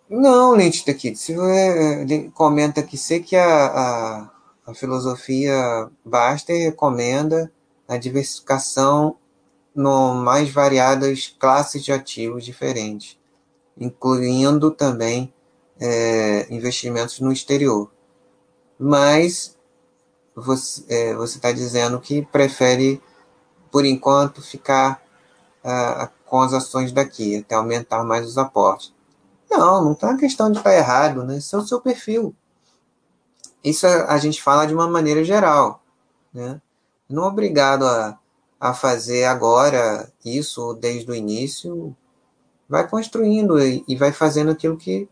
Não, 0.10 0.58
Nietzsche 0.58 0.86
daqui. 0.86 1.16
Se 1.16 1.34
você 1.36 2.30
comenta 2.34 2.84
que 2.84 2.98
sei 2.98 3.24
que 3.24 3.36
a, 3.38 3.66
a, 3.68 4.33
a 4.66 4.74
filosofia 4.74 5.90
basta 6.04 6.54
e 6.54 6.66
recomenda 6.66 7.52
a 7.88 7.98
diversificação 7.98 9.18
no 9.76 10.14
mais 10.14 10.50
variadas 10.50 11.36
classes 11.40 11.84
de 11.84 11.92
ativos 11.92 12.46
diferentes, 12.46 13.20
incluindo 13.78 14.72
também 14.72 15.34
é, 15.80 16.48
investimentos 16.54 17.20
no 17.20 17.32
exterior. 17.32 17.92
Mas 18.80 19.58
você 20.36 20.84
é, 20.90 21.24
está 21.24 21.52
dizendo 21.52 22.00
que 22.00 22.22
prefere, 22.22 23.02
por 23.72 23.86
enquanto, 23.86 24.42
ficar 24.42 25.02
ah, 25.64 26.10
com 26.26 26.42
as 26.42 26.54
ações 26.54 26.92
daqui, 26.92 27.38
até 27.38 27.56
aumentar 27.56 28.04
mais 28.04 28.26
os 28.26 28.38
aportes. 28.38 28.94
Não, 29.50 29.84
não 29.84 29.94
tá 29.94 30.18
questão 30.18 30.52
de 30.52 30.58
estar 30.58 30.72
tá 30.72 30.76
errado, 30.76 31.24
né? 31.24 31.38
Isso 31.38 31.56
é 31.56 31.60
o 31.60 31.66
seu 31.66 31.80
perfil. 31.80 32.36
Isso 33.64 33.88
a, 33.88 34.18
gente 34.18 34.42
fala 34.42 34.66
de 34.66 34.74
uma 34.74 34.88
maneira 34.88 35.24
geral, 35.24 35.82
né? 36.34 36.62
Não 37.10 37.24
é 37.24 37.28
obrigado 37.28 37.86
a, 37.86 38.20
a 38.60 38.74
fazer 38.74 39.26
agora 39.26 40.12
isso 40.26 40.74
desde 40.74 41.10
o 41.10 41.16
início. 41.16 41.96
Vai 42.68 42.88
construindo 42.88 43.60
e, 43.60 43.84
e 43.88 43.96
vai 43.96 44.12
fazendo 44.12 44.52
aquilo 44.52 44.76
que, 44.76 45.08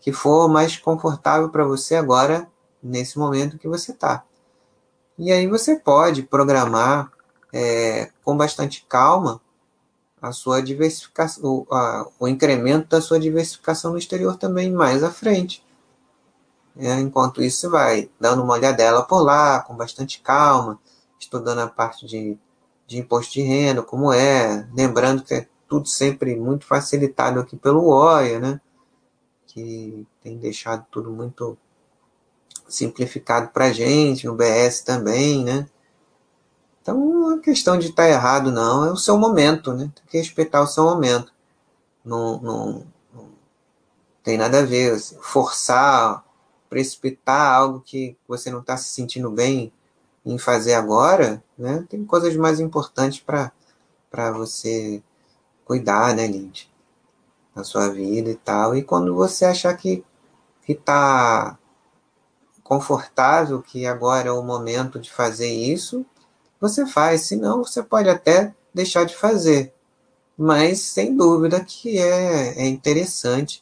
que 0.00 0.12
for 0.12 0.48
mais 0.48 0.76
confortável 0.76 1.48
para 1.48 1.64
você 1.64 1.94
agora, 1.94 2.48
nesse 2.82 3.18
momento 3.18 3.58
que 3.58 3.68
você 3.68 3.92
está. 3.92 4.24
E 5.16 5.30
aí 5.30 5.46
você 5.46 5.76
pode 5.76 6.22
programar 6.22 7.12
é, 7.52 8.10
com 8.24 8.36
bastante 8.36 8.84
calma 8.88 9.40
a 10.20 10.32
sua 10.32 10.62
diversificação, 10.62 11.44
o, 11.44 11.74
a, 11.74 12.08
o 12.18 12.28
incremento 12.28 12.88
da 12.88 13.00
sua 13.00 13.20
diversificação 13.20 13.92
no 13.92 13.98
exterior 13.98 14.36
também 14.36 14.72
mais 14.72 15.02
à 15.02 15.10
frente. 15.10 15.64
Enquanto 16.76 17.42
isso, 17.42 17.70
vai 17.70 18.10
dando 18.18 18.42
uma 18.42 18.54
olhadela 18.54 19.02
por 19.02 19.22
lá, 19.22 19.60
com 19.60 19.76
bastante 19.76 20.20
calma, 20.20 20.78
estudando 21.18 21.60
a 21.60 21.66
parte 21.66 22.06
de, 22.06 22.38
de 22.86 22.98
imposto 22.98 23.34
de 23.34 23.42
renda, 23.42 23.82
como 23.82 24.12
é, 24.12 24.66
lembrando 24.74 25.22
que 25.22 25.34
é 25.34 25.48
tudo 25.68 25.88
sempre 25.88 26.36
muito 26.36 26.66
facilitado 26.66 27.40
aqui 27.40 27.56
pelo 27.56 27.86
OIA, 27.86 28.38
né? 28.38 28.60
que 29.52 30.06
tem 30.22 30.38
deixado 30.38 30.86
tudo 30.90 31.10
muito 31.10 31.58
simplificado 32.66 33.48
para 33.48 33.70
gente, 33.70 34.26
no 34.26 34.34
BS 34.34 34.82
também, 34.82 35.44
né? 35.44 35.68
Então, 36.80 36.98
não 36.98 37.36
é 37.36 37.38
questão 37.38 37.78
de 37.78 37.90
estar 37.90 38.04
tá 38.04 38.08
errado, 38.08 38.50
não. 38.50 38.86
É 38.86 38.90
o 38.90 38.96
seu 38.96 39.18
momento, 39.18 39.74
né? 39.74 39.90
Tem 39.94 40.04
que 40.06 40.18
respeitar 40.18 40.62
o 40.62 40.66
seu 40.66 40.84
momento. 40.84 41.32
Não, 42.02 42.40
não, 42.40 42.86
não 43.14 43.28
tem 44.22 44.38
nada 44.38 44.60
a 44.60 44.64
ver. 44.64 44.94
Assim, 44.94 45.16
forçar, 45.20 46.24
precipitar 46.72 47.52
algo 47.54 47.80
que 47.80 48.16
você 48.26 48.50
não 48.50 48.60
está 48.60 48.78
se 48.78 48.88
sentindo 48.88 49.30
bem 49.30 49.70
em 50.24 50.38
fazer 50.38 50.72
agora, 50.72 51.44
né? 51.58 51.84
Tem 51.86 52.02
coisas 52.02 52.34
mais 52.34 52.60
importantes 52.60 53.20
para 53.20 54.30
você 54.30 55.02
cuidar, 55.66 56.16
né, 56.16 56.26
Lindy? 56.26 56.72
Na 57.54 57.62
sua 57.62 57.90
vida 57.90 58.30
e 58.30 58.36
tal. 58.36 58.74
E 58.74 58.82
quando 58.82 59.14
você 59.14 59.44
achar 59.44 59.76
que 59.76 60.02
está 60.66 61.58
confortável, 62.64 63.60
que 63.60 63.84
agora 63.84 64.30
é 64.30 64.32
o 64.32 64.42
momento 64.42 64.98
de 64.98 65.12
fazer 65.12 65.52
isso, 65.52 66.06
você 66.58 66.86
faz, 66.86 67.20
senão 67.26 67.62
você 67.62 67.82
pode 67.82 68.08
até 68.08 68.54
deixar 68.72 69.04
de 69.04 69.14
fazer. 69.14 69.74
Mas 70.38 70.80
sem 70.80 71.14
dúvida 71.14 71.62
que 71.62 71.98
é, 71.98 72.62
é 72.62 72.66
interessante 72.66 73.61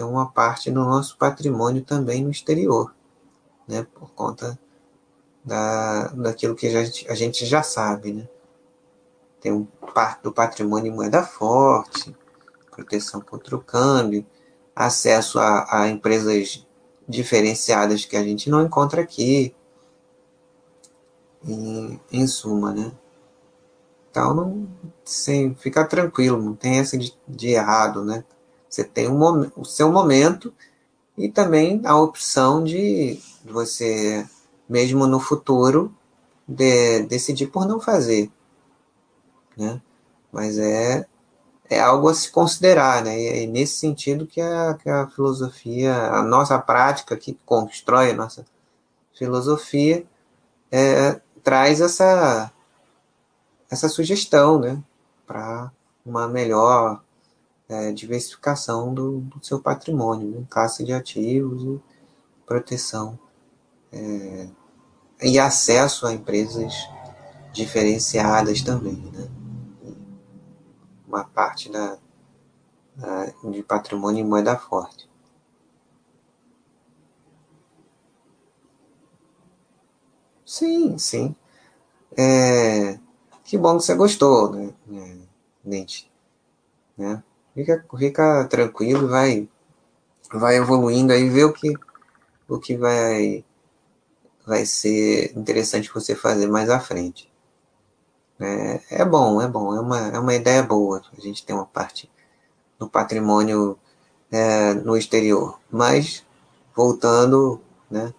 ter 0.00 0.04
uma 0.04 0.30
parte 0.30 0.70
do 0.70 0.80
nosso 0.80 1.18
patrimônio 1.18 1.84
também 1.84 2.24
no 2.24 2.30
exterior, 2.30 2.94
né? 3.68 3.86
por 3.94 4.10
conta 4.12 4.58
da, 5.44 6.08
daquilo 6.08 6.54
que 6.54 6.70
gente, 6.70 7.06
a 7.06 7.14
gente 7.14 7.44
já 7.44 7.62
sabe. 7.62 8.14
Né? 8.14 8.28
Tem 9.42 9.52
um 9.52 9.66
parte 9.94 10.22
do 10.22 10.32
patrimônio 10.32 10.90
em 10.90 10.94
moeda 10.94 11.22
forte, 11.22 12.16
proteção 12.70 13.20
contra 13.20 13.54
o 13.54 13.62
câmbio, 13.62 14.24
acesso 14.74 15.38
a, 15.38 15.82
a 15.82 15.88
empresas 15.88 16.66
diferenciadas 17.06 18.06
que 18.06 18.16
a 18.16 18.22
gente 18.22 18.48
não 18.48 18.64
encontra 18.64 19.02
aqui, 19.02 19.54
em, 21.44 22.00
em 22.10 22.26
suma, 22.26 22.72
né? 22.72 22.92
Então, 24.10 24.34
não, 24.34 24.68
sim, 25.04 25.54
fica 25.54 25.86
tranquilo, 25.86 26.40
não 26.40 26.54
tem 26.54 26.78
essa 26.78 26.98
de, 26.98 27.16
de 27.26 27.48
errado, 27.48 28.04
né? 28.04 28.24
Você 28.70 28.84
tem 28.84 29.08
um, 29.08 29.50
o 29.56 29.64
seu 29.64 29.90
momento 29.90 30.54
e 31.18 31.28
também 31.28 31.82
a 31.84 31.96
opção 31.96 32.62
de 32.62 33.20
você, 33.44 34.24
mesmo 34.68 35.08
no 35.08 35.18
futuro, 35.18 35.92
de, 36.46 37.02
decidir 37.02 37.48
por 37.48 37.66
não 37.66 37.80
fazer, 37.80 38.30
né? 39.56 39.82
Mas 40.32 40.56
é, 40.56 41.04
é 41.68 41.80
algo 41.80 42.08
a 42.08 42.14
se 42.14 42.30
considerar, 42.30 43.02
né? 43.02 43.20
E 43.20 43.44
é 43.44 43.46
nesse 43.46 43.76
sentido 43.76 44.26
que 44.26 44.40
a, 44.40 44.74
que 44.74 44.88
a 44.88 45.08
filosofia, 45.08 45.92
a 45.92 46.22
nossa 46.22 46.58
prática 46.58 47.16
que 47.16 47.36
constrói 47.44 48.12
a 48.12 48.14
nossa 48.14 48.46
filosofia, 49.12 50.06
é, 50.70 51.20
traz 51.42 51.80
essa, 51.80 52.52
essa 53.68 53.88
sugestão 53.88 54.60
né, 54.60 54.82
para 55.26 55.70
uma 56.06 56.28
melhor 56.28 57.02
é, 57.70 57.92
diversificação 57.92 58.92
do, 58.92 59.20
do, 59.20 59.46
seu 59.46 59.60
patrimônio, 59.60 60.28
né, 60.28 60.46
classe 60.50 60.84
de 60.84 60.92
ativos 60.92 61.62
e 61.62 61.80
proteção 62.44 63.16
é, 63.92 64.48
e 65.22 65.38
acesso 65.38 66.04
a 66.04 66.12
empresas 66.12 66.74
diferenciadas 67.52 68.60
também. 68.62 68.96
Né, 68.96 69.28
uma 71.06 71.24
parte 71.24 71.70
da, 71.70 71.96
da, 72.96 73.26
de 73.50 73.62
patrimônio 73.62 74.24
em 74.24 74.28
moeda 74.28 74.56
forte. 74.56 75.08
Sim, 80.44 80.98
sim. 80.98 81.36
É, 82.16 82.98
que 83.44 83.56
bom 83.56 83.76
que 83.78 83.84
você 83.84 83.94
gostou, 83.94 84.50
né, 84.50 84.74
Nente? 85.64 86.10
Né? 86.98 87.22
Fica, 87.54 87.84
fica 87.98 88.44
tranquilo, 88.48 89.08
vai, 89.08 89.48
vai 90.32 90.56
evoluindo 90.56 91.12
aí, 91.12 91.28
vê 91.28 91.44
o 91.44 91.52
que, 91.52 91.74
o 92.48 92.58
que 92.58 92.76
vai, 92.76 93.44
vai 94.46 94.64
ser 94.66 95.36
interessante 95.36 95.92
você 95.92 96.14
fazer 96.14 96.46
mais 96.46 96.70
à 96.70 96.80
frente. 96.80 97.30
É, 98.38 99.02
é 99.02 99.04
bom, 99.04 99.40
é 99.42 99.48
bom, 99.48 99.74
é 99.74 99.80
uma, 99.80 99.98
é 100.08 100.18
uma 100.18 100.34
ideia 100.34 100.62
boa. 100.62 101.02
A 101.16 101.20
gente 101.20 101.44
tem 101.44 101.54
uma 101.54 101.66
parte 101.66 102.10
do 102.78 102.88
patrimônio 102.88 103.78
é, 104.30 104.74
no 104.74 104.96
exterior. 104.96 105.60
Mas, 105.70 106.24
voltando, 106.74 107.60
né, 107.90 108.14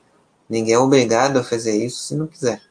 Ninguém 0.52 0.74
é 0.74 0.78
obrigado 0.78 1.38
a 1.38 1.44
fazer 1.46 1.82
isso 1.82 2.04
se 2.04 2.14
não 2.14 2.28
quiser. 2.28 2.62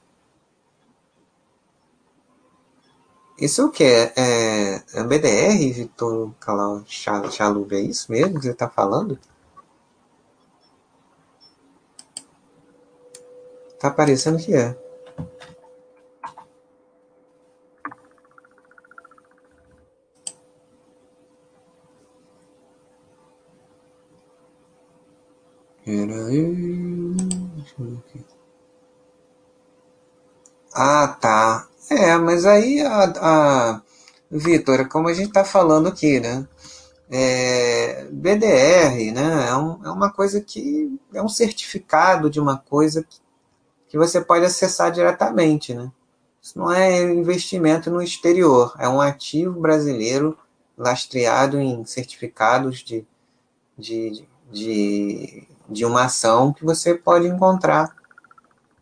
Isso 3.40 3.62
é 3.62 3.64
o 3.64 3.70
que? 3.70 3.84
É, 3.84 4.82
é 4.94 5.02
BDR, 5.02 5.72
Vitor 5.72 6.34
Chalub? 7.30 7.74
É 7.74 7.80
isso 7.80 8.12
mesmo 8.12 8.34
que 8.34 8.42
você 8.42 8.50
está 8.52 8.68
falando? 8.68 9.18
Tá 13.78 13.90
parecendo 13.90 14.38
que 14.38 14.54
é. 14.54 14.76
Peraí. 25.84 27.16
Ah, 30.74 31.08
tá. 31.20 31.69
É, 31.90 32.16
mas 32.16 32.46
aí, 32.46 32.80
a, 32.82 33.72
a 33.74 33.82
Vitor, 34.30 34.88
como 34.88 35.08
a 35.08 35.14
gente 35.14 35.28
está 35.28 35.44
falando 35.44 35.88
aqui, 35.88 36.20
né? 36.20 36.46
É, 37.10 38.04
BDR, 38.10 39.12
né? 39.12 39.48
É, 39.48 39.56
um, 39.56 39.84
é, 39.84 39.90
uma 39.90 40.12
coisa 40.12 40.40
que 40.40 40.98
é 41.12 41.22
um 41.22 41.28
certificado 41.28 42.30
de 42.30 42.40
uma 42.40 42.56
coisa 42.58 43.02
que, 43.02 43.18
que 43.88 43.98
você 43.98 44.20
pode 44.20 44.44
acessar 44.44 44.92
diretamente, 44.92 45.74
né? 45.74 45.90
Isso 46.42 46.58
não 46.58 46.72
é 46.72 47.02
investimento 47.12 47.90
no 47.90 48.02
exterior, 48.02 48.74
é 48.78 48.88
um 48.88 49.00
ativo 49.00 49.60
brasileiro 49.60 50.38
lastreado 50.78 51.60
em 51.60 51.84
certificados 51.84 52.78
de, 52.80 53.06
de, 53.78 54.10
de 54.10 54.28
de, 54.50 55.46
de 55.68 55.84
uma 55.84 56.04
ação 56.04 56.52
que 56.52 56.64
você 56.64 56.94
pode 56.94 57.26
encontrar 57.26 57.94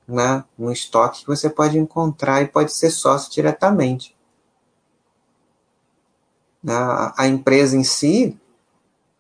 né, 0.09 0.43
um 0.59 0.73
estoque 0.73 1.21
que 1.21 1.27
você 1.27 1.51
pode 1.51 1.79
encontrar 1.79 2.41
e 2.43 2.49
pode 2.49 2.73
ser 2.73 2.91
sócio 2.91 3.31
diretamente. 3.31 4.17
A, 6.67 7.23
a 7.23 7.29
empresa 7.29 7.77
em 7.77 7.85
si 7.85 8.37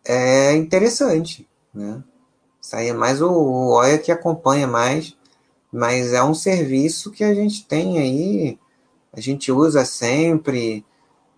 é 0.05 0.55
interessante, 0.55 1.47
né? 1.72 2.03
Isso 2.61 2.74
aí 2.74 2.89
é 2.89 2.93
mais 2.93 3.22
o, 3.22 3.30
o 3.30 3.74
OIA 3.74 3.99
que 3.99 4.11
acompanha 4.11 4.66
mais, 4.66 5.16
mas 5.70 6.12
é 6.12 6.22
um 6.22 6.34
serviço 6.34 7.11
que 7.11 7.22
a 7.22 7.34
gente 7.34 7.66
tem 7.66 7.99
aí, 7.99 8.59
a 9.12 9.20
gente 9.20 9.53
usa 9.53 9.84
sempre 9.84 10.84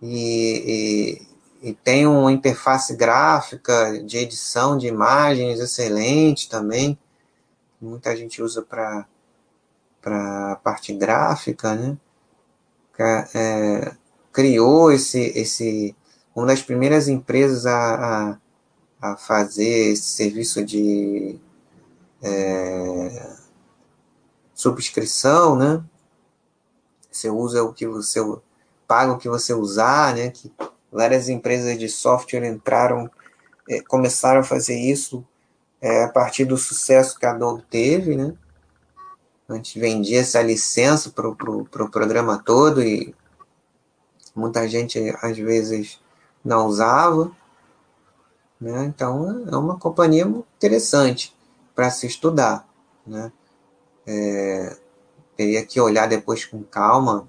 e, 0.01 1.21
e, 1.61 1.69
e 1.69 1.73
tem 1.73 2.07
uma 2.07 2.31
interface 2.31 2.95
gráfica 2.95 4.01
de 4.03 4.17
edição 4.17 4.77
de 4.77 4.87
imagens 4.87 5.59
excelente 5.59 6.49
também. 6.49 6.97
Muita 7.79 8.15
gente 8.15 8.41
usa 8.41 8.61
para 8.61 9.05
para 10.01 10.53
a 10.53 10.55
parte 10.55 10.93
gráfica, 10.93 11.75
né? 11.75 11.97
É, 13.33 13.95
criou 14.31 14.91
esse, 14.91 15.19
esse 15.35 15.95
uma 16.35 16.45
das 16.45 16.61
primeiras 16.61 17.07
empresas 17.07 17.65
a, 17.65 18.37
a, 19.01 19.11
a 19.13 19.17
fazer 19.17 19.91
esse 19.93 20.03
serviço 20.03 20.63
de 20.63 21.39
é, 22.21 23.35
subscrição, 24.53 25.55
né? 25.55 25.83
Você 27.11 27.29
usa 27.29 27.63
o 27.63 27.73
que 27.73 27.87
você 27.87 28.19
paga 28.87 29.13
o 29.13 29.17
que 29.17 29.27
você 29.27 29.53
usar, 29.53 30.15
né? 30.15 30.29
Que 30.29 30.51
várias 30.91 31.29
empresas 31.29 31.77
de 31.79 31.89
software 31.89 32.45
entraram, 32.45 33.09
é, 33.69 33.81
começaram 33.81 34.41
a 34.41 34.43
fazer 34.43 34.77
isso 34.77 35.25
é, 35.81 36.03
a 36.03 36.09
partir 36.09 36.45
do 36.45 36.57
sucesso 36.57 37.17
que 37.17 37.25
a 37.25 37.31
Adobe 37.31 37.63
teve, 37.69 38.15
né? 38.15 38.33
A 39.51 39.55
gente 39.55 39.77
vendia 39.77 40.21
essa 40.21 40.41
licença 40.41 41.09
para 41.09 41.27
o 41.27 41.35
pro, 41.35 41.65
pro 41.65 41.91
programa 41.91 42.41
todo 42.41 42.81
e 42.81 43.13
muita 44.33 44.65
gente 44.65 44.97
às 45.21 45.37
vezes 45.37 45.99
não 46.43 46.67
usava. 46.67 47.29
Né? 48.59 48.85
Então 48.85 49.45
é 49.51 49.57
uma 49.57 49.77
companhia 49.77 50.23
interessante 50.23 51.35
para 51.75 51.91
se 51.91 52.07
estudar. 52.07 52.65
Né? 53.05 53.29
É, 54.07 54.77
teria 55.35 55.65
que 55.65 55.81
olhar 55.81 56.07
depois 56.07 56.45
com 56.45 56.63
calma 56.63 57.27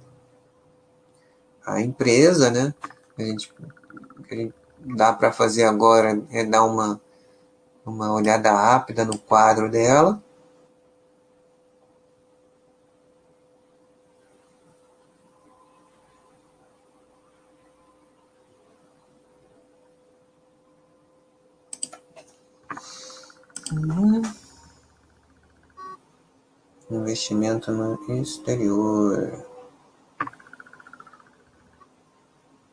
a 1.67 1.81
empresa, 1.81 2.51
né? 2.51 2.75
A 3.19 3.23
gente, 3.23 3.53
a 4.31 4.35
gente 4.35 4.55
dá 4.79 5.13
para 5.13 5.33
fazer 5.33 5.65
agora 5.65 6.23
é 6.31 6.45
dar 6.45 6.65
uma, 6.65 7.01
uma 7.85 8.13
olhada 8.13 8.53
rápida 8.53 9.05
no 9.05 9.19
quadro 9.19 9.69
dela 9.69 10.23
Investimento 26.91 27.73
no 27.73 27.99
exterior. 28.21 29.47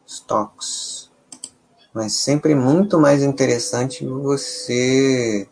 Stocks. 0.05 1.09
Mas 1.93 2.13
sempre 2.13 2.53
muito 2.53 2.99
mais 2.99 3.23
interessante 3.23 4.05
você 4.05 5.47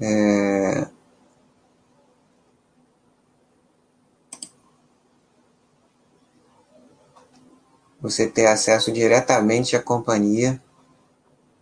é, 0.00 0.88
você 8.00 8.26
ter 8.28 8.46
acesso 8.46 8.90
diretamente 8.90 9.76
à 9.76 9.82
companhia, 9.82 10.60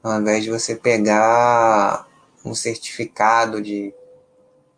ao 0.02 0.18
invés 0.18 0.42
de 0.42 0.50
você 0.50 0.74
pegar 0.74 2.09
um 2.45 2.55
certificado 2.55 3.61
de 3.61 3.95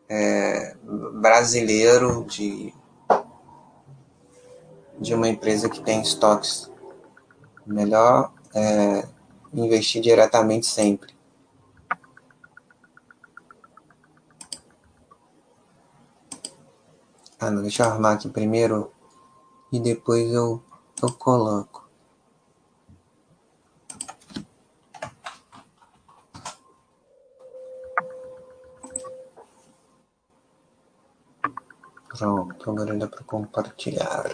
é, 0.08 0.74
brasileiro 1.14 2.24
de, 2.24 2.74
de 4.98 5.14
uma 5.14 5.28
empresa 5.28 5.68
que 5.68 5.80
tem 5.80 6.02
estoques. 6.02 6.70
Melhor 7.66 8.32
é, 8.54 9.06
investir 9.54 10.02
diretamente 10.02 10.66
sempre. 10.66 11.14
Ah, 17.38 17.50
não, 17.50 17.62
deixa 17.62 17.82
eu 17.82 17.88
armar 17.90 18.14
aqui 18.14 18.28
primeiro 18.28 18.92
e 19.72 19.80
depois 19.80 20.30
eu, 20.32 20.62
eu 21.02 21.12
coloco. 21.12 21.81
Pronto, 32.22 32.70
agora 32.70 32.94
dá 32.96 33.08
para 33.08 33.24
compartilhar. 33.24 34.30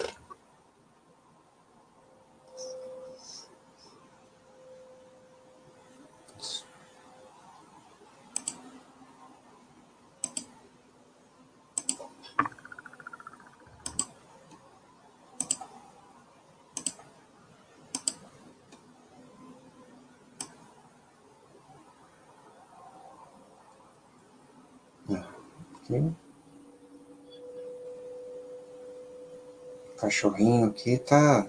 Cachorrinho 30.19 30.67
aqui 30.67 30.99
tá, 30.99 31.47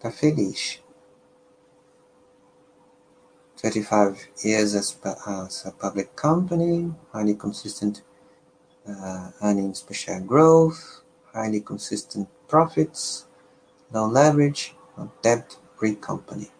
tá 0.00 0.10
feliz. 0.10 0.82
35 3.56 4.28
years 4.44 4.74
as, 4.74 4.98
as 5.26 5.66
a 5.66 5.70
public 5.70 6.10
company, 6.16 6.92
highly 7.12 7.34
consistent 7.34 8.02
uh, 8.86 9.30
earnings 9.40 9.82
per 9.82 9.94
share 9.94 10.20
growth, 10.20 11.02
highly 11.32 11.60
consistent 11.60 12.28
profits, 12.48 13.26
low 13.92 14.06
leverage, 14.06 14.74
debt-free 15.22 15.94
company. 15.96 16.50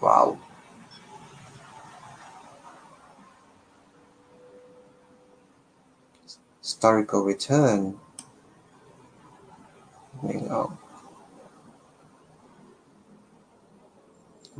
Wow. 0.00 0.38
historical 6.64 7.22
return. 7.22 8.00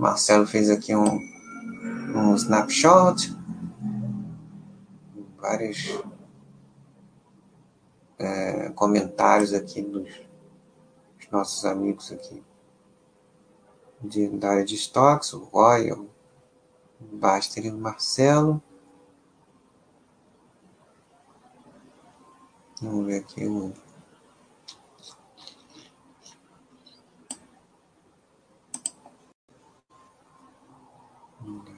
Marcelo 0.05 0.47
fez 0.47 0.69
aqui 0.69 0.95
um, 0.95 1.19
um 2.15 2.35
snapshot. 2.35 3.35
Vários 5.39 5.99
é, 8.19 8.69
comentários 8.75 9.55
aqui 9.55 9.81
dos, 9.81 10.11
dos, 11.17 11.31
nossos 11.31 11.65
amigos 11.65 12.13
aqui 12.13 12.43
de, 13.99 14.29
da 14.29 14.51
área 14.51 14.65
de 14.67 14.75
estoques, 14.75 15.33
o 15.33 15.43
Roy, 15.45 15.91
o 15.91 16.07
Baster 17.01 17.65
e 17.65 17.71
o 17.71 17.79
Marcelo. 17.79 18.63
Vamos 22.83 23.07
ver 23.07 23.21
aqui 23.21 23.47
o. 23.47 23.73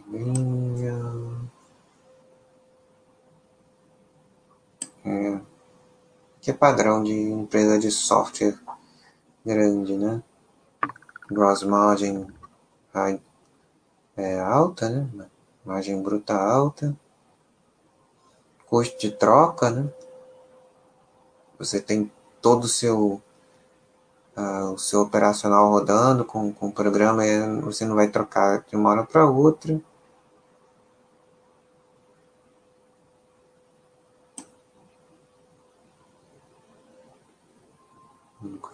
Linha. 0.08 0.94
É. 5.04 5.40
Que 6.40 6.50
é 6.50 6.54
padrão 6.54 7.02
de 7.02 7.12
empresa 7.12 7.78
de 7.78 7.90
software 7.90 8.58
grande, 9.44 9.96
né? 9.96 10.22
Gross 11.30 11.62
margin 11.62 12.26
high, 12.92 13.20
é 14.16 14.40
alta, 14.40 14.88
né? 14.88 15.28
Margem 15.64 16.02
bruta 16.02 16.34
alta. 16.34 16.96
Custo 18.66 18.98
de 18.98 19.10
troca, 19.12 19.70
né? 19.70 19.88
Você 21.58 21.80
tem 21.80 22.10
todo 22.40 22.64
o 22.64 22.68
seu 22.68 23.22
uh, 24.36 24.72
o 24.72 24.78
seu 24.78 25.00
operacional 25.00 25.70
rodando 25.70 26.24
com, 26.24 26.52
com 26.52 26.68
o 26.68 26.72
programa, 26.72 27.22
você 27.62 27.84
não 27.84 27.96
vai 27.96 28.08
trocar 28.08 28.64
de 28.68 28.76
uma 28.76 28.90
hora 28.90 29.04
para 29.04 29.28
outra. 29.28 29.80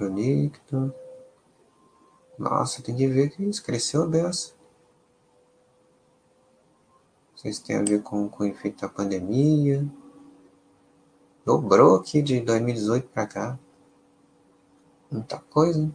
Conecto. 0.03 0.93
Nossa, 2.37 2.83
tem 2.83 2.97
que 2.97 3.07
ver 3.07 3.31
que 3.31 3.45
isso 3.45 3.63
cresceu 3.63 4.09
dessa. 4.09 4.53
Não 7.31 7.37
sei 7.37 7.53
se 7.53 7.63
tem 7.63 7.77
a 7.77 7.85
ver 7.85 8.03
com, 8.03 8.29
com 8.29 8.43
o 8.43 8.47
efeito 8.47 8.81
da 8.81 8.89
pandemia. 8.89 9.87
Dobrou 11.47 11.95
aqui 11.95 12.21
de 12.21 12.41
2018 12.41 13.09
para 13.11 13.27
cá. 13.29 13.59
Muita 15.09 15.39
coisa. 15.39 15.89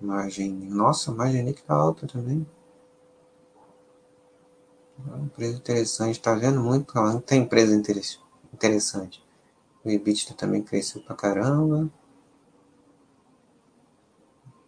Margem. 0.00 0.52
Nossa, 0.52 1.12
a 1.12 1.14
margem 1.14 1.52
que 1.52 1.62
tá 1.62 1.74
alta 1.74 2.08
também. 2.08 2.44
Uma 4.98 5.18
empresa 5.18 5.56
interessante. 5.56 6.20
Tá 6.20 6.34
vendo 6.34 6.60
muito? 6.60 6.94
Não 6.94 7.20
tem 7.20 7.42
empresa 7.42 7.74
interessante. 7.74 9.22
O 9.84 9.90
EBITDA 9.90 10.34
também 10.34 10.62
cresceu 10.62 11.02
pra 11.02 11.14
caramba 11.14 11.90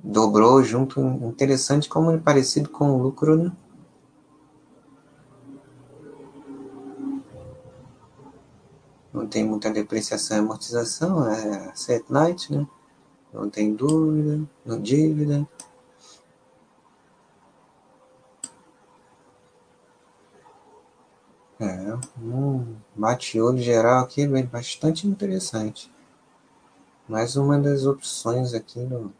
dobrou 0.06 0.62
junto, 0.62 1.00
interessante 1.00 1.88
como 1.88 2.12
é 2.12 2.18
parecido 2.18 2.68
com 2.68 2.92
o 2.92 3.02
lucro, 3.02 3.36
né? 3.36 3.52
Não 9.12 9.26
tem 9.26 9.44
muita 9.44 9.70
depreciação 9.70 10.36
e 10.36 10.40
amortização, 10.40 11.26
é 11.28 11.74
set 11.74 12.04
night, 12.10 12.52
né? 12.52 12.66
Não 13.32 13.50
tem 13.50 13.74
dúvida, 13.74 14.46
não 14.64 14.80
dívida. 14.80 15.46
É, 21.96 22.20
um 22.20 22.76
bate-olho 22.94 23.58
geral 23.58 24.04
aqui, 24.04 24.26
bem, 24.26 24.44
bastante 24.44 25.06
interessante. 25.06 25.92
Mais 27.08 27.36
uma 27.36 27.58
das 27.58 27.86
opções 27.86 28.52
aqui 28.52 28.80
no, 28.80 29.12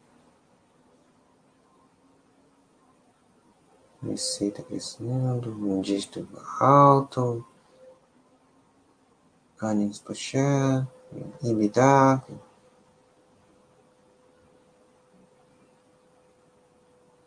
Receita 4.03 4.63
crescendo, 4.63 5.51
um 5.51 5.81
dígito 5.81 6.29
alto, 6.61 7.45
earnings 9.61 9.99
per 9.99 10.15
share, 10.15 10.87
EBITDA. 11.43 12.23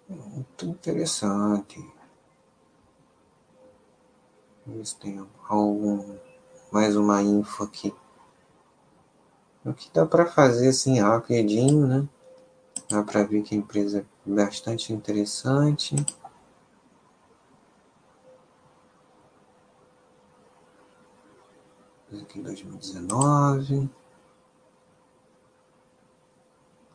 Muito 0.07 0.65
interessante. 0.65 1.93
Ver 4.65 4.85
se 4.85 4.95
tem 4.97 5.19
algum, 5.49 6.15
mais 6.71 6.95
uma 6.95 7.21
info 7.21 7.63
aqui. 7.63 7.93
O 9.65 9.73
que 9.73 9.91
dá 9.91 10.05
para 10.05 10.25
fazer 10.25 10.69
assim 10.69 10.99
rapidinho, 10.99 11.85
né? 11.85 12.07
Dá 12.89 13.03
para 13.03 13.23
ver 13.23 13.41
que 13.43 13.53
a 13.53 13.57
empresa 13.57 13.99
é 13.99 14.29
bastante 14.29 14.93
interessante. 14.93 15.95
aqui 22.29 22.39
em 22.39 22.43
2019. 22.43 23.89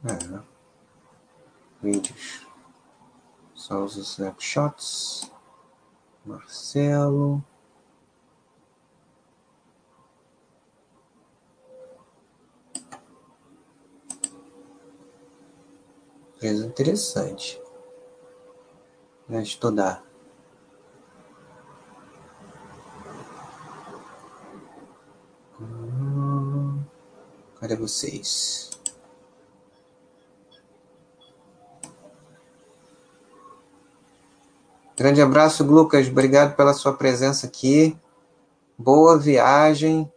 É. 0.04 0.42
Vídeos. 1.82 2.46
Só 3.54 3.82
os 3.82 3.96
snapshots. 3.96 5.30
Marcelo. 6.24 7.44
Coisa 16.44 16.66
interessante. 16.66 17.58
Vai 19.26 19.42
estudar. 19.42 20.04
Cadê 27.58 27.74
vocês? 27.76 28.68
Grande 34.94 35.22
abraço, 35.22 35.64
Lucas. 35.64 36.08
Obrigado 36.08 36.54
pela 36.56 36.74
sua 36.74 36.92
presença 36.92 37.46
aqui. 37.46 37.96
Boa 38.76 39.18
viagem. 39.18 40.12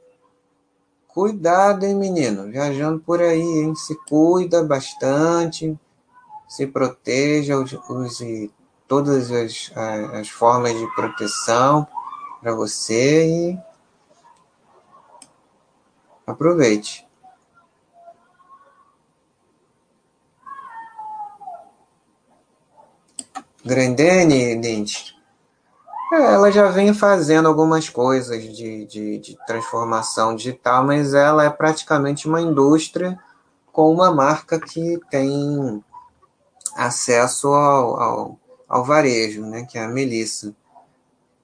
Cuidado, 1.08 1.86
hein, 1.86 1.96
menino? 1.96 2.52
Viajando 2.52 3.00
por 3.00 3.22
aí, 3.22 3.40
hein? 3.40 3.74
Se 3.76 3.96
cuida 4.10 4.62
bastante. 4.62 5.80
Se 6.48 6.66
proteja. 6.68 7.58
Use 7.58 8.52
todas 8.88 9.32
as, 9.32 9.72
as 10.14 10.30
formas 10.30 10.78
de 10.78 10.88
proteção 10.96 11.88
para 12.42 12.54
você 12.54 13.28
e 13.28 13.60
aproveite. 16.26 17.08
Grandene, 23.66 24.56
Dente, 24.56 25.14
ela 26.14 26.50
já 26.50 26.70
vem 26.70 26.94
fazendo 26.94 27.50
algumas 27.50 27.90
coisas 27.90 28.42
de, 28.56 28.86
de, 28.86 29.18
de, 29.18 29.38
transformação 29.46 30.36
digital, 30.36 30.86
mas 30.86 31.14
ela 31.14 31.44
é 31.44 31.50
praticamente 31.50 32.30
uma 32.30 32.40
indústria 32.40 33.20
com 33.74 33.92
uma 33.92 34.10
marca 34.10 34.58
que 34.58 34.98
tem 35.10 35.84
acesso 36.78 37.48
ao, 37.48 38.00
ao, 38.00 38.40
ao 38.70 38.86
varejo, 38.86 39.42
né, 39.42 39.66
que 39.66 39.78
é 39.78 39.84
a 39.84 39.88
Melissa. 39.88 40.56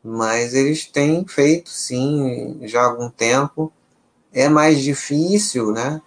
Mas 0.03 0.53
eles 0.53 0.85
têm 0.85 1.25
feito, 1.27 1.69
sim, 1.69 2.59
já 2.63 2.81
há 2.81 2.85
algum 2.85 3.09
tempo. 3.09 3.71
É 4.31 4.47
mais 4.47 4.79
difícil 4.79 5.71
né, 5.71 6.01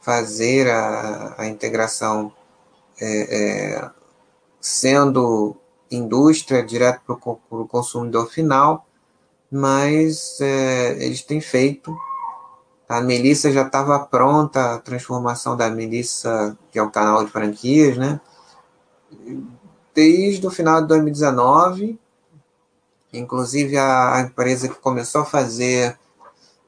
fazer 0.00 0.68
a, 0.68 1.34
a 1.38 1.46
integração 1.46 2.32
é, 3.00 3.76
é, 3.76 3.90
sendo 4.60 5.56
indústria, 5.90 6.62
direto 6.62 7.02
para 7.04 7.58
o 7.58 7.68
consumidor 7.68 8.30
final, 8.30 8.86
mas 9.50 10.40
é, 10.40 11.04
eles 11.04 11.22
têm 11.22 11.40
feito. 11.40 11.94
A 12.88 13.00
Melissa 13.00 13.52
já 13.52 13.62
estava 13.62 13.98
pronta, 14.00 14.74
a 14.74 14.78
transformação 14.78 15.56
da 15.56 15.68
Melissa, 15.70 16.56
que 16.70 16.78
é 16.78 16.82
o 16.82 16.90
canal 16.90 17.24
de 17.24 17.30
franquias, 17.30 17.96
né? 17.96 18.20
Desde 19.94 20.46
o 20.46 20.50
final 20.50 20.80
de 20.82 20.88
2019, 20.88 21.98
inclusive 23.12 23.76
a, 23.76 24.20
empresa 24.20 24.68
que 24.68 24.74
começou 24.74 25.22
a 25.22 25.26
fazer 25.26 25.98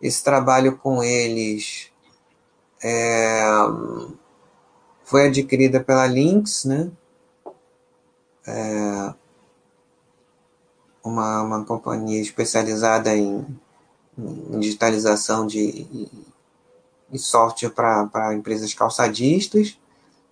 esse 0.01 0.23
trabalho 0.23 0.77
com 0.77 1.03
eles 1.03 1.91
é, 2.83 3.43
foi 5.03 5.29
adquirida 5.29 5.81
pela 5.81 6.07
Lynx, 6.07 6.65
né? 6.65 6.91
é, 8.47 9.15
uma, 11.03 11.43
uma 11.43 11.65
companhia 11.65 12.21
especializada 12.21 13.15
em, 13.17 13.47
em 14.19 14.59
digitalização 14.59 15.47
de, 15.47 16.09
de 17.11 17.19
software 17.19 17.71
para 17.71 18.35
empresas 18.35 18.73
calçadistas. 18.75 19.79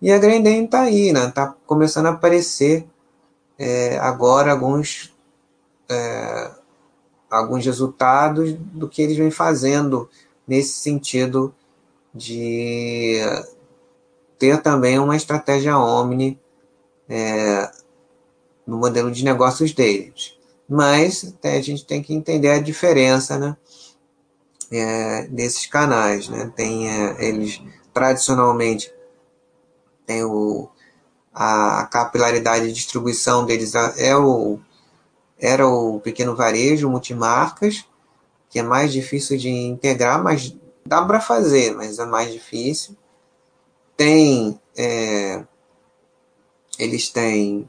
E 0.03 0.11
a 0.11 0.19
Grendene 0.19 0.65
está 0.65 0.81
aí, 0.81 1.13
né? 1.13 1.29
Está 1.29 1.55
começando 1.65 2.07
a 2.07 2.11
aparecer 2.11 2.85
é, 3.57 3.97
agora 3.99 4.51
alguns, 4.51 5.15
é, 5.89 6.51
alguns 7.31 7.65
resultados 7.65 8.53
do 8.53 8.89
que 8.89 9.01
eles 9.01 9.17
vêm 9.17 9.31
fazendo 9.31 10.11
nesse 10.45 10.73
sentido 10.73 11.55
de 12.13 13.21
ter 14.41 14.61
também 14.61 14.99
uma 14.99 15.15
estratégia 15.15 15.79
omni 15.79 16.37
é, 17.09 17.71
no 18.67 18.79
modelo 18.79 19.09
de 19.09 19.25
negócios 19.25 19.73
deles. 19.73 20.37
Mas 20.69 21.33
a 21.45 21.61
gente 21.61 21.87
tem 21.87 22.03
que 22.03 22.13
entender 22.13 22.51
a 22.51 22.61
diferença 22.61 23.39
né, 23.39 23.57
é, 24.73 25.29
desses 25.29 25.65
canais. 25.67 26.29
Né? 26.29 26.53
Tem, 26.57 26.91
é, 26.91 27.25
eles 27.25 27.63
tradicionalmente 27.95 28.93
tem 30.13 30.25
o, 30.25 30.69
a, 31.33 31.87
capilaridade 31.87 32.67
de 32.67 32.73
distribuição 32.73 33.47
deles 33.47 33.75
é 33.75 34.17
o, 34.17 34.59
era 35.39 35.67
o 35.67 36.01
pequeno 36.01 36.37
varejo, 36.37 36.91
multimarcas, 36.91 37.85
que 38.51 38.59
é 38.59 38.63
mais 38.63 38.93
difícil 38.93 39.39
de 39.39 39.49
integrar, 39.49 40.23
mas 40.23 40.55
dá 40.85 41.03
para 41.05 41.21
fazer, 41.21 41.75
mas 41.75 41.99
é 41.99 42.05
mais 42.05 42.31
difícil. 42.33 42.97
Tem, 43.97 44.61
é, 44.77 45.43
eles 46.79 47.09
têm 47.09 47.69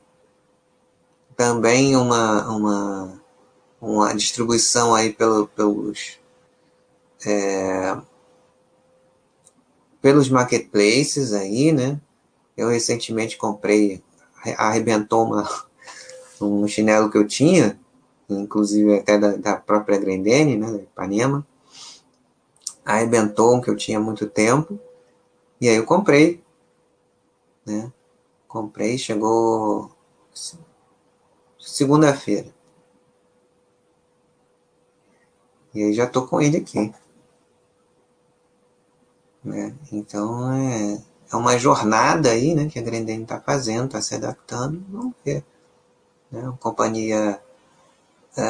também 1.37 1.95
uma, 1.95 2.49
uma, 2.49 3.21
uma 3.79 4.13
distribuição 4.13 4.93
aí 4.93 5.13
pelo, 5.13 5.47
pelos 5.47 6.19
é, 7.25 7.97
pelos 10.01 10.27
marketplaces 10.27 11.31
aí, 11.31 11.71
né? 11.71 11.97
Eu 12.55 12.69
recentemente 12.69 13.37
comprei, 13.37 14.03
arrebentou 14.57 15.25
uma, 15.25 15.47
um 16.41 16.67
chinelo 16.67 17.09
que 17.09 17.17
eu 17.17 17.27
tinha, 17.27 17.79
inclusive 18.29 18.99
até 18.99 19.17
da, 19.17 19.35
da 19.35 19.55
própria 19.55 19.97
Grendene, 19.97 20.57
né, 20.57 20.71
da 20.71 20.77
Ipanema. 20.77 21.45
Arrebentou 22.85 23.55
um 23.55 23.61
que 23.61 23.69
eu 23.69 23.75
tinha 23.75 23.97
há 23.97 24.01
muito 24.01 24.27
tempo. 24.27 24.79
E 25.59 25.69
aí 25.69 25.75
eu 25.75 25.85
comprei, 25.85 26.43
né? 27.65 27.91
Comprei, 28.47 28.97
chegou 28.97 29.89
segunda-feira. 31.57 32.53
E 35.73 35.83
aí 35.83 35.93
já 35.93 36.05
tô 36.05 36.27
com 36.27 36.39
ele 36.39 36.57
aqui. 36.57 36.93
Né? 39.43 39.75
Então 39.91 40.53
é, 40.53 41.01
é 41.33 41.35
uma 41.35 41.57
jornada 41.57 42.29
aí, 42.29 42.53
né, 42.53 42.67
que 42.67 42.77
a 42.77 42.81
Grendene 42.81 43.23
está 43.23 43.39
fazendo, 43.39 43.85
está 43.85 44.01
se 44.01 44.13
adaptando. 44.13 44.83
Vamos 44.87 45.13
ver. 45.25 45.43
Né? 46.31 46.47
A 46.47 46.51
companhia 46.57 47.41
é, 48.37 48.43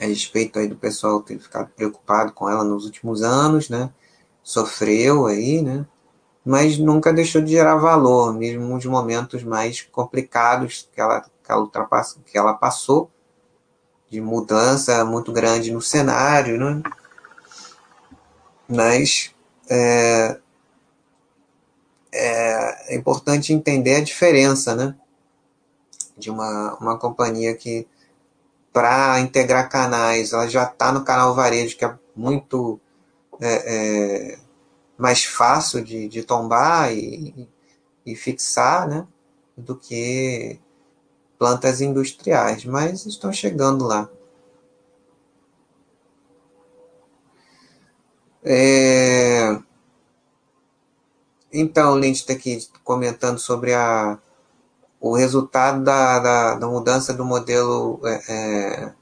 a 0.00 0.06
respeito 0.06 0.58
aí 0.58 0.66
do 0.66 0.74
pessoal 0.76 1.22
ter 1.22 1.38
ficado 1.38 1.70
preocupado 1.70 2.32
com 2.32 2.50
ela 2.50 2.64
nos 2.64 2.84
últimos 2.84 3.22
anos, 3.22 3.68
né? 3.68 3.90
Sofreu 4.42 5.26
aí, 5.26 5.62
né? 5.62 5.86
Mas 6.44 6.78
nunca 6.78 7.12
deixou 7.12 7.42
de 7.42 7.52
gerar 7.52 7.76
valor, 7.76 8.32
mesmo 8.32 8.64
nos 8.66 8.84
momentos 8.84 9.44
mais 9.44 9.82
complicados 9.82 10.88
que 10.92 11.00
ela, 11.00 11.20
que 11.20 11.52
ela, 11.52 11.70
que 12.24 12.38
ela 12.38 12.54
passou, 12.54 13.10
de 14.10 14.20
mudança 14.20 15.04
muito 15.04 15.32
grande 15.32 15.70
no 15.70 15.82
cenário, 15.82 16.58
né? 16.58 16.82
Mas 18.68 19.32
é, 19.70 20.38
é, 22.18 22.94
é 22.94 22.96
importante 22.96 23.52
entender 23.52 23.96
a 23.96 24.04
diferença, 24.04 24.74
né? 24.74 24.94
De 26.16 26.30
uma, 26.30 26.76
uma 26.80 26.98
companhia 26.98 27.54
que 27.54 27.86
para 28.72 29.20
integrar 29.20 29.68
canais, 29.68 30.32
ela 30.32 30.48
já 30.48 30.64
está 30.64 30.92
no 30.92 31.04
canal 31.04 31.34
varejo, 31.34 31.76
que 31.76 31.84
é 31.84 31.94
muito 32.14 32.80
é, 33.40 34.32
é, 34.32 34.38
mais 34.96 35.24
fácil 35.24 35.82
de, 35.82 36.08
de 36.08 36.22
tombar 36.22 36.92
e, 36.92 37.48
e 38.04 38.14
fixar, 38.16 38.88
né? 38.88 39.06
Do 39.56 39.76
que 39.76 40.60
plantas 41.38 41.80
industriais, 41.80 42.64
mas 42.64 43.06
estão 43.06 43.32
chegando 43.32 43.84
lá. 43.84 44.08
É... 48.44 49.58
Então, 51.52 51.94
Lynch 51.94 52.20
está 52.20 52.34
aqui 52.34 52.58
comentando 52.84 53.38
sobre 53.38 53.72
a, 53.74 54.18
o 55.00 55.14
resultado 55.16 55.82
da, 55.82 56.18
da, 56.18 56.54
da 56.56 56.66
mudança 56.66 57.14
do 57.14 57.24
modelo 57.24 58.00
é, 58.04 58.22
é, 58.28 58.94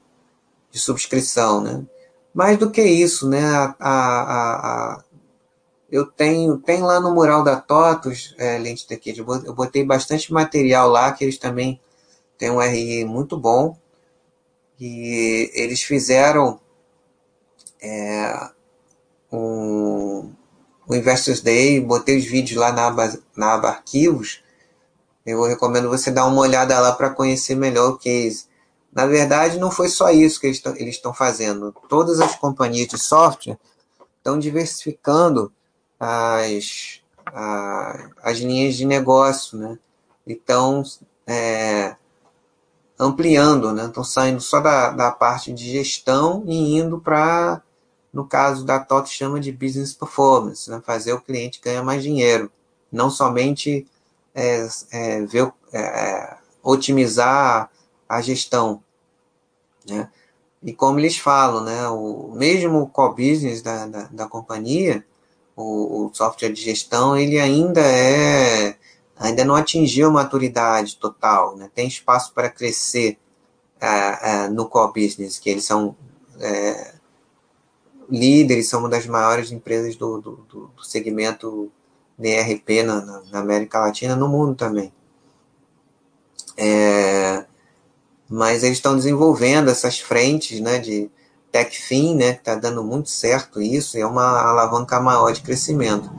de 0.71 0.79
subscrição, 0.79 1.61
né? 1.61 1.85
Mais 2.33 2.57
do 2.57 2.71
que 2.71 2.81
isso, 2.81 3.27
né? 3.27 3.43
A, 3.49 3.75
a, 3.79 4.93
a, 4.95 5.03
eu 5.91 6.05
tenho, 6.05 6.57
tem 6.59 6.81
lá 6.81 6.99
no 6.99 7.13
mural 7.13 7.43
da 7.43 7.59
TOTUS, 7.59 8.35
é, 8.37 8.57
Lente 8.57 8.87
daqui, 8.89 9.17
eu 9.17 9.53
botei 9.53 9.83
bastante 9.83 10.31
material 10.31 10.89
lá, 10.89 11.11
que 11.11 11.23
eles 11.23 11.37
também 11.37 11.81
têm 12.37 12.51
um 12.51 12.61
RI 12.61 13.05
muito 13.05 13.37
bom, 13.37 13.77
e 14.79 15.49
eles 15.53 15.81
fizeram 15.81 16.59
é, 17.81 18.49
um, 19.31 20.31
o 20.87 20.95
Investors 20.95 21.41
Day, 21.41 21.81
botei 21.81 22.17
os 22.17 22.25
vídeos 22.25 22.59
lá 22.59 22.71
na 22.71 22.87
aba, 22.87 23.19
na 23.35 23.53
aba 23.53 23.69
arquivos, 23.69 24.41
eu 25.27 25.43
recomendo 25.43 25.89
você 25.89 26.09
dar 26.09 26.25
uma 26.25 26.39
olhada 26.39 26.79
lá 26.79 26.93
para 26.93 27.09
conhecer 27.09 27.53
melhor 27.53 27.89
o 27.89 27.97
case. 27.97 28.45
Na 28.93 29.05
verdade, 29.05 29.59
não 29.59 29.69
foi 29.69 29.89
só 29.89 30.09
isso 30.09 30.39
que 30.39 30.47
eles 30.47 30.95
estão 30.95 31.13
fazendo. 31.13 31.75
Todas 31.89 32.21
as 32.21 32.33
companhias 32.35 32.87
de 32.87 32.97
software 32.97 33.59
estão 34.17 34.39
diversificando 34.39 35.51
as, 35.99 37.01
a, 37.25 38.09
as 38.23 38.37
linhas 38.37 38.75
de 38.75 38.85
negócio, 38.85 39.57
né? 39.57 39.77
Então, 40.25 40.81
é, 41.27 41.97
ampliando, 42.97 43.73
né? 43.73 43.85
Estão 43.85 44.05
saindo 44.05 44.39
só 44.39 44.61
da, 44.61 44.91
da 44.91 45.11
parte 45.11 45.51
de 45.51 45.69
gestão 45.69 46.43
e 46.47 46.77
indo 46.77 46.99
para, 46.99 47.61
no 48.17 48.25
caso 48.25 48.65
da 48.65 48.79
TOT, 48.79 49.07
chama 49.07 49.39
de 49.39 49.51
business 49.51 49.93
performance, 49.93 50.67
né? 50.71 50.81
fazer 50.83 51.13
o 51.13 51.21
cliente 51.21 51.61
ganhar 51.63 51.83
mais 51.83 52.01
dinheiro. 52.01 52.51
Não 52.91 53.11
somente 53.11 53.85
é, 54.33 54.67
é, 54.91 55.21
ver, 55.21 55.53
é, 55.71 55.79
é, 55.79 56.37
otimizar 56.63 57.69
a 58.09 58.19
gestão. 58.19 58.81
Né? 59.87 60.09
E 60.63 60.73
como 60.73 60.99
eles 60.99 61.19
falam, 61.19 61.63
né, 61.63 61.87
o 61.89 62.31
mesmo 62.33 62.87
core 62.87 63.33
business 63.33 63.61
da, 63.61 63.85
da, 63.85 64.03
da 64.05 64.27
companhia, 64.27 65.05
o, 65.55 66.07
o, 66.07 66.11
software 66.11 66.51
de 66.51 66.59
gestão, 66.59 67.15
ele 67.15 67.39
ainda 67.39 67.81
é 67.81 68.77
ainda 69.15 69.45
não 69.45 69.53
atingiu 69.55 70.11
maturidade 70.11 70.95
total, 70.95 71.55
né? 71.55 71.69
tem 71.75 71.87
espaço 71.87 72.33
para 72.33 72.49
crescer 72.49 73.19
é, 73.79 73.87
é, 74.45 74.47
no 74.49 74.67
core 74.67 75.05
business, 75.05 75.37
que 75.37 75.51
eles 75.51 75.65
são 75.65 75.95
líderes, 78.09 78.69
são 78.69 78.79
uma 78.79 78.89
das 78.89 79.05
maiores 79.05 79.51
empresas 79.51 79.95
do, 79.95 80.21
do, 80.21 80.31
do 80.75 80.83
segmento 80.83 81.71
DRP 82.17 82.83
na, 82.83 83.01
na, 83.03 83.21
na 83.31 83.39
América 83.39 83.79
Latina, 83.79 84.15
no 84.15 84.27
mundo 84.27 84.55
também. 84.55 84.91
É, 86.57 87.45
mas 88.29 88.63
eles 88.63 88.77
estão 88.77 88.95
desenvolvendo 88.95 89.69
essas 89.69 89.99
frentes 89.99 90.59
né, 90.59 90.79
de 90.79 91.09
TechFin, 91.51 92.15
né, 92.15 92.33
que 92.33 92.39
está 92.39 92.55
dando 92.55 92.83
muito 92.83 93.09
certo 93.09 93.61
isso, 93.61 93.97
e 93.97 94.01
é 94.01 94.05
uma 94.05 94.41
alavanca 94.41 94.99
maior 94.99 95.31
de 95.31 95.41
crescimento. 95.41 96.09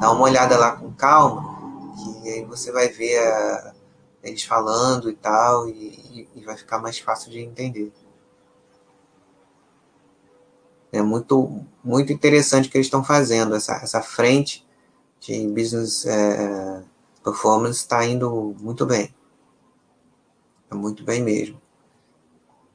Dá 0.00 0.10
uma 0.10 0.22
olhada 0.22 0.56
lá 0.58 0.72
com 0.72 0.92
calma, 0.92 1.92
que 2.22 2.28
aí 2.28 2.44
você 2.44 2.72
vai 2.72 2.88
ver 2.88 3.18
a, 3.18 3.72
eles 4.22 4.42
falando 4.42 5.08
e 5.08 5.14
tal, 5.14 5.68
e, 5.68 6.28
e, 6.34 6.44
vai 6.44 6.56
ficar 6.56 6.78
mais 6.78 6.98
fácil 6.98 7.30
de 7.30 7.40
entender. 7.40 7.92
É 10.92 11.02
muito, 11.02 11.62
muito 11.84 12.12
interessante 12.12 12.68
o 12.68 12.70
que 12.70 12.78
eles 12.78 12.86
estão 12.86 13.04
fazendo, 13.04 13.54
essa, 13.54 13.74
essa 13.76 14.00
frente 14.00 14.66
de 15.20 15.46
business 15.48 16.06
é, 16.06 16.82
performance 17.22 17.80
está 17.80 18.04
indo 18.06 18.54
muito 18.60 18.86
bem. 18.86 19.12
É 20.70 20.74
muito 20.74 21.02
bem 21.02 21.22
mesmo. 21.22 21.60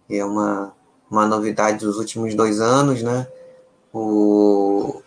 E 0.09 0.17
é 0.17 0.25
uma, 0.25 0.73
uma 1.09 1.25
novidade 1.25 1.85
dos 1.85 1.97
últimos 1.97 2.35
dois 2.35 2.59
anos, 2.59 3.01
né? 3.01 3.27
O 3.93 5.01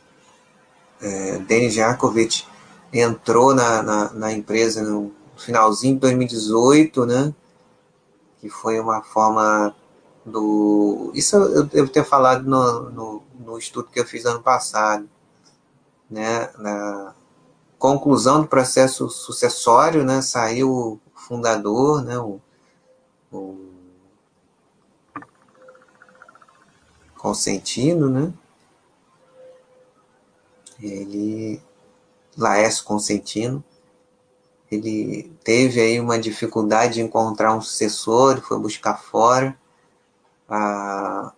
é, 1.01 1.39
Denis 1.39 1.75
Jakovic 1.75 2.45
entrou 2.93 3.55
na, 3.55 3.83
na, 3.83 4.13
na, 4.13 4.33
empresa 4.33 4.83
no 4.83 5.13
finalzinho 5.37 5.95
de 5.95 6.01
2018, 6.01 7.07
né? 7.07 7.35
Que 8.41 8.49
foi 8.49 8.79
uma 8.81 9.03
forma 9.03 9.75
do. 10.25 11.11
Isso 11.15 11.37
eu 11.37 11.65
devo 11.65 11.89
ter 11.89 12.05
falado 12.05 12.45
no, 12.45 12.91
no, 12.91 13.23
no 13.39 13.59
estudo 13.59 13.89
que 13.91 14.01
eu 14.01 14.07
fiz 14.07 14.25
ano 14.25 14.43
passado, 14.43 15.09
né? 16.11 16.51
Na, 16.59 17.15
conclusão 17.85 18.41
do 18.41 18.49
processo 18.49 19.11
sucessório, 19.11 20.07
né, 20.07 20.23
saiu 20.23 20.71
o 20.71 21.01
fundador, 21.15 22.03
né, 22.03 22.19
o, 22.19 22.41
o 23.31 23.59
Consentino, 27.19 28.09
né, 28.09 28.33
ele, 30.81 31.61
Laércio 32.39 32.85
Consentino, 32.85 33.63
ele 34.73 35.31
teve 35.45 35.79
aí 35.79 36.01
uma 36.01 36.19
dificuldade 36.19 36.95
de 36.95 37.03
encontrar 37.03 37.55
um 37.55 37.61
sucessor, 37.61 38.41
foi 38.41 38.59
buscar 38.59 38.97
fora, 38.97 39.55
ah, 40.55 41.33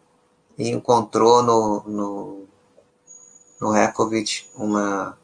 encontrou 0.58 1.42
no, 1.42 1.82
no, 1.86 2.44
no 3.60 3.70
Rekovic 3.70 4.46
uma 4.54 5.16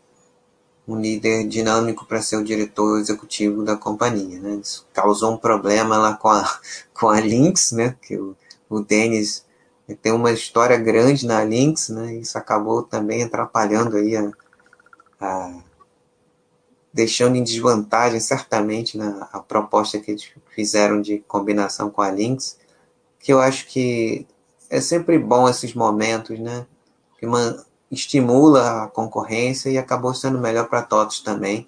um 0.86 1.00
líder 1.00 1.46
dinâmico 1.46 2.04
para 2.04 2.20
ser 2.20 2.36
o 2.36 2.44
diretor 2.44 2.98
executivo 2.98 3.62
da 3.62 3.76
companhia. 3.76 4.40
Né? 4.40 4.56
Isso 4.56 4.86
causou 4.92 5.32
um 5.32 5.36
problema 5.36 5.96
lá 5.96 6.14
com 6.14 6.28
a, 6.28 6.60
com 6.92 7.08
a 7.08 7.20
Lynx, 7.20 7.72
né? 7.72 7.96
que 8.02 8.16
o, 8.16 8.36
o 8.68 8.80
Denis 8.80 9.44
tem 10.00 10.12
uma 10.12 10.32
história 10.32 10.76
grande 10.76 11.26
na 11.26 11.42
Lynx, 11.44 11.88
né? 11.90 12.14
isso 12.14 12.36
acabou 12.36 12.82
também 12.82 13.22
atrapalhando 13.22 13.96
aí 13.96 14.16
a, 14.16 14.32
a 15.20 15.62
deixando 16.92 17.36
em 17.36 17.44
desvantagem 17.44 18.20
certamente 18.20 18.98
na 18.98 19.28
a 19.32 19.40
proposta 19.40 19.98
que 19.98 20.10
eles 20.10 20.30
fizeram 20.54 21.00
de 21.00 21.20
combinação 21.20 21.90
com 21.90 22.02
a 22.02 22.10
Lynx, 22.10 22.58
que 23.22 23.32
eu 23.32 23.40
acho 23.40 23.66
que 23.68 24.26
é 24.68 24.80
sempre 24.80 25.18
bom 25.18 25.48
esses 25.48 25.74
momentos, 25.74 26.38
né? 26.38 26.66
Que 27.18 27.26
man, 27.26 27.56
estimula 27.90 28.84
a 28.84 28.88
concorrência 28.88 29.70
e 29.70 29.78
acabou 29.78 30.12
sendo 30.14 30.38
melhor 30.38 30.68
para 30.68 30.82
TOTOS 30.82 31.20
também, 31.20 31.66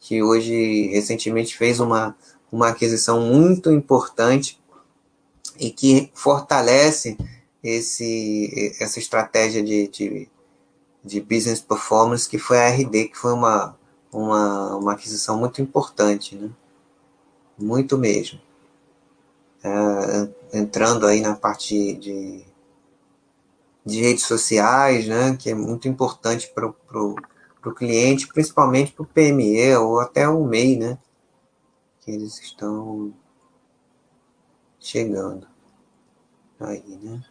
que 0.00 0.22
hoje 0.22 0.88
recentemente 0.88 1.56
fez 1.56 1.78
uma, 1.78 2.16
uma 2.50 2.68
aquisição 2.68 3.20
muito 3.20 3.70
importante 3.70 4.60
e 5.58 5.70
que 5.70 6.10
fortalece 6.14 7.16
esse, 7.62 8.74
essa 8.80 8.98
estratégia 8.98 9.62
de, 9.62 9.88
de, 9.88 10.28
de 11.04 11.20
business 11.20 11.60
performance 11.60 12.28
que 12.28 12.38
foi 12.38 12.58
a 12.58 12.68
RD, 12.70 13.08
que 13.08 13.18
foi 13.18 13.32
uma, 13.32 13.76
uma, 14.12 14.76
uma 14.76 14.92
aquisição 14.92 15.38
muito 15.38 15.60
importante, 15.60 16.34
né? 16.34 16.50
muito 17.58 17.98
mesmo. 17.98 18.40
É, 19.62 20.58
entrando 20.58 21.06
aí 21.06 21.20
na 21.20 21.34
parte 21.34 21.94
de, 21.94 22.44
de 23.84 24.00
redes 24.00 24.24
sociais, 24.24 25.06
né, 25.06 25.36
que 25.36 25.50
é 25.50 25.54
muito 25.54 25.88
importante 25.88 26.52
para 26.54 26.66
o 26.66 27.74
cliente, 27.74 28.28
principalmente 28.28 28.92
para 28.92 29.02
o 29.02 29.06
PME 29.06 29.74
ou 29.76 30.00
até 30.00 30.28
o 30.28 30.44
MEI, 30.44 30.76
né, 30.76 30.98
que 32.00 32.10
eles 32.10 32.38
estão 32.40 33.12
chegando 34.78 35.46
aí, 36.60 36.98
né. 37.02 37.22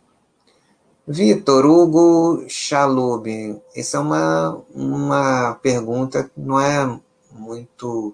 Vitor 1.08 1.66
Hugo 1.66 2.46
Chalub, 2.50 3.62
essa 3.74 3.96
é 3.96 4.00
uma, 4.02 4.62
uma 4.76 5.56
pergunta 5.56 6.26
que 6.26 6.38
não 6.38 6.60
é 6.60 7.00
muito 7.32 8.14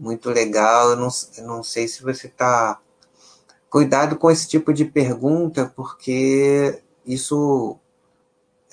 muito 0.00 0.30
legal, 0.30 0.90
eu 0.90 0.96
não, 0.96 1.08
eu 1.36 1.46
não 1.46 1.62
sei 1.62 1.86
se 1.86 2.02
você 2.02 2.26
está... 2.26 2.80
Cuidado 3.70 4.16
com 4.16 4.30
esse 4.30 4.48
tipo 4.48 4.72
de 4.72 4.84
pergunta, 4.84 5.72
porque 5.76 6.82
isso 7.06 7.76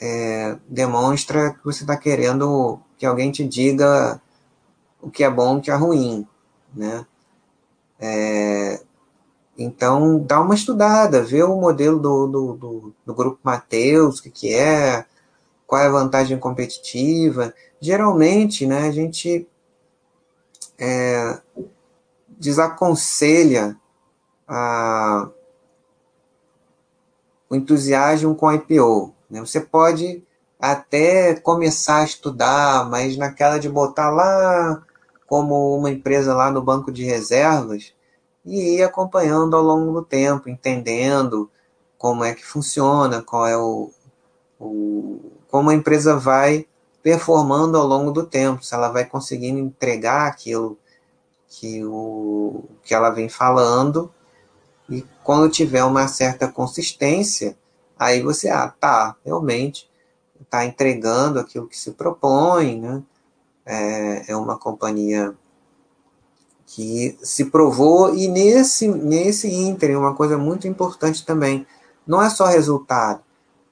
é, 0.02 0.57
demonstra 0.68 1.53
que 1.53 1.64
você 1.64 1.84
está 1.84 1.95
querendo 1.95 2.80
que 2.98 3.06
alguém 3.06 3.32
te 3.32 3.48
diga 3.48 4.19
o 4.99 5.11
que 5.11 5.24
é 5.24 5.30
bom 5.30 5.56
e 5.56 5.60
o 5.60 5.61
que 5.61 5.69
é 5.69 5.76
ruim, 5.76 6.28
né? 6.74 7.06
É, 7.99 8.82
então, 9.56 10.19
dá 10.19 10.41
uma 10.41 10.56
estudada, 10.56 11.24
vê 11.24 11.44
o 11.44 11.60
modelo 11.60 11.99
do, 11.99 12.28
do, 12.28 12.53
do, 12.53 12.94
do 13.06 13.14
grupo 13.14 13.40
Mateus, 13.44 14.19
o 14.19 14.24
que, 14.24 14.32
que 14.32 14.53
é, 14.53 15.06
qual 15.68 15.82
é 15.82 15.86
a 15.86 15.91
vantagem 15.91 16.40
competitiva. 16.40 17.53
Geralmente, 17.80 18.65
né, 18.65 18.88
a 18.88 18.91
gente 18.91 19.48
é, 20.78 21.40
desaconselha 22.30 23.76
a, 24.48 25.30
o 27.49 27.56
entusiasmo 27.56 28.36
com 28.36 28.52
IPO. 28.52 29.14
Né? 29.30 29.40
Você 29.40 29.60
pode 29.60 30.24
até 30.60 31.36
começar 31.36 31.98
a 31.98 32.06
estudar, 32.06 32.90
mas 32.90 33.18
naquela 33.18 33.57
de 33.57 33.69
botar 33.69 34.10
lá 34.10 34.84
como 35.28 35.76
uma 35.78 35.91
empresa 35.91 36.34
lá 36.34 36.49
no 36.49 36.61
banco 36.61 36.91
de 36.91 37.03
reservas 37.03 37.94
e 38.45 38.78
ir 38.78 38.84
acompanhando 38.84 39.56
ao 39.56 39.61
longo 39.61 39.91
do 39.91 40.03
tempo, 40.03 40.49
entendendo 40.49 41.49
como 41.98 42.24
é 42.24 42.34
que 42.34 42.45
funciona, 42.45 43.22
qual 43.22 43.45
é 43.45 43.57
o, 43.57 43.91
o 44.60 45.19
como 45.49 45.69
a 45.69 45.74
empresa 45.74 46.15
vai 46.15 46.65
performando 47.03 47.78
ao 47.78 47.86
longo 47.86 48.11
do 48.11 48.26
tempo, 48.26 48.64
se 48.64 48.74
ela 48.74 48.90
vai 48.90 49.06
conseguindo 49.06 49.60
entregar 49.60 50.28
aquilo 50.28 50.78
que, 51.48 51.84
o, 51.86 52.65
que 52.84 52.94
ela 52.94 53.10
vem 53.10 53.30
falando 53.30 54.11
e 54.89 55.05
quando 55.23 55.51
tiver 55.51 55.84
uma 55.84 56.07
certa 56.07 56.47
consistência, 56.47 57.57
aí 57.97 58.22
você, 58.22 58.49
ah, 58.49 58.73
tá, 58.80 59.15
realmente 59.26 59.89
está 60.41 60.65
entregando 60.65 61.39
aquilo 61.39 61.68
que 61.68 61.77
se 61.77 61.91
propõe, 61.91 62.80
né? 62.80 63.03
É, 63.65 64.31
é 64.31 64.35
uma 64.35 64.57
companhia 64.57 65.35
que 66.65 67.18
se 67.22 67.45
provou 67.45 68.14
e 68.15 68.27
nesse 68.27 68.88
nesse 68.88 69.49
ínter 69.49 69.97
uma 69.97 70.14
coisa 70.14 70.38
muito 70.38 70.68
importante 70.68 71.26
também, 71.26 71.65
não 72.05 72.22
é 72.22 72.30
só 72.30 72.45
resultado. 72.45 73.22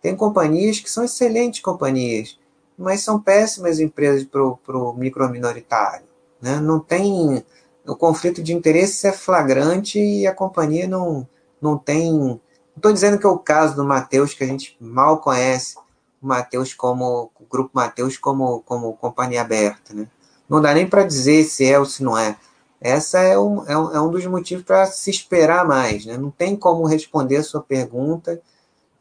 Tem 0.01 0.15
companhias 0.15 0.79
que 0.79 0.89
são 0.89 1.03
excelentes 1.03 1.61
companhias, 1.61 2.37
mas 2.77 3.01
são 3.01 3.19
péssimas 3.19 3.79
empresas 3.79 4.25
para 4.25 4.77
o 4.77 4.93
micro 4.93 5.29
minoritário, 5.29 6.05
né? 6.41 6.59
Não 6.59 6.79
tem 6.79 7.43
o 7.87 7.95
conflito 7.95 8.41
de 8.41 8.53
interesse 8.53 9.07
é 9.07 9.11
flagrante 9.11 9.99
e 9.99 10.25
a 10.25 10.33
companhia 10.33 10.87
não, 10.87 11.27
não 11.61 11.77
tem. 11.77 12.11
Não 12.11 12.39
estou 12.75 12.91
dizendo 12.91 13.17
que 13.17 13.25
é 13.25 13.29
o 13.29 13.37
caso 13.37 13.75
do 13.75 13.83
Mateus, 13.83 14.33
que 14.33 14.43
a 14.43 14.47
gente 14.47 14.75
mal 14.79 15.19
conhece 15.19 15.77
o 16.21 16.27
Mateus 16.27 16.73
como 16.73 17.31
o 17.39 17.45
grupo 17.49 17.71
Mateus 17.73 18.17
como, 18.17 18.61
como 18.61 18.93
companhia 18.93 19.41
aberta. 19.41 19.93
Né? 19.93 20.07
Não 20.49 20.61
dá 20.61 20.73
nem 20.73 20.87
para 20.87 21.03
dizer 21.03 21.43
se 21.43 21.65
é 21.65 21.79
ou 21.79 21.85
se 21.85 22.03
não 22.03 22.17
é. 22.17 22.35
Essa 22.81 23.19
é 23.19 23.37
um, 23.37 23.65
é 23.65 23.77
um, 23.77 23.91
é 23.95 24.01
um 24.01 24.09
dos 24.09 24.25
motivos 24.25 24.63
para 24.63 24.85
se 24.87 25.09
esperar 25.09 25.65
mais. 25.65 26.05
Né? 26.05 26.17
Não 26.17 26.29
tem 26.29 26.55
como 26.55 26.85
responder 26.85 27.37
a 27.37 27.43
sua 27.43 27.61
pergunta 27.61 28.41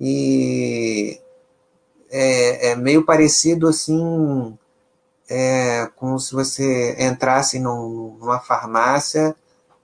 e 0.00 1.20
é, 2.10 2.70
é 2.70 2.76
meio 2.76 3.04
parecido 3.04 3.68
assim 3.68 4.56
é 5.28 5.86
como 5.96 6.18
se 6.18 6.34
você 6.34 6.96
entrasse 6.98 7.58
num, 7.58 8.16
numa 8.20 8.40
farmácia 8.40 9.34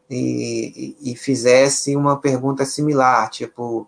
e, 0.09 0.97
e, 1.01 1.17
fizesse 1.17 1.95
uma 1.97 2.21
pergunta 2.21 2.65
similar, 2.65 3.31
tipo, 3.31 3.87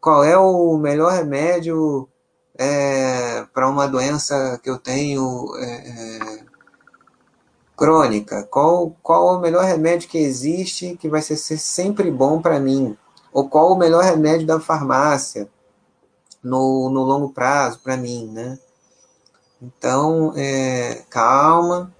qual 0.00 0.22
é 0.22 0.36
o 0.36 0.76
melhor 0.76 1.12
remédio 1.12 2.08
é, 2.58 3.44
para 3.54 3.68
uma 3.68 3.88
doença 3.88 4.60
que 4.62 4.68
eu 4.68 4.78
tenho 4.78 5.56
é, 5.56 5.64
é, 5.64 6.44
crônica? 7.76 8.42
Qual, 8.50 8.94
qual 9.02 9.38
o 9.38 9.40
melhor 9.40 9.64
remédio 9.64 10.08
que 10.08 10.18
existe 10.18 10.96
que 10.96 11.08
vai 11.08 11.22
ser, 11.22 11.36
ser 11.36 11.58
sempre 11.58 12.10
bom 12.10 12.40
para 12.42 12.60
mim? 12.60 12.96
Ou 13.32 13.48
qual 13.48 13.72
o 13.72 13.78
melhor 13.78 14.04
remédio 14.04 14.46
da 14.46 14.60
farmácia 14.60 15.48
no, 16.42 16.90
no 16.90 17.02
longo 17.02 17.30
prazo 17.30 17.80
para 17.82 17.96
mim, 17.96 18.30
né? 18.30 18.58
Então, 19.62 20.32
é, 20.36 21.04
calma, 21.08 21.94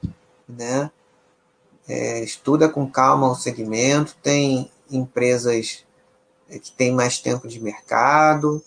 né? 0.48 0.90
É, 1.86 2.18
estuda 2.24 2.68
com 2.68 2.90
calma 2.90 3.30
o 3.30 3.36
segmento. 3.36 4.16
Tem 4.20 4.68
empresas 4.90 5.84
é, 6.50 6.58
que 6.58 6.72
têm 6.72 6.92
mais 6.92 7.20
tempo 7.20 7.46
de 7.46 7.60
mercado, 7.60 8.60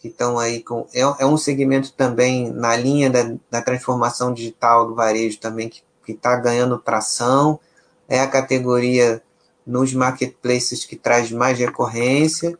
que 0.00 0.06
estão 0.06 0.38
aí 0.38 0.62
com. 0.62 0.86
É, 0.94 1.00
é 1.00 1.26
um 1.26 1.36
segmento 1.36 1.92
também 1.94 2.48
na 2.52 2.76
linha 2.76 3.10
da, 3.10 3.34
da 3.50 3.60
transformação 3.60 4.32
digital 4.32 4.86
do 4.86 4.94
varejo 4.94 5.40
também 5.40 5.68
que 5.68 5.82
está 6.06 6.36
ganhando 6.36 6.78
tração. 6.78 7.58
É 8.08 8.20
a 8.20 8.28
categoria 8.28 9.20
nos 9.66 9.92
marketplaces 9.92 10.84
que 10.84 10.94
traz 10.94 11.32
mais 11.32 11.58
recorrência 11.58 12.56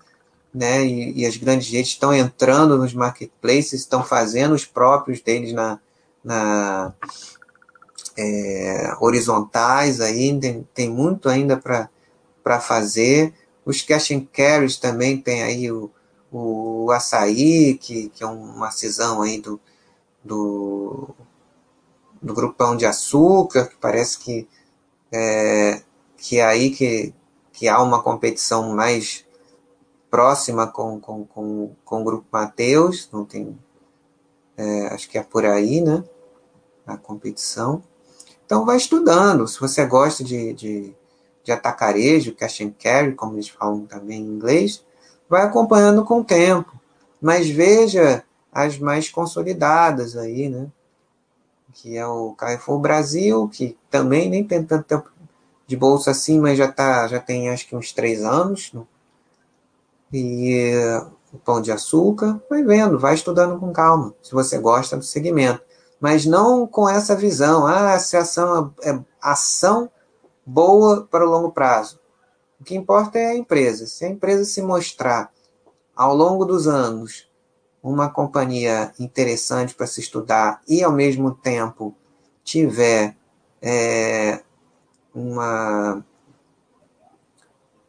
né? 0.54 0.84
E, 0.84 1.20
e, 1.20 1.26
as 1.26 1.36
grandes 1.36 1.70
redes 1.70 1.92
estão 1.92 2.12
entrando 2.12 2.76
nos 2.76 2.92
marketplaces, 2.92 3.80
estão 3.80 4.04
fazendo 4.04 4.54
os 4.54 4.64
próprios 4.64 5.20
deles 5.20 5.52
na, 5.52 5.78
na 6.22 6.92
é, 8.16 8.94
horizontais 9.00 10.00
aí, 10.00 10.38
tem, 10.38 10.68
tem 10.74 10.90
muito 10.90 11.28
ainda 11.28 11.56
para 11.56 12.60
fazer. 12.60 13.32
Os 13.64 13.80
cash 13.80 14.10
and 14.10 14.26
carries 14.32 14.76
também 14.76 15.20
tem 15.20 15.42
aí 15.42 15.70
o, 15.70 15.90
o 16.30 16.90
açaí, 16.90 17.78
que, 17.78 18.08
que 18.10 18.22
é 18.22 18.26
uma 18.26 18.70
cisão 18.70 19.22
aí 19.22 19.40
do, 19.40 19.60
do, 20.22 21.10
do 22.20 22.34
grupão 22.34 22.76
de 22.76 22.84
açúcar, 22.84 23.66
que 23.66 23.76
parece 23.76 24.18
que 24.18 24.48
é, 25.10 25.82
que 26.16 26.38
é 26.38 26.44
aí 26.44 26.70
que, 26.70 27.12
que 27.52 27.68
há 27.68 27.80
uma 27.80 28.02
competição 28.02 28.74
mais 28.74 29.24
próxima 30.12 30.66
com, 30.66 31.00
com, 31.00 31.24
com, 31.24 31.74
com 31.82 32.00
o 32.02 32.04
grupo 32.04 32.26
Mateus, 32.30 33.08
não 33.10 33.24
tem, 33.24 33.58
é, 34.58 34.88
acho 34.88 35.08
que 35.08 35.16
é 35.16 35.22
por 35.22 35.46
aí, 35.46 35.80
né? 35.80 36.04
A 36.86 36.98
competição. 36.98 37.82
Então 38.44 38.66
vai 38.66 38.76
estudando. 38.76 39.48
Se 39.48 39.58
você 39.58 39.86
gosta 39.86 40.22
de, 40.22 40.52
de, 40.52 40.94
de 41.42 41.50
atacarejo, 41.50 42.34
cash 42.34 42.60
and 42.60 42.74
carry, 42.78 43.14
como 43.14 43.36
eles 43.36 43.48
falam 43.48 43.86
também 43.86 44.20
em 44.20 44.26
inglês, 44.26 44.84
vai 45.30 45.42
acompanhando 45.42 46.04
com 46.04 46.20
o 46.20 46.24
tempo. 46.24 46.78
Mas 47.18 47.48
veja 47.48 48.22
as 48.52 48.78
mais 48.78 49.08
consolidadas 49.08 50.14
aí, 50.14 50.50
né? 50.50 50.70
que 51.72 51.96
é 51.96 52.06
o 52.06 52.34
Carrefour 52.34 52.78
Brasil, 52.78 53.48
que 53.48 53.78
também 53.90 54.28
nem 54.28 54.44
tem 54.44 54.62
tanto 54.62 54.84
tempo 54.84 55.10
de 55.66 55.76
bolsa 55.76 56.10
assim, 56.10 56.38
mas 56.38 56.58
já, 56.58 56.70
tá, 56.70 57.08
já 57.08 57.18
tem 57.18 57.48
acho 57.48 57.66
que 57.66 57.74
uns 57.74 57.92
três 57.92 58.22
anos. 58.22 58.72
E 60.12 60.72
o 61.32 61.38
Pão 61.38 61.62
de 61.62 61.72
Açúcar, 61.72 62.40
vai 62.48 62.62
vendo, 62.62 62.98
vai 62.98 63.14
estudando 63.14 63.58
com 63.58 63.72
calma, 63.72 64.14
se 64.22 64.32
você 64.32 64.58
gosta 64.58 64.96
do 64.96 65.04
segmento. 65.04 65.62
Mas 65.98 66.26
não 66.26 66.66
com 66.66 66.88
essa 66.88 67.16
visão, 67.16 67.66
ah, 67.66 67.98
se 67.98 68.16
ação 68.16 68.74
é 68.82 68.98
ação 69.20 69.90
boa 70.44 71.06
para 71.10 71.24
o 71.24 71.30
longo 71.30 71.52
prazo. 71.52 72.00
O 72.60 72.64
que 72.64 72.74
importa 72.74 73.18
é 73.18 73.28
a 73.28 73.36
empresa. 73.36 73.86
Se 73.86 74.04
a 74.04 74.08
empresa 74.08 74.44
se 74.44 74.60
mostrar 74.60 75.32
ao 75.96 76.14
longo 76.14 76.44
dos 76.44 76.66
anos 76.68 77.30
uma 77.82 78.08
companhia 78.08 78.92
interessante 78.98 79.74
para 79.74 79.86
se 79.86 80.00
estudar 80.00 80.60
e, 80.68 80.82
ao 80.82 80.92
mesmo 80.92 81.32
tempo, 81.32 81.94
tiver 82.44 83.16
é, 83.60 84.42
uma 85.14 86.04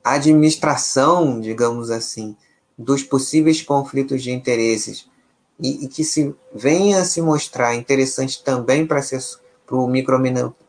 administração, 0.03 1.39
digamos 1.39 1.89
assim, 1.89 2.35
dos 2.77 3.03
possíveis 3.03 3.61
conflitos 3.61 4.21
de 4.21 4.31
interesses 4.31 5.07
e, 5.59 5.85
e 5.85 5.87
que 5.87 6.03
se 6.03 6.35
venha 6.53 6.99
a 6.99 7.05
se 7.05 7.21
mostrar 7.21 7.75
interessante 7.75 8.43
também 8.43 8.85
para 8.85 9.01
o 9.71 9.87
micro 9.87 10.19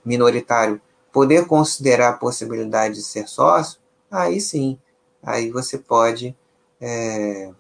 minoritário 0.05 0.81
poder 1.13 1.47
considerar 1.47 2.11
a 2.11 2.17
possibilidade 2.17 2.95
de 2.95 3.03
ser 3.03 3.29
sócio, 3.29 3.79
aí 4.11 4.41
sim, 4.41 4.79
aí 5.23 5.51
você 5.51 5.79
pode 5.79 6.37
é, 6.81 7.53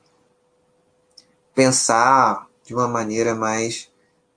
pensar 1.54 2.48
de 2.64 2.74
uma 2.74 2.88
maneira 2.88 3.34
mais 3.34 3.90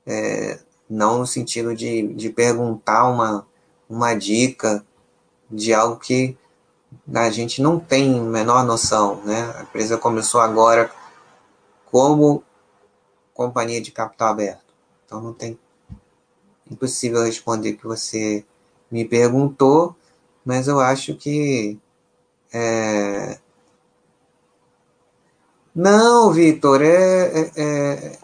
é, 0.06 0.60
não 0.90 1.20
no 1.20 1.28
sentido 1.28 1.76
de, 1.76 2.14
de 2.14 2.30
perguntar 2.30 3.08
uma, 3.10 3.46
uma 3.90 4.14
dica 4.14 4.86
de 5.50 5.74
algo 5.74 6.00
que 6.00 6.38
a 7.14 7.30
gente 7.30 7.62
não 7.62 7.80
tem 7.80 8.20
menor 8.22 8.66
noção, 8.66 9.22
né? 9.24 9.54
A 9.58 9.64
empresa 9.64 9.98
começou 9.98 10.42
agora 10.42 10.92
como 11.86 12.44
companhia 13.34 13.82
de 13.82 13.92
capital 13.92 14.30
aberto. 14.30 14.74
Então 15.06 15.22
não 15.22 15.34
tem 15.34 15.58
impossível 16.70 17.24
responder 17.24 17.72
o 17.72 17.78
que 17.78 17.88
você 17.88 18.46
me 18.92 19.06
perguntou, 19.06 19.96
mas 20.44 20.68
eu 20.68 20.80
acho 20.80 21.16
que 21.16 21.80
é... 22.54 23.40
não, 25.76 26.32
Vitor, 26.32 26.82
é, 26.82 27.40
é, 27.40 27.52
é, 27.56 28.20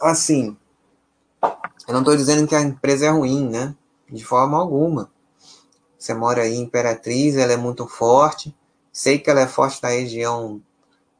assim. 0.00 0.56
Eu 1.42 1.94
não 1.94 2.00
estou 2.00 2.16
dizendo 2.16 2.46
que 2.46 2.54
a 2.54 2.60
empresa 2.60 3.06
é 3.06 3.10
ruim, 3.10 3.48
né? 3.48 3.74
De 4.10 4.24
forma 4.24 4.58
alguma. 4.58 5.10
Você 6.08 6.14
mora 6.14 6.40
aí 6.40 6.54
em 6.54 6.62
Imperatriz, 6.62 7.36
ela 7.36 7.52
é 7.52 7.56
muito 7.58 7.86
forte. 7.86 8.56
Sei 8.90 9.18
que 9.18 9.28
ela 9.28 9.42
é 9.42 9.46
forte 9.46 9.82
na 9.82 9.90
região 9.90 10.58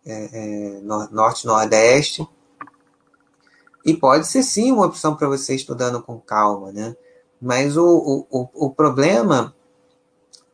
é, 0.07 0.31
é, 0.33 0.81
norte-nordeste. 0.81 2.27
E 3.85 3.95
pode 3.95 4.27
ser 4.27 4.43
sim 4.43 4.73
uma 4.73 4.87
opção 4.87 5.15
para 5.15 5.29
você 5.29 5.55
estudando 5.55 6.03
com 6.03 6.19
calma, 6.19 6.73
né? 6.73 6.97
Mas 7.39 7.77
o, 7.77 8.27
o, 8.31 8.49
o 8.55 8.71
problema 8.71 9.55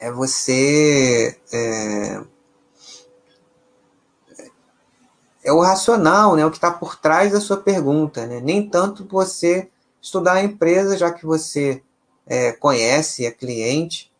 é 0.00 0.10
você. 0.10 1.38
É, 1.52 2.20
é 5.44 5.52
o 5.52 5.60
racional, 5.60 6.34
né? 6.34 6.44
O 6.44 6.50
que 6.50 6.56
está 6.56 6.72
por 6.72 6.96
trás 6.96 7.30
da 7.30 7.40
sua 7.40 7.58
pergunta, 7.58 8.26
né? 8.26 8.40
Nem 8.40 8.68
tanto 8.68 9.06
você 9.06 9.70
estudar 10.02 10.32
a 10.32 10.42
empresa, 10.42 10.98
já 10.98 11.12
que 11.12 11.24
você 11.24 11.84
é, 12.26 12.50
conhece, 12.50 13.24
é 13.24 13.30
cliente, 13.30 14.12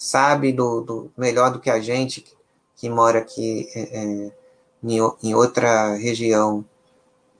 sabe 0.00 0.50
do, 0.50 0.80
do, 0.80 1.12
melhor 1.14 1.52
do 1.52 1.60
que 1.60 1.68
a 1.68 1.78
gente 1.78 2.24
que 2.74 2.88
mora 2.88 3.18
aqui 3.18 3.68
é, 3.74 3.80
é, 4.00 4.32
em, 4.82 4.98
em, 5.22 5.34
outra 5.34 5.94
região. 5.94 6.64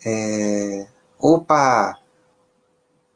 É, 0.05 0.87
opa! 1.19 1.99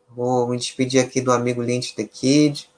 Vou 0.08 0.48
me 0.48 0.56
despedir 0.56 1.04
aqui 1.04 1.20
do 1.20 1.30
amigo 1.30 1.60
Lynch 1.60 1.94
The 1.94 2.04
Kid. 2.04 2.70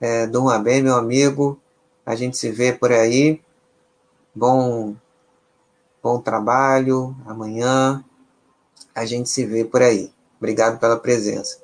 É, 0.00 0.26
durma 0.26 0.58
bem, 0.58 0.82
meu 0.82 0.96
amigo. 0.96 1.60
A 2.04 2.16
gente 2.16 2.36
se 2.36 2.50
vê 2.50 2.72
por 2.72 2.90
aí. 2.90 3.40
Bom, 4.34 4.96
bom 6.02 6.20
trabalho. 6.20 7.14
Amanhã 7.24 8.04
a 8.92 9.04
gente 9.04 9.28
se 9.28 9.46
vê 9.46 9.64
por 9.64 9.80
aí. 9.80 10.12
Obrigado 10.38 10.80
pela 10.80 10.98
presença. 10.98 11.62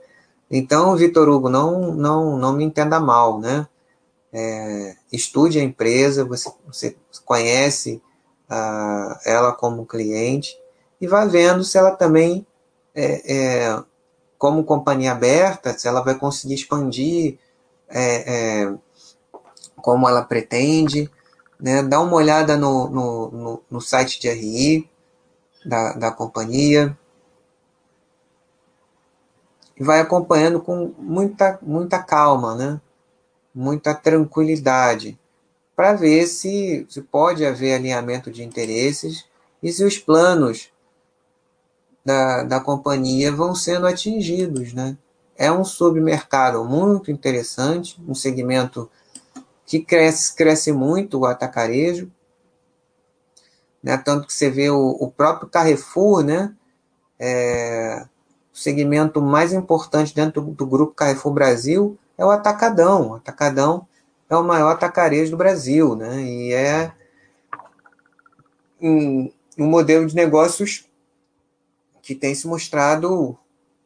Então, 0.49 0.95
Vitor 0.95 1.29
Hugo, 1.29 1.49
não, 1.49 1.93
não, 1.93 2.37
não 2.39 2.53
me 2.53 2.63
entenda 2.63 3.01
mal, 3.01 3.41
né? 3.41 3.67
É, 4.33 4.97
estude 5.13 5.59
a 5.59 5.63
empresa, 5.63 6.25
você, 6.25 6.53
você 6.67 6.97
conhece 7.25 8.03
ela 9.25 9.53
como 9.53 9.87
cliente 9.87 10.59
e 11.01 11.07
vá 11.07 11.25
vendo 11.25 11.65
se 11.65 11.79
ela 11.79 11.93
também, 11.93 12.47
é, 12.95 13.35
é, 13.35 13.83
como 14.37 14.65
companhia 14.65 15.13
aberta, 15.13 15.77
se 15.79 15.89
ela 15.89 16.03
vai 16.03 16.19
conseguir 16.19 16.55
expandir 16.55 17.39
é, 17.89 18.65
é, 18.65 18.75
como 19.77 20.09
ela 20.09 20.23
pretende. 20.23 21.11
Né? 21.59 21.83
Dá 21.83 22.01
uma 22.01 22.15
olhada 22.15 22.57
no, 22.57 22.89
no, 22.89 23.31
no, 23.31 23.63
no 23.71 23.81
site 23.81 24.21
de 24.21 24.29
RI 24.31 24.91
da, 25.65 25.93
da 25.95 26.11
companhia 26.11 26.97
e 29.77 29.85
vai 29.85 30.01
acompanhando 30.01 30.61
com 30.61 30.93
muita, 30.99 31.59
muita 31.63 32.03
calma, 32.03 32.55
né? 32.55 32.81
Muita 33.55 33.95
tranquilidade 33.95 35.19
para 35.75 35.95
ver 35.95 36.27
se, 36.27 36.87
se 36.89 37.01
pode 37.01 37.45
haver 37.45 37.75
alinhamento 37.75 38.31
de 38.31 38.43
interesses 38.43 39.25
e 39.63 39.73
se 39.73 39.85
os 39.85 39.99
planos 39.99 40.71
da, 42.05 42.43
da 42.43 42.61
companhia 42.61 43.33
vão 43.33 43.55
sendo 43.55 43.87
atingidos. 43.87 44.73
Né? 44.73 44.97
É 45.37 45.51
um 45.51 45.65
submercado 45.65 46.65
muito 46.65 47.11
interessante, 47.11 48.01
um 48.07 48.15
segmento 48.15 48.91
que 49.65 49.81
cresce, 49.81 50.35
cresce 50.35 50.73
muito 50.73 51.21
o 51.21 51.27
atacarejo, 51.27 52.11
né? 53.83 53.97
tanto 53.97 54.27
que 54.27 54.35
você 54.35 54.51
vê 54.51 54.69
o, 54.69 54.97
o 55.01 55.11
próprio 55.11 55.49
Carrefour, 55.49 56.23
né? 56.23 56.55
É, 57.19 58.07
o 58.53 58.59
segmento 58.59 59.23
mais 59.23 59.53
importante 59.53 60.15
dentro 60.15 60.43
do, 60.43 60.51
do 60.53 60.67
grupo 60.67 60.95
Carrefour 60.95 61.33
Brasil 61.33 61.99
é 62.21 62.25
o 62.25 62.31
atacadão. 62.31 63.13
O 63.13 63.15
atacadão 63.15 63.89
é 64.29 64.37
o 64.37 64.45
maior 64.45 64.73
atacarejo 64.73 65.31
do 65.31 65.39
Brasil, 65.39 65.97
né? 65.97 66.21
E 66.21 66.53
é 66.53 66.93
um, 68.79 69.33
um 69.59 69.67
modelo 69.67 70.07
de 70.07 70.15
negócios 70.15 70.87
que 72.03 72.15
tem 72.15 72.35
se 72.35 72.47
mostrado 72.47 73.39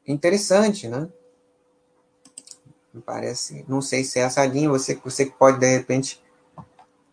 interessante, 0.05 0.89
né? 0.89 1.09
Parece, 3.06 3.65
não 3.69 3.81
sei 3.81 4.02
se 4.02 4.19
é 4.19 4.23
essa 4.23 4.44
linha, 4.44 4.69
você, 4.69 4.97
você 4.97 5.27
pode 5.27 5.59
de 5.59 5.66
repente 5.66 6.23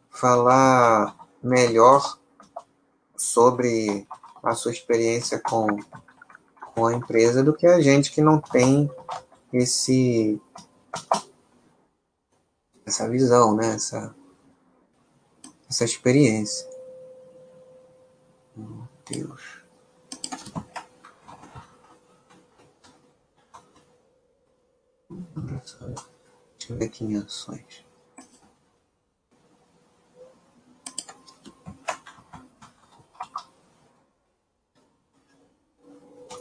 falar 0.10 1.16
melhor 1.42 2.20
sobre 3.16 4.08
a 4.44 4.56
sua 4.56 4.72
experiência 4.72 5.40
com, 5.40 5.68
com 6.74 6.88
a 6.88 6.94
empresa 6.94 7.44
do 7.44 7.54
que 7.54 7.68
a 7.68 7.80
gente 7.80 8.12
que 8.12 8.22
não 8.22 8.40
tem 8.40 8.90
esse 9.54 10.40
essa 12.92 13.10
visão, 13.10 13.56
né? 13.56 13.76
essa, 13.76 14.14
essa 15.70 15.86
experiência. 15.86 16.70
Meu 18.56 18.88
Deus. 19.10 19.62
Deixa 26.58 26.74
eu 26.74 26.78
ver 26.78 26.86
aqui 26.86 27.06
em 27.06 27.18
ações. 27.18 27.86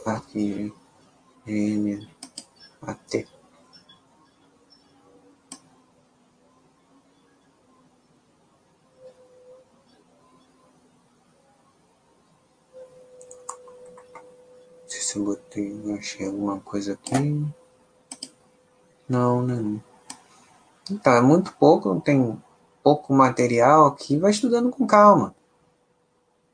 Aqui, 0.05 0.73
AT. 2.81 3.40
Se 15.11 15.19
eu 15.19 15.25
botei, 15.25 15.73
eu 15.83 15.95
achei 15.95 16.25
alguma 16.25 16.61
coisa 16.61 16.93
aqui. 16.93 17.45
Não, 19.09 19.45
né? 19.45 19.81
Então, 20.89 21.13
é 21.13 21.21
muito 21.21 21.53
pouco, 21.57 21.99
tem 21.99 22.41
pouco 22.81 23.13
material 23.13 23.87
aqui, 23.87 24.17
vai 24.17 24.31
estudando 24.31 24.69
com 24.69 24.87
calma. 24.87 25.35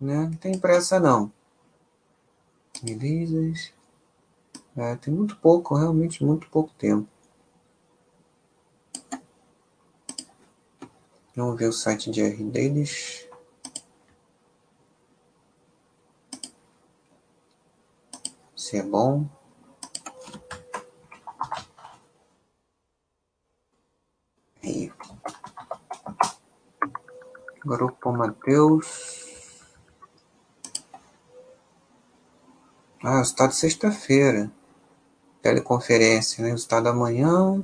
Né? 0.01 0.23
Não 0.23 0.33
tem 0.33 0.57
pressa 0.57 0.99
não. 0.99 1.31
Releases, 2.83 3.73
É, 4.75 4.95
tem 4.95 5.13
muito 5.13 5.35
pouco, 5.37 5.75
realmente 5.75 6.23
muito 6.23 6.49
pouco 6.49 6.71
tempo. 6.77 7.07
Vamos 11.35 11.59
ver 11.59 11.67
o 11.67 11.73
site 11.73 12.09
de 12.09 12.21
R 12.21 12.43
deles. 12.43 13.26
Se 18.67 18.75
é 18.75 18.83
bom. 18.83 19.25
Aí. 24.61 24.91
Grupo 27.63 28.11
Mateus. 28.11 29.25
Ah, 33.01 33.19
resultado 33.19 33.53
sexta-feira. 33.53 34.51
Teleconferência, 35.41 36.43
né? 36.43 36.49
Resultado 36.49 36.89
amanhã. 36.89 37.63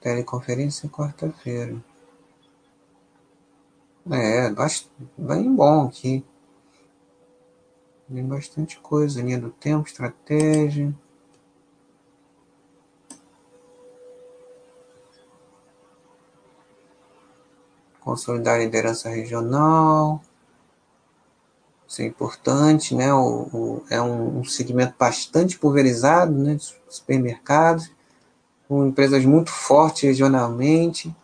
Teleconferência 0.00 0.88
quarta-feira. 0.88 1.76
É, 4.10 4.48
bem 5.18 5.54
bom 5.54 5.88
aqui. 5.88 6.24
Tem 8.08 8.24
bastante 8.26 8.78
coisa. 8.80 9.22
Linha 9.22 9.38
do 9.38 9.50
tempo, 9.50 9.86
estratégia. 9.86 10.94
Consolidar 18.00 18.56
a 18.56 18.58
liderança 18.58 19.08
regional. 19.08 20.20
Isso 21.92 22.00
é 22.00 22.06
importante, 22.06 22.94
né? 22.94 23.12
O, 23.12 23.48
o 23.52 23.84
é 23.90 24.00
um, 24.00 24.38
um, 24.38 24.44
segmento 24.44 24.94
bastante 24.98 25.58
pulverizado, 25.58 26.32
né? 26.32 26.56
Supermercados, 26.88 27.92
com 28.66 28.86
empresas 28.86 29.24
muito 29.26 29.50
fortes 29.50 30.02
regionalmente. 30.02 31.14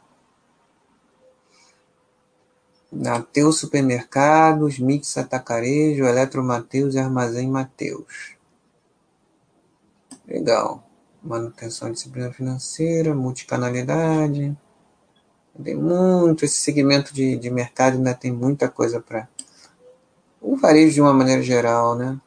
Mateus 2.90 3.58
Supermercados, 3.58 4.78
Mix 4.78 5.16
Atacarejo, 5.18 6.04
Eletro 6.04 6.42
Mateus 6.42 6.94
e 6.94 6.98
Armazém 6.98 7.48
Mateus. 7.48 8.36
Legal. 10.26 10.82
Manutenção 11.22 11.88
de 11.88 11.94
disciplina 11.94 12.32
financeira, 12.32 13.14
multicanalidade. 13.14 14.56
Tem 15.62 15.74
muito, 15.74 16.44
esse 16.44 16.56
segmento 16.56 17.12
de, 17.12 17.36
de 17.36 17.50
mercado 17.50 17.96
ainda 17.96 18.14
tem 18.14 18.32
muita 18.32 18.68
coisa 18.68 19.00
para. 19.00 19.28
O 20.40 20.56
varejo, 20.56 20.94
de 20.94 21.00
uma 21.00 21.12
maneira 21.12 21.42
geral, 21.42 21.96
né? 21.96 22.18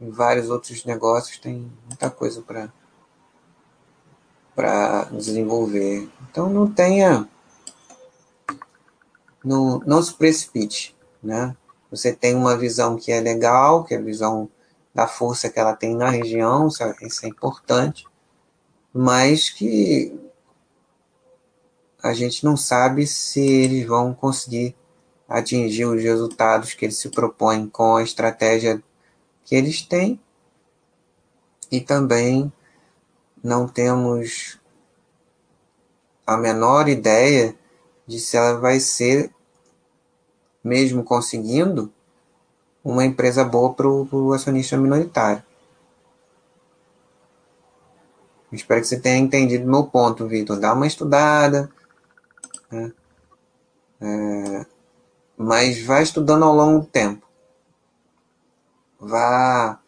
Em 0.00 0.10
vários 0.10 0.50
outros 0.50 0.84
negócios 0.84 1.38
tem 1.38 1.70
muita 1.88 2.10
coisa 2.10 2.42
para 2.42 2.70
para 4.54 5.04
desenvolver. 5.12 6.08
Então 6.22 6.48
não 6.48 6.66
tenha 6.66 7.28
não, 9.46 9.78
não 9.86 10.02
se 10.02 10.12
precipite, 10.12 10.96
né? 11.22 11.56
Você 11.88 12.12
tem 12.12 12.34
uma 12.34 12.58
visão 12.58 12.96
que 12.96 13.12
é 13.12 13.20
legal, 13.20 13.84
que 13.84 13.94
é 13.94 13.96
a 13.96 14.02
visão 14.02 14.50
da 14.92 15.06
força 15.06 15.48
que 15.48 15.58
ela 15.58 15.76
tem 15.76 15.94
na 15.94 16.10
região, 16.10 16.66
isso 16.66 16.82
é, 16.82 16.96
isso 17.02 17.24
é 17.24 17.28
importante, 17.28 18.04
mas 18.92 19.48
que 19.48 20.18
a 22.02 22.12
gente 22.12 22.44
não 22.44 22.56
sabe 22.56 23.06
se 23.06 23.40
eles 23.40 23.86
vão 23.86 24.12
conseguir 24.12 24.74
atingir 25.28 25.84
os 25.84 26.02
resultados 26.02 26.74
que 26.74 26.84
eles 26.84 26.98
se 26.98 27.08
propõem 27.08 27.68
com 27.68 27.96
a 27.96 28.02
estratégia 28.02 28.82
que 29.44 29.54
eles 29.54 29.82
têm. 29.82 30.20
E 31.70 31.80
também 31.80 32.52
não 33.42 33.66
temos 33.66 34.58
a 36.26 36.36
menor 36.36 36.88
ideia 36.88 37.56
de 38.06 38.20
se 38.20 38.36
ela 38.36 38.58
vai 38.58 38.78
ser 38.78 39.32
mesmo 40.66 41.04
conseguindo, 41.04 41.92
uma 42.84 43.04
empresa 43.04 43.44
boa 43.44 43.72
para 43.72 43.88
o 43.88 44.32
acionista 44.32 44.76
minoritário. 44.76 45.42
Espero 48.52 48.80
que 48.80 48.86
você 48.86 48.98
tenha 48.98 49.18
entendido 49.18 49.68
meu 49.68 49.84
ponto, 49.84 50.26
Vitor. 50.26 50.58
Dá 50.58 50.72
uma 50.72 50.86
estudada, 50.86 51.70
né? 52.70 52.92
é, 54.00 54.66
mas 55.36 55.82
vai 55.84 56.02
estudando 56.02 56.44
ao 56.44 56.54
longo 56.54 56.80
do 56.80 56.86
tempo. 56.86 57.26
Vá 58.98 59.78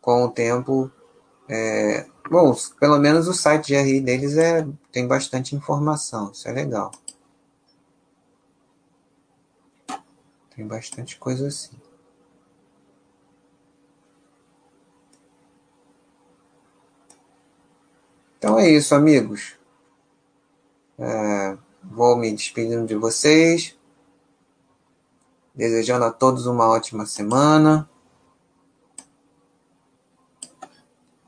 com 0.00 0.24
o 0.24 0.30
tempo. 0.30 0.90
É, 1.48 2.06
bom, 2.30 2.54
pelo 2.78 2.98
menos 2.98 3.28
o 3.28 3.34
site 3.34 3.68
de 3.68 3.76
RI 3.76 4.00
deles 4.00 4.36
é, 4.36 4.66
tem 4.92 5.06
bastante 5.06 5.54
informação, 5.54 6.30
isso 6.32 6.48
é 6.48 6.52
legal. 6.52 6.92
Tem 10.60 10.66
bastante 10.66 11.16
coisa 11.16 11.48
assim. 11.48 11.74
Então 18.36 18.58
é 18.58 18.68
isso, 18.68 18.94
amigos. 18.94 19.54
É, 20.98 21.56
vou 21.82 22.14
me 22.14 22.30
despedindo 22.30 22.86
de 22.86 22.94
vocês. 22.94 23.74
Desejando 25.54 26.04
a 26.04 26.10
todos 26.10 26.44
uma 26.44 26.68
ótima 26.68 27.06
semana. 27.06 27.88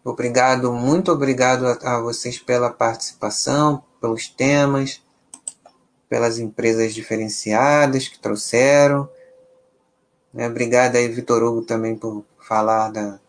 Obrigado, 0.05 0.75
muito 0.75 1.11
obrigado 1.11 1.69
a, 1.69 1.97
a 1.97 2.01
vocês 2.03 2.39
pela 2.39 2.69
participação, 2.69 3.83
pelos 3.99 4.29
temas, 4.29 5.03
pelas 6.07 6.39
empresas 6.39 6.93
diferenciadas 6.93 8.09
que 8.09 8.19
trouxeram. 8.19 9.09
Né? 10.33 10.49
Obrigado 10.49 10.97
aí, 10.97 11.09
Vitor 11.09 11.43
Hugo, 11.43 11.63
também 11.63 11.97
por 11.97 12.25
falar 12.39 12.91
da, 12.91 13.21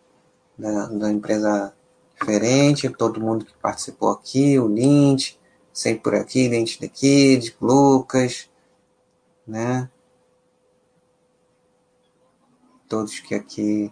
da, 0.58 0.88
da, 0.88 1.12
empresa 1.12 1.74
diferente, 2.18 2.90
todo 2.90 3.20
mundo 3.20 3.46
que 3.46 3.54
participou 3.56 4.10
aqui, 4.12 4.58
o 4.58 4.68
Lint, 4.68 5.36
sempre 5.74 6.04
por 6.04 6.16
aqui, 6.16 6.48
Lint 6.48 6.80
daqui, 6.80 7.38
de 7.38 7.56
Lucas, 7.60 8.50
né? 9.46 9.90
Todos 12.88 13.20
que 13.20 13.36
aqui 13.36 13.92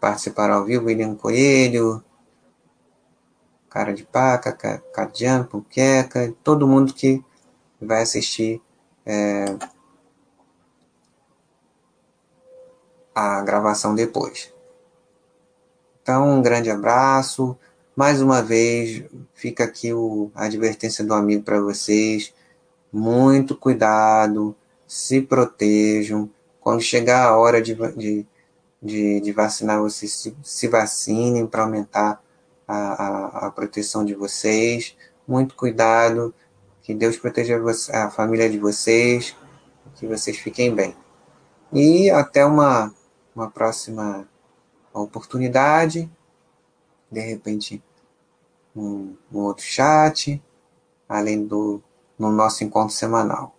participaram 0.00 0.54
ao 0.54 0.64
vivo, 0.64 0.86
William 0.86 1.14
Coelho, 1.14 2.02
Cara 3.68 3.92
de 3.92 4.04
Paca, 4.04 4.52
Cadian, 4.94 5.44
Puqueca, 5.44 6.34
todo 6.42 6.66
mundo 6.66 6.94
que 6.94 7.22
vai 7.80 8.02
assistir 8.02 8.62
é, 9.04 9.44
a 13.16 13.40
gravação 13.40 13.94
depois. 13.94 14.52
Então, 16.02 16.38
um 16.38 16.42
grande 16.42 16.68
abraço. 16.68 17.56
Mais 17.96 18.20
uma 18.20 18.42
vez, 18.42 19.04
fica 19.32 19.64
aqui 19.64 19.90
o, 19.90 20.30
a 20.34 20.44
advertência 20.44 21.02
do 21.02 21.14
amigo 21.14 21.42
para 21.42 21.58
vocês. 21.58 22.34
Muito 22.92 23.56
cuidado, 23.56 24.54
se 24.86 25.22
protejam. 25.22 26.28
Quando 26.60 26.82
chegar 26.82 27.26
a 27.26 27.38
hora 27.38 27.62
de, 27.62 27.74
de, 27.96 28.26
de, 28.82 29.20
de 29.20 29.32
vacinar, 29.32 29.80
vocês 29.80 30.12
se, 30.12 30.36
se 30.42 30.68
vacinem 30.68 31.46
para 31.46 31.62
aumentar 31.62 32.22
a, 32.68 32.76
a, 32.76 33.46
a, 33.46 33.50
proteção 33.50 34.04
de 34.04 34.14
vocês. 34.14 34.94
Muito 35.26 35.54
cuidado. 35.54 36.34
Que 36.82 36.92
Deus 36.94 37.16
proteja 37.16 37.58
a 37.94 38.10
família 38.10 38.50
de 38.50 38.58
vocês. 38.58 39.34
Que 39.94 40.06
vocês 40.06 40.36
fiquem 40.36 40.74
bem. 40.74 40.94
E 41.72 42.10
até 42.10 42.44
uma 42.44 42.94
uma 43.36 43.50
próxima 43.50 44.26
oportunidade, 44.94 46.10
de 47.10 47.20
repente 47.20 47.82
um, 48.74 49.14
um 49.30 49.40
outro 49.40 49.64
chat, 49.64 50.42
além 51.06 51.46
do 51.46 51.82
no 52.18 52.32
nosso 52.32 52.64
encontro 52.64 52.94
semanal. 52.94 53.54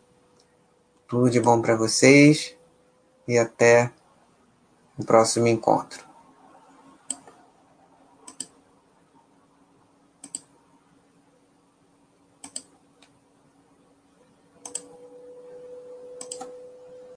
Tudo 1.07 1.29
de 1.29 1.39
bom 1.39 1.61
para 1.61 1.75
vocês 1.75 2.57
e 3.27 3.37
até 3.37 3.91
o 4.97 5.05
próximo 5.05 5.47
encontro. 5.47 6.06